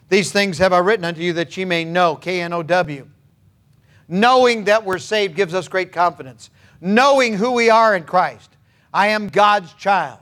these 0.09 0.33
things 0.33 0.59
have 0.59 0.73
I 0.73 0.79
written 0.79 1.05
unto 1.05 1.21
you 1.21 1.33
that 1.35 1.57
ye 1.57 1.65
may 1.65 1.85
know, 1.85 2.17
K 2.17 2.41
N 2.41 2.53
O 2.53 2.65
W. 2.65 3.09
Knowing 4.09 4.65
that 4.65 4.85
we're 4.85 4.99
saved 4.99 5.37
gives 5.37 5.55
us 5.55 5.69
great 5.69 5.93
confidence. 5.93 6.51
Knowing 6.81 7.35
who 7.35 7.53
we 7.53 7.71
are 7.71 7.95
in 7.95 8.03
Christ. 8.03 8.51
I 8.93 9.09
am 9.09 9.29
God's 9.29 9.73
child. 9.75 10.21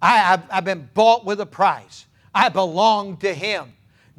I, 0.00 0.16
have 0.16 0.46
I've 0.50 0.64
been 0.64 0.88
bought 0.94 1.24
with 1.24 1.40
a 1.40 1.46
price. 1.46 2.06
I 2.34 2.48
belong 2.48 3.16
to 3.18 3.32
Him. 3.32 3.72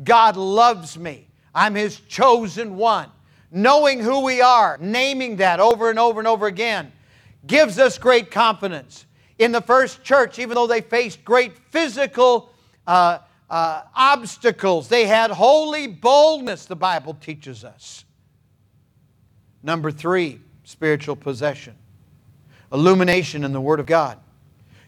God 0.03 0.37
loves 0.37 0.97
me. 0.97 1.27
I'm 1.53 1.75
His 1.75 1.99
chosen 2.01 2.75
one. 2.75 3.09
Knowing 3.55 3.99
who 3.99 4.21
we 4.21 4.41
are, 4.41 4.79
naming 4.81 5.35
that 5.35 5.59
over 5.59 5.91
and 5.91 5.99
over 5.99 6.19
and 6.19 6.27
over 6.27 6.47
again, 6.47 6.91
gives 7.45 7.77
us 7.77 7.99
great 7.99 8.31
confidence. 8.31 9.05
In 9.37 9.51
the 9.51 9.61
first 9.61 10.03
church, 10.03 10.39
even 10.39 10.55
though 10.55 10.65
they 10.65 10.81
faced 10.81 11.23
great 11.23 11.55
physical 11.69 12.49
uh, 12.87 13.19
uh, 13.51 13.83
obstacles, 13.95 14.87
they 14.87 15.05
had 15.05 15.29
holy 15.29 15.85
boldness, 15.85 16.65
the 16.65 16.75
Bible 16.75 17.13
teaches 17.13 17.63
us. 17.63 18.05
Number 19.61 19.91
three, 19.91 20.39
spiritual 20.63 21.15
possession, 21.15 21.75
illumination 22.71 23.43
in 23.43 23.53
the 23.53 23.61
Word 23.61 23.79
of 23.79 23.85
God. 23.85 24.17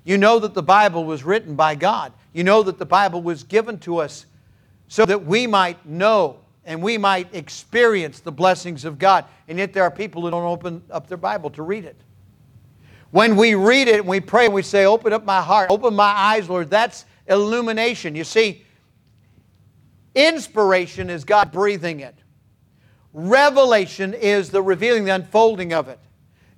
You 0.04 0.18
know 0.18 0.40
that 0.40 0.56
the 0.56 0.64
Bible 0.64 1.06
was 1.06 1.24
written 1.24 1.56
by 1.56 1.76
God. 1.76 2.14
You 2.34 2.44
know 2.44 2.64
that 2.64 2.80
the 2.80 2.86
Bible 2.86 3.22
was 3.22 3.44
given 3.44 3.78
to 3.82 4.00
us 4.00 4.26
so 4.88 5.06
that 5.06 5.24
we 5.24 5.46
might 5.46 5.86
know 5.86 6.40
and 6.66 6.82
we 6.82 6.98
might 6.98 7.34
experience 7.34 8.20
the 8.20 8.32
blessings 8.32 8.86
of 8.86 8.98
God. 8.98 9.26
And 9.48 9.58
yet 9.60 9.72
there 9.72 9.84
are 9.84 9.92
people 9.92 10.24
who 10.24 10.32
don't 10.32 10.44
open 10.44 10.84
up 10.90 11.08
their 11.08 11.18
Bible 11.18 11.52
to 11.52 11.64
read 11.64 11.86
it. 11.86 12.00
When 13.12 13.36
we 13.36 13.56
read 13.56 13.88
it 13.88 14.00
and 14.00 14.08
we 14.08 14.20
pray 14.20 14.46
and 14.46 14.54
we 14.54 14.64
say, 14.64 14.86
Open 14.86 15.14
up 15.14 15.24
my 15.24 15.42
heart, 15.42 15.70
open 15.70 15.96
my 15.96 16.04
eyes, 16.04 16.50
Lord, 16.50 16.70
that's 16.70 17.06
illumination. 17.28 18.16
You 18.16 18.24
see, 18.24 18.66
inspiration 20.16 21.10
is 21.10 21.24
God 21.24 21.52
breathing 21.52 22.02
it. 22.02 22.16
Revelation 23.14 24.14
is 24.14 24.50
the 24.50 24.62
revealing, 24.62 25.06
the 25.06 25.12
unfolding 25.12 25.72
of 25.72 25.88
it. 25.88 26.00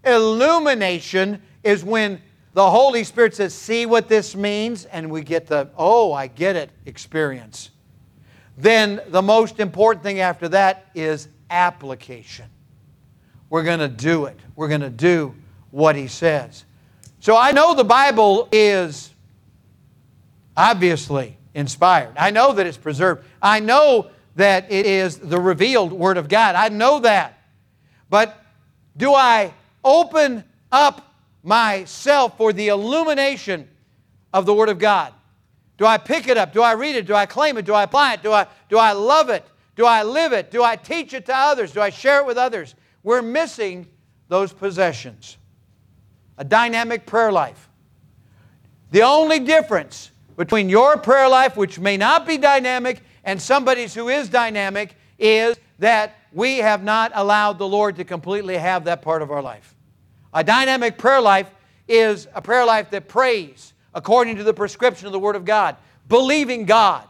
Illumination 0.03 1.41
is 1.63 1.83
when 1.83 2.21
the 2.53 2.71
Holy 2.71 3.03
Spirit 3.03 3.35
says, 3.35 3.53
See 3.53 3.85
what 3.85 4.07
this 4.07 4.35
means, 4.35 4.85
and 4.85 5.11
we 5.11 5.21
get 5.21 5.45
the, 5.45 5.69
oh, 5.77 6.13
I 6.13 6.27
get 6.27 6.55
it 6.55 6.71
experience. 6.85 7.69
Then 8.57 9.01
the 9.09 9.21
most 9.21 9.59
important 9.59 10.03
thing 10.03 10.19
after 10.19 10.49
that 10.49 10.87
is 10.95 11.27
application. 11.49 12.45
We're 13.49 13.63
going 13.63 13.79
to 13.79 13.87
do 13.87 14.25
it. 14.25 14.39
We're 14.55 14.67
going 14.67 14.81
to 14.81 14.89
do 14.89 15.35
what 15.71 15.95
He 15.95 16.07
says. 16.07 16.65
So 17.19 17.37
I 17.37 17.51
know 17.51 17.75
the 17.75 17.83
Bible 17.83 18.49
is 18.51 19.13
obviously 20.55 21.37
inspired. 21.53 22.13
I 22.17 22.31
know 22.31 22.53
that 22.53 22.65
it's 22.65 22.77
preserved. 22.77 23.23
I 23.41 23.59
know 23.59 24.09
that 24.35 24.71
it 24.71 24.85
is 24.85 25.17
the 25.17 25.39
revealed 25.39 25.91
Word 25.91 26.17
of 26.17 26.27
God. 26.27 26.55
I 26.55 26.69
know 26.69 26.99
that. 26.99 27.39
But 28.09 28.39
do 28.95 29.13
I 29.13 29.53
open 29.83 30.43
up 30.71 31.13
myself 31.43 32.37
for 32.37 32.53
the 32.53 32.67
illumination 32.69 33.67
of 34.33 34.45
the 34.45 34.53
Word 34.53 34.69
of 34.69 34.79
God? 34.79 35.13
Do 35.77 35.85
I 35.85 35.97
pick 35.97 36.27
it 36.27 36.37
up? 36.37 36.53
Do 36.53 36.61
I 36.61 36.73
read 36.73 36.95
it? 36.95 37.05
Do 37.05 37.13
I 37.13 37.25
claim 37.25 37.57
it? 37.57 37.65
Do 37.65 37.73
I 37.73 37.83
apply 37.83 38.15
it? 38.15 38.23
Do 38.23 38.31
I, 38.31 38.47
do 38.69 38.77
I 38.77 38.93
love 38.93 39.29
it? 39.29 39.45
Do 39.75 39.85
I 39.85 40.03
live 40.03 40.33
it? 40.33 40.49
Do 40.49 40.63
I 40.63 40.75
teach 40.75 41.13
it 41.13 41.25
to 41.27 41.35
others? 41.35 41.71
Do 41.71 41.81
I 41.81 41.91
share 41.91 42.19
it 42.21 42.25
with 42.25 42.37
others? 42.37 42.73
We're 43.03 43.21
missing 43.21 43.87
those 44.27 44.51
possessions. 44.51 45.37
A 46.37 46.43
dynamic 46.43 47.05
prayer 47.05 47.31
life. 47.31 47.69
The 48.91 49.03
only 49.03 49.39
difference 49.39 50.11
between 50.35 50.69
your 50.69 50.97
prayer 50.97 51.29
life, 51.29 51.55
which 51.57 51.79
may 51.79 51.97
not 51.97 52.25
be 52.25 52.37
dynamic, 52.37 53.01
and 53.23 53.41
somebody's 53.41 53.93
who 53.93 54.09
is 54.09 54.29
dynamic 54.29 54.95
is 55.19 55.57
that 55.79 56.15
we 56.31 56.57
have 56.57 56.83
not 56.83 57.11
allowed 57.13 57.57
the 57.57 57.67
Lord 57.67 57.95
to 57.97 58.03
completely 58.03 58.57
have 58.57 58.85
that 58.85 59.01
part 59.01 59.21
of 59.21 59.31
our 59.31 59.41
life. 59.41 59.75
A 60.33 60.43
dynamic 60.43 60.97
prayer 60.97 61.21
life 61.21 61.49
is 61.87 62.27
a 62.33 62.41
prayer 62.41 62.65
life 62.65 62.89
that 62.91 63.07
prays 63.07 63.73
according 63.97 64.35
to 64.35 64.43
the 64.43 64.53
prescription 64.53 65.07
of 65.07 65.11
the 65.11 65.19
Word 65.19 65.35
of 65.35 65.43
God, 65.43 65.75
believing 66.07 66.65
God, 66.65 67.03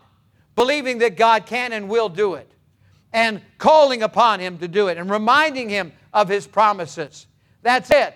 believing 0.55 0.99
that 0.99 1.17
God 1.17 1.45
can 1.45 1.73
and 1.73 1.89
will 1.89 2.07
do 2.07 2.35
it, 2.35 2.49
and 3.11 3.41
calling 3.57 4.03
upon 4.03 4.39
Him 4.39 4.57
to 4.59 4.69
do 4.69 4.87
it, 4.87 4.97
and 4.97 5.09
reminding 5.11 5.67
Him 5.67 5.91
of 6.13 6.29
His 6.29 6.47
promises. 6.47 7.27
That's 7.61 7.91
it. 7.91 8.15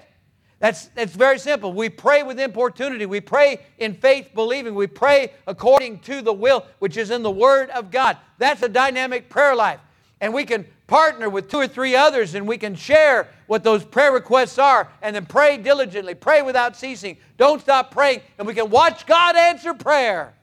That's, 0.59 0.85
that's 0.87 1.13
very 1.13 1.37
simple. 1.37 1.73
We 1.73 1.89
pray 1.89 2.23
with 2.23 2.39
importunity. 2.39 3.05
We 3.05 3.19
pray 3.19 3.59
in 3.77 3.93
faith, 3.93 4.29
believing. 4.33 4.73
We 4.73 4.87
pray 4.87 5.33
according 5.47 5.99
to 6.01 6.21
the 6.21 6.31
will, 6.31 6.65
which 6.79 6.95
is 6.95 7.11
in 7.11 7.23
the 7.23 7.31
Word 7.31 7.71
of 7.71 7.91
God. 7.91 8.15
That's 8.37 8.63
a 8.63 8.69
dynamic 8.69 9.27
prayer 9.27 9.53
life. 9.53 9.81
And 10.21 10.33
we 10.33 10.45
can 10.45 10.65
partner 10.91 11.29
with 11.29 11.49
two 11.49 11.55
or 11.55 11.69
three 11.69 11.95
others 11.95 12.35
and 12.35 12.45
we 12.45 12.57
can 12.57 12.75
share 12.75 13.29
what 13.47 13.63
those 13.63 13.81
prayer 13.81 14.11
requests 14.11 14.57
are 14.57 14.89
and 15.01 15.15
then 15.15 15.25
pray 15.25 15.55
diligently, 15.55 16.13
pray 16.13 16.41
without 16.41 16.75
ceasing. 16.75 17.15
Don't 17.37 17.61
stop 17.61 17.91
praying, 17.91 18.19
and 18.37 18.45
we 18.45 18.53
can 18.53 18.69
watch 18.69 19.05
God 19.05 19.37
answer 19.37 19.73
prayer. 19.73 20.33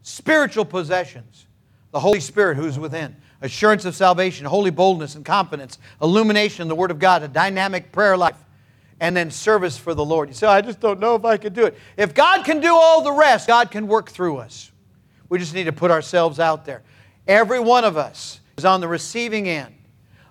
Spiritual 0.00 0.64
possessions, 0.64 1.44
the 1.90 2.00
Holy 2.00 2.20
Spirit 2.20 2.56
who's 2.56 2.78
within 2.78 3.14
assurance 3.42 3.84
of 3.84 3.94
salvation, 3.94 4.46
holy 4.46 4.70
boldness 4.70 5.14
and 5.14 5.22
confidence, 5.22 5.78
illumination 6.00 6.62
in 6.62 6.68
the 6.68 6.74
Word 6.74 6.90
of 6.90 6.98
God, 6.98 7.22
a 7.22 7.28
dynamic 7.28 7.92
prayer 7.92 8.16
life, 8.16 8.42
and 8.98 9.14
then 9.14 9.30
service 9.30 9.76
for 9.76 9.92
the 9.92 10.04
Lord. 10.04 10.30
You 10.30 10.34
say, 10.34 10.46
I 10.46 10.62
just 10.62 10.80
don't 10.80 11.00
know 11.00 11.16
if 11.16 11.26
I 11.26 11.36
could 11.36 11.52
do 11.52 11.66
it. 11.66 11.76
If 11.98 12.14
God 12.14 12.46
can 12.46 12.60
do 12.60 12.74
all 12.74 13.02
the 13.02 13.12
rest, 13.12 13.46
God 13.46 13.70
can 13.70 13.86
work 13.86 14.08
through 14.08 14.38
us. 14.38 14.72
We 15.28 15.38
just 15.38 15.52
need 15.52 15.64
to 15.64 15.72
put 15.72 15.90
ourselves 15.90 16.40
out 16.40 16.64
there. 16.64 16.82
Every 17.28 17.60
one 17.60 17.84
of 17.84 17.98
us 17.98 18.40
is 18.56 18.64
on 18.64 18.80
the 18.80 18.88
receiving 18.88 19.46
end 19.48 19.74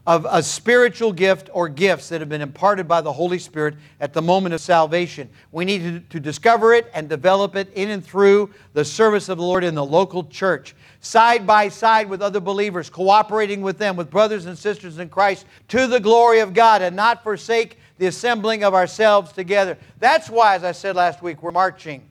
of 0.08 0.26
a 0.30 0.42
spiritual 0.42 1.12
gift 1.12 1.50
or 1.54 1.68
gifts 1.68 2.10
that 2.10 2.22
have 2.22 2.30
been 2.30 2.42
imparted 2.42 2.88
by 2.88 3.02
the 3.02 3.12
Holy 3.12 3.38
Spirit 3.38 3.76
at 4.00 4.14
the 4.14 4.22
moment 4.22 4.56
of 4.56 4.62
salvation. 4.62 5.30
We 5.52 5.66
need 5.66 5.84
to, 5.84 6.00
to, 6.00 6.20
discover 6.20 6.74
it 6.74 6.90
and 6.94 7.10
develop 7.10 7.58
it 7.58 7.72
in 7.74 7.90
and 7.90 8.04
through 8.04 8.52
the 8.74 8.86
service 8.86 9.28
of 9.28 9.38
the 9.38 9.44
Lord 9.44 9.66
in 9.66 9.76
the 9.76 9.86
local 9.86 10.24
church, 10.24 10.76
side 11.02 11.46
by 11.46 11.68
side 11.68 12.10
with 12.10 12.22
other 12.22 12.40
believers, 12.40 12.90
cooperating 12.90 13.62
with 13.62 13.78
them, 13.78 13.98
with 13.98 14.10
brothers 14.10 14.46
and 14.46 14.58
sisters 14.58 14.98
in 14.98 15.10
Christ, 15.10 15.46
to 15.68 15.88
the 15.88 16.00
glory 16.00 16.40
of 16.40 16.54
God, 16.54 16.82
and 16.82 16.96
not 16.96 17.22
forsake 17.22 17.78
the 17.98 18.08
assembling 18.08 18.64
of 18.64 18.74
ourselves 18.74 19.34
together. 19.34 19.78
That's 20.00 20.30
why, 20.30 20.56
as 20.56 20.64
I 20.64 20.72
said 20.72 20.96
last 20.96 21.22
week, 21.22 21.44
we're 21.44 21.52
marching 21.52 22.02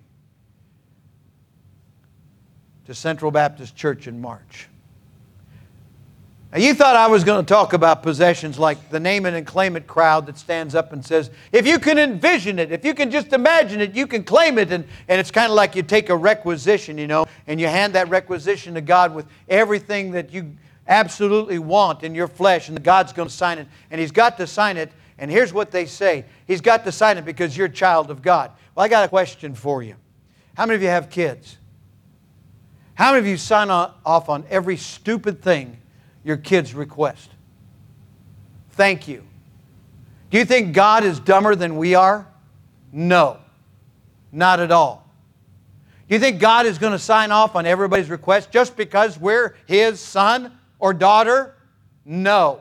to 2.84 2.94
Central 2.94 3.30
Baptist 3.30 3.74
Church 3.74 4.06
in 4.06 4.20
March. 4.20 4.68
Now, 6.56 6.62
you 6.62 6.72
thought 6.72 6.96
I 6.96 7.06
was 7.06 7.22
going 7.22 7.44
to 7.44 7.46
talk 7.46 7.74
about 7.74 8.02
possessions 8.02 8.58
like 8.58 8.88
the 8.88 8.98
name 8.98 9.26
it 9.26 9.34
and 9.34 9.46
claim 9.46 9.76
it 9.76 9.86
crowd 9.86 10.24
that 10.24 10.38
stands 10.38 10.74
up 10.74 10.94
and 10.94 11.04
says, 11.04 11.30
if 11.52 11.66
you 11.66 11.78
can 11.78 11.98
envision 11.98 12.58
it, 12.58 12.72
if 12.72 12.82
you 12.82 12.94
can 12.94 13.10
just 13.10 13.34
imagine 13.34 13.82
it, 13.82 13.94
you 13.94 14.06
can 14.06 14.24
claim 14.24 14.56
it. 14.56 14.72
And, 14.72 14.86
and 15.06 15.20
it's 15.20 15.30
kind 15.30 15.50
of 15.50 15.54
like 15.54 15.76
you 15.76 15.82
take 15.82 16.08
a 16.08 16.16
requisition, 16.16 16.96
you 16.96 17.08
know, 17.08 17.26
and 17.46 17.60
you 17.60 17.66
hand 17.66 17.94
that 17.94 18.08
requisition 18.08 18.72
to 18.72 18.80
God 18.80 19.14
with 19.14 19.26
everything 19.50 20.12
that 20.12 20.32
you 20.32 20.56
absolutely 20.88 21.58
want 21.58 22.02
in 22.02 22.14
your 22.14 22.26
flesh, 22.26 22.70
and 22.70 22.82
God's 22.82 23.12
going 23.12 23.28
to 23.28 23.34
sign 23.34 23.58
it. 23.58 23.66
And 23.90 24.00
He's 24.00 24.10
got 24.10 24.38
to 24.38 24.46
sign 24.46 24.78
it. 24.78 24.90
And 25.18 25.30
here's 25.30 25.52
what 25.52 25.70
they 25.70 25.84
say 25.84 26.24
He's 26.46 26.62
got 26.62 26.84
to 26.84 26.92
sign 26.92 27.18
it 27.18 27.26
because 27.26 27.54
you're 27.54 27.66
a 27.66 27.70
child 27.70 28.10
of 28.10 28.22
God. 28.22 28.50
Well, 28.74 28.86
I 28.86 28.88
got 28.88 29.04
a 29.04 29.08
question 29.08 29.54
for 29.54 29.82
you. 29.82 29.96
How 30.56 30.64
many 30.64 30.76
of 30.76 30.82
you 30.82 30.88
have 30.88 31.10
kids? 31.10 31.58
How 32.94 33.10
many 33.10 33.18
of 33.18 33.26
you 33.26 33.36
sign 33.36 33.68
off 33.68 34.30
on 34.30 34.46
every 34.48 34.78
stupid 34.78 35.42
thing 35.42 35.76
your 36.26 36.36
kids 36.36 36.74
request? 36.74 37.30
Thank 38.72 39.06
you. 39.06 39.22
Do 40.30 40.38
you 40.38 40.44
think 40.44 40.74
God 40.74 41.04
is 41.04 41.20
dumber 41.20 41.54
than 41.54 41.76
we 41.76 41.94
are? 41.94 42.26
No, 42.92 43.38
not 44.32 44.58
at 44.58 44.72
all. 44.72 45.08
Do 46.08 46.16
you 46.16 46.18
think 46.18 46.40
God 46.40 46.66
is 46.66 46.78
going 46.78 46.92
to 46.92 46.98
sign 46.98 47.30
off 47.30 47.54
on 47.54 47.64
everybody's 47.64 48.10
request 48.10 48.50
just 48.50 48.76
because 48.76 49.20
we're 49.20 49.54
His 49.66 50.00
son 50.00 50.58
or 50.80 50.92
daughter? 50.92 51.54
No. 52.04 52.60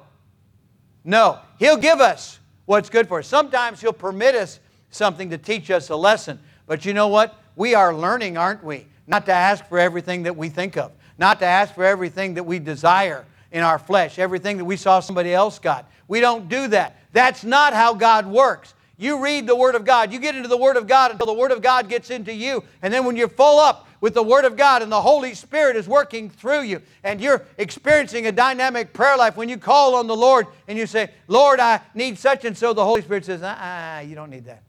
No. 1.04 1.40
He'll 1.58 1.78
give 1.78 2.00
us 2.00 2.40
what's 2.66 2.90
good 2.90 3.08
for 3.08 3.20
us. 3.20 3.28
Sometimes 3.28 3.82
He'll 3.82 3.94
permit 3.94 4.36
us 4.36 4.60
something 4.92 5.32
to 5.32 5.40
teach 5.40 5.72
us 5.72 5.90
a 5.90 5.96
lesson. 5.96 6.40
But 6.68 6.86
you 6.86 6.94
know 6.94 7.08
what? 7.08 7.36
We 7.56 7.74
are 7.74 7.96
learning, 7.96 8.38
aren't 8.38 8.64
we? 8.64 8.86
Not 9.08 9.26
to 9.26 9.34
ask 9.34 9.68
for 9.68 9.80
everything 9.80 10.24
that 10.24 10.38
we 10.38 10.50
think 10.50 10.78
of, 10.78 10.92
not 11.18 11.40
to 11.40 11.46
ask 11.46 11.74
for 11.74 11.84
everything 11.84 12.36
that 12.36 12.44
we 12.44 12.60
desire 12.60 13.26
in 13.56 13.64
our 13.64 13.80
flesh, 13.80 14.20
everything 14.20 14.58
that 14.58 14.66
we 14.66 14.76
saw 14.76 15.00
somebody 15.00 15.34
else 15.34 15.60
got. 15.60 15.90
We 16.10 16.20
don't 16.20 16.50
do 16.50 16.68
that. 16.68 16.98
That's 17.14 17.46
not 17.46 17.74
how 17.74 17.94
God 17.94 18.28
works. 18.28 18.74
You 18.98 19.24
read 19.24 19.48
the 19.48 19.56
Word 19.56 19.76
of 19.76 19.86
God. 19.86 20.12
You 20.12 20.20
get 20.20 20.36
into 20.36 20.50
the 20.50 20.58
Word 20.58 20.76
of 20.76 20.88
God 20.88 21.12
until 21.12 21.26
the 21.26 21.34
Word 21.34 21.54
of 21.54 21.62
God 21.62 21.88
gets 21.88 22.10
into 22.10 22.34
you. 22.34 22.66
And 22.82 22.94
then 22.94 23.06
when 23.06 23.16
you're 23.16 23.30
full 23.30 23.60
up 23.60 23.88
with 24.02 24.14
the 24.14 24.22
Word 24.22 24.44
of 24.44 24.58
God 24.58 24.82
and 24.82 24.92
the 24.92 25.02
Holy 25.02 25.34
Spirit 25.34 25.78
is 25.78 25.88
working 25.88 26.30
through 26.30 26.64
you 26.64 26.82
and 27.02 27.22
you're 27.22 27.46
experiencing 27.58 28.28
a 28.28 28.32
dynamic 28.34 28.92
prayer 28.92 29.16
life, 29.16 29.38
when 29.38 29.48
you 29.48 29.58
call 29.58 29.96
on 29.96 30.08
the 30.08 30.16
Lord 30.18 30.48
and 30.68 30.78
you 30.78 30.86
say, 30.86 31.12
Lord, 31.30 31.62
I 31.62 31.80
need 31.94 32.20
such 32.20 32.44
and 32.44 32.58
so, 32.58 32.74
the 32.74 32.84
Holy 32.84 33.04
Spirit 33.04 33.24
says, 33.24 33.40
ah, 33.42 34.02
you 34.02 34.16
don't 34.16 34.32
need 34.32 34.48
that. 34.48 34.64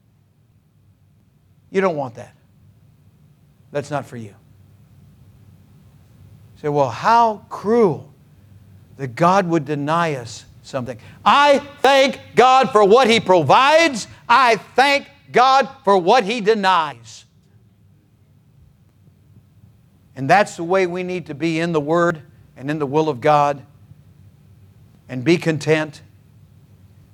You 1.71 1.81
don't 1.81 1.97
want 1.97 2.15
that. 2.15 2.33
That's 3.73 3.91
not 3.91 4.05
for 4.05 4.15
you. 4.15 4.29
you 4.29 4.35
say, 6.61 6.69
well, 6.69 6.89
how 6.89 7.45
cruel 7.49 8.13
that 8.97 9.15
God 9.15 9.47
would 9.47 9.65
deny 9.65 10.15
us 10.15 10.45
something. 10.63 10.97
I 11.23 11.59
thank 11.81 12.19
God 12.35 12.71
for 12.71 12.83
what 12.83 13.09
He 13.09 13.19
provides. 13.19 14.07
I 14.27 14.57
thank 14.57 15.07
God 15.31 15.69
for 15.83 15.97
what 15.97 16.23
He 16.23 16.41
denies. 16.41 17.25
And 20.15 20.29
that's 20.29 20.55
the 20.55 20.63
way 20.63 20.87
we 20.87 21.03
need 21.03 21.27
to 21.27 21.35
be 21.35 21.59
in 21.59 21.71
the 21.71 21.79
Word 21.79 22.21
and 22.57 22.71
in 22.71 22.79
the 22.79 22.87
will 22.87 23.07
of 23.07 23.21
God 23.21 23.63
and 25.07 25.23
be 25.23 25.37
content 25.37 26.01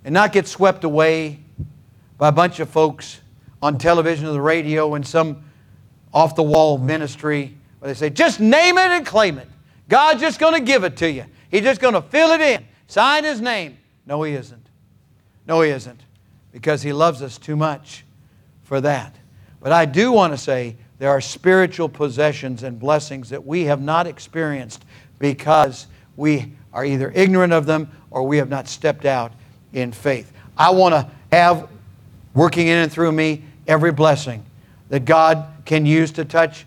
and 0.06 0.14
not 0.14 0.32
get 0.32 0.48
swept 0.48 0.84
away 0.84 1.40
by 2.18 2.30
a 2.30 2.32
bunch 2.32 2.60
of 2.60 2.70
folks 2.70 3.20
on 3.62 3.78
television 3.78 4.26
or 4.26 4.32
the 4.32 4.42
radio 4.42 4.96
and 4.96 5.06
some 5.06 5.44
off 6.14 6.36
the 6.36 6.44
wall 6.44 6.78
ministry 6.78 7.58
where 7.80 7.90
they 7.90 7.98
say, 7.98 8.10
just 8.10 8.40
name 8.40 8.78
it 8.78 8.92
and 8.92 9.06
claim 9.06 9.38
it. 9.38 9.48
God's 9.90 10.22
just 10.22 10.40
going 10.40 10.54
to 10.54 10.62
give 10.62 10.84
it 10.84 10.98
to 10.98 11.12
you. 11.12 11.26
He's 11.54 11.62
just 11.62 11.80
going 11.80 11.94
to 11.94 12.02
fill 12.02 12.32
it 12.32 12.42
in. 12.42 12.66
Sign 12.88 13.24
his 13.24 13.40
name. 13.40 13.78
No, 14.08 14.24
he 14.24 14.34
isn't. 14.34 14.66
No, 15.46 15.62
he 15.62 15.70
isn't. 15.70 16.02
Because 16.52 16.82
he 16.82 16.92
loves 16.92 17.22
us 17.22 17.38
too 17.38 17.56
much 17.56 18.04
for 18.64 18.82
that. 18.82 19.16
But 19.62 19.72
I 19.72 19.86
do 19.86 20.12
want 20.12 20.34
to 20.34 20.38
say 20.38 20.76
there 20.98 21.12
are 21.12 21.22
spiritual 21.22 21.90
possessions 21.90 22.64
and 22.64 22.80
blessings 22.80 23.30
that 23.30 23.46
we 23.46 23.66
have 23.66 23.84
not 23.84 24.08
experienced 24.08 24.84
because 25.20 25.86
we 26.18 26.54
are 26.74 26.84
either 26.84 27.12
ignorant 27.12 27.54
of 27.54 27.68
them 27.68 27.88
or 28.10 28.24
we 28.24 28.38
have 28.38 28.50
not 28.50 28.68
stepped 28.68 29.06
out 29.06 29.32
in 29.74 29.92
faith. 29.92 30.34
I 30.58 30.72
want 30.72 30.96
to 30.96 31.08
have 31.32 31.70
working 32.34 32.66
in 32.66 32.80
and 32.80 32.92
through 32.92 33.12
me 33.12 33.44
every 33.68 33.92
blessing 33.92 34.44
that 34.90 35.06
God 35.06 35.46
can 35.66 35.86
use 35.86 36.12
to 36.14 36.26
touch 36.26 36.66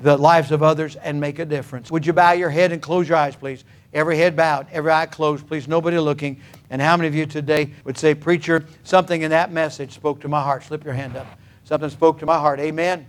the 0.00 0.16
lives 0.16 0.50
of 0.50 0.64
others 0.64 0.96
and 0.96 1.20
make 1.20 1.38
a 1.38 1.44
difference. 1.44 1.92
Would 1.92 2.04
you 2.04 2.12
bow 2.12 2.32
your 2.32 2.50
head 2.50 2.72
and 2.72 2.82
close 2.82 3.08
your 3.08 3.16
eyes, 3.16 3.36
please? 3.36 3.62
Every 3.92 4.16
head 4.16 4.36
bowed, 4.36 4.68
every 4.70 4.92
eye 4.92 5.06
closed, 5.06 5.46
please, 5.48 5.66
nobody 5.66 5.98
looking. 5.98 6.40
And 6.70 6.80
how 6.80 6.96
many 6.96 7.08
of 7.08 7.14
you 7.14 7.26
today 7.26 7.72
would 7.84 7.98
say, 7.98 8.14
Preacher, 8.14 8.64
something 8.84 9.22
in 9.22 9.30
that 9.30 9.50
message 9.52 9.92
spoke 9.92 10.20
to 10.20 10.28
my 10.28 10.40
heart? 10.40 10.62
Slip 10.62 10.84
your 10.84 10.94
hand 10.94 11.16
up. 11.16 11.26
Something 11.64 11.90
spoke 11.90 12.20
to 12.20 12.26
my 12.26 12.38
heart. 12.38 12.60
Amen. 12.60 13.06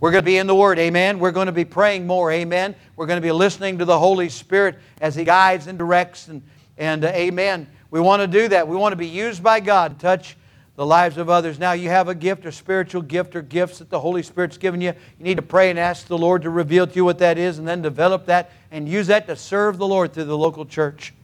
We're 0.00 0.10
going 0.10 0.22
to 0.22 0.26
be 0.26 0.38
in 0.38 0.46
the 0.46 0.54
Word. 0.54 0.78
Amen. 0.78 1.18
We're 1.18 1.32
going 1.32 1.46
to 1.46 1.52
be 1.52 1.64
praying 1.66 2.06
more. 2.06 2.32
Amen. 2.32 2.74
We're 2.96 3.06
going 3.06 3.18
to 3.18 3.22
be 3.22 3.30
listening 3.30 3.78
to 3.78 3.84
the 3.84 3.98
Holy 3.98 4.28
Spirit 4.30 4.78
as 5.00 5.14
He 5.14 5.24
guides 5.24 5.66
and 5.66 5.78
directs. 5.78 6.28
And, 6.28 6.42
and 6.78 7.04
uh, 7.04 7.08
amen. 7.08 7.68
We 7.90 8.00
want 8.00 8.20
to 8.20 8.26
do 8.26 8.48
that. 8.48 8.66
We 8.66 8.74
want 8.74 8.92
to 8.92 8.96
be 8.96 9.06
used 9.06 9.42
by 9.42 9.60
God 9.60 9.98
to 9.98 10.02
touch 10.02 10.36
the 10.82 10.86
lives 10.86 11.16
of 11.16 11.30
others. 11.30 11.60
Now, 11.60 11.74
you 11.74 11.90
have 11.90 12.08
a 12.08 12.14
gift, 12.14 12.44
a 12.44 12.50
spiritual 12.50 13.02
gift, 13.02 13.36
or 13.36 13.42
gifts 13.42 13.78
that 13.78 13.88
the 13.88 14.00
Holy 14.00 14.20
Spirit's 14.20 14.58
given 14.58 14.80
you. 14.80 14.88
You 14.88 15.24
need 15.24 15.36
to 15.36 15.42
pray 15.42 15.70
and 15.70 15.78
ask 15.78 16.08
the 16.08 16.18
Lord 16.18 16.42
to 16.42 16.50
reveal 16.50 16.88
to 16.88 16.92
you 16.92 17.04
what 17.04 17.20
that 17.20 17.38
is 17.38 17.60
and 17.60 17.68
then 17.68 17.82
develop 17.82 18.26
that 18.26 18.50
and 18.72 18.88
use 18.88 19.06
that 19.06 19.28
to 19.28 19.36
serve 19.36 19.78
the 19.78 19.86
Lord 19.86 20.12
through 20.12 20.24
the 20.24 20.36
local 20.36 20.66
church. 20.66 21.14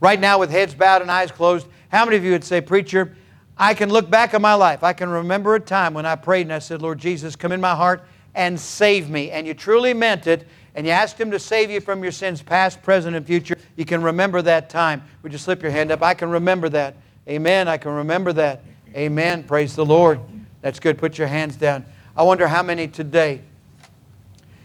Right 0.00 0.20
now, 0.20 0.38
with 0.38 0.50
heads 0.50 0.74
bowed 0.74 1.00
and 1.00 1.10
eyes 1.10 1.32
closed, 1.32 1.66
how 1.88 2.04
many 2.04 2.18
of 2.18 2.24
you 2.24 2.32
would 2.32 2.44
say, 2.44 2.60
Preacher, 2.60 3.16
I 3.56 3.72
can 3.72 3.88
look 3.88 4.10
back 4.10 4.34
on 4.34 4.42
my 4.42 4.52
life. 4.52 4.84
I 4.84 4.92
can 4.92 5.08
remember 5.08 5.54
a 5.54 5.60
time 5.60 5.94
when 5.94 6.04
I 6.04 6.14
prayed 6.14 6.42
and 6.42 6.52
I 6.52 6.58
said, 6.58 6.82
Lord 6.82 6.98
Jesus, 6.98 7.36
come 7.36 7.52
in 7.52 7.62
my 7.62 7.74
heart 7.74 8.04
and 8.34 8.60
save 8.60 9.08
me. 9.08 9.30
And 9.30 9.46
you 9.46 9.54
truly 9.54 9.94
meant 9.94 10.26
it, 10.26 10.46
and 10.74 10.86
you 10.86 10.92
asked 10.92 11.18
Him 11.18 11.30
to 11.30 11.38
save 11.38 11.70
you 11.70 11.80
from 11.80 12.02
your 12.02 12.12
sins, 12.12 12.42
past, 12.42 12.82
present, 12.82 13.16
and 13.16 13.26
future. 13.26 13.56
You 13.76 13.86
can 13.86 14.02
remember 14.02 14.42
that 14.42 14.68
time. 14.68 15.04
Would 15.22 15.32
you 15.32 15.38
slip 15.38 15.62
your 15.62 15.70
hand 15.70 15.90
up? 15.90 16.02
I 16.02 16.12
can 16.12 16.28
remember 16.28 16.68
that. 16.68 16.96
Amen. 17.28 17.68
I 17.68 17.76
can 17.76 17.92
remember 17.92 18.32
that. 18.34 18.62
Amen. 18.94 19.44
Praise 19.44 19.76
the 19.76 19.84
Lord. 19.84 20.20
That's 20.62 20.80
good. 20.80 20.98
Put 20.98 21.18
your 21.18 21.28
hands 21.28 21.56
down. 21.56 21.84
I 22.16 22.22
wonder 22.22 22.48
how 22.48 22.62
many 22.62 22.88
today 22.88 23.42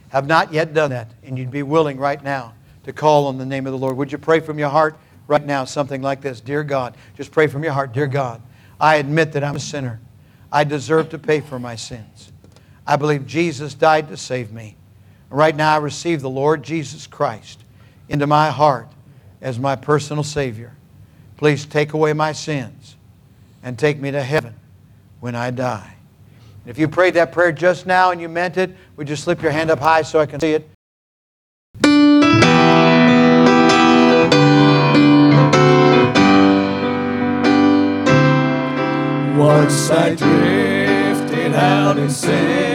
have 0.09 0.27
not 0.27 0.53
yet 0.53 0.73
done 0.73 0.91
that, 0.91 1.11
and 1.23 1.37
you'd 1.37 1.51
be 1.51 1.63
willing 1.63 1.97
right 1.97 2.23
now 2.23 2.53
to 2.83 2.93
call 2.93 3.27
on 3.27 3.37
the 3.37 3.45
name 3.45 3.65
of 3.65 3.73
the 3.73 3.77
Lord. 3.77 3.97
Would 3.97 4.11
you 4.11 4.17
pray 4.17 4.39
from 4.39 4.59
your 4.59 4.69
heart 4.69 4.97
right 5.27 5.45
now 5.45 5.65
something 5.65 6.01
like 6.01 6.21
this? 6.21 6.39
Dear 6.39 6.63
God, 6.63 6.95
just 7.15 7.31
pray 7.31 7.47
from 7.47 7.63
your 7.63 7.73
heart. 7.73 7.93
Dear 7.93 8.07
God, 8.07 8.41
I 8.79 8.95
admit 8.95 9.33
that 9.33 9.43
I'm 9.43 9.55
a 9.55 9.59
sinner. 9.59 9.99
I 10.51 10.63
deserve 10.63 11.09
to 11.09 11.19
pay 11.19 11.39
for 11.41 11.59
my 11.59 11.75
sins. 11.75 12.31
I 12.85 12.95
believe 12.95 13.25
Jesus 13.25 13.73
died 13.73 14.07
to 14.09 14.17
save 14.17 14.51
me. 14.51 14.75
Right 15.29 15.55
now, 15.55 15.73
I 15.73 15.77
receive 15.77 16.21
the 16.21 16.29
Lord 16.29 16.63
Jesus 16.63 17.07
Christ 17.07 17.63
into 18.07 18.27
my 18.27 18.51
heart 18.51 18.87
as 19.41 19.57
my 19.57 19.75
personal 19.75 20.23
Savior. 20.23 20.75
Please 21.43 21.65
take 21.65 21.91
away 21.91 22.13
my 22.13 22.31
sins 22.31 22.95
and 23.63 23.77
take 23.77 23.99
me 23.99 24.11
to 24.11 24.23
heaven 24.23 24.55
when 25.19 25.35
I 25.35 25.51
die. 25.51 25.95
If 26.65 26.77
you 26.79 26.87
prayed 26.87 27.15
that 27.15 27.33
prayer 27.33 27.51
just 27.51 27.85
now 27.85 28.11
and 28.11 28.21
you 28.21 28.29
meant 28.29 28.55
it, 28.55 28.73
would 28.95 29.09
you 29.09 29.17
slip 29.17 29.41
your 29.41 29.51
hand 29.51 29.69
up 29.69 29.79
high 29.79 30.03
so 30.03 30.21
I 30.21 30.25
can 30.25 30.39
see 30.39 30.53
it? 30.53 30.69
Once 39.37 39.89
I 39.91 40.15
drifted 40.15 41.53
out 41.55 41.97
in 41.97 42.09
sin, 42.09 42.72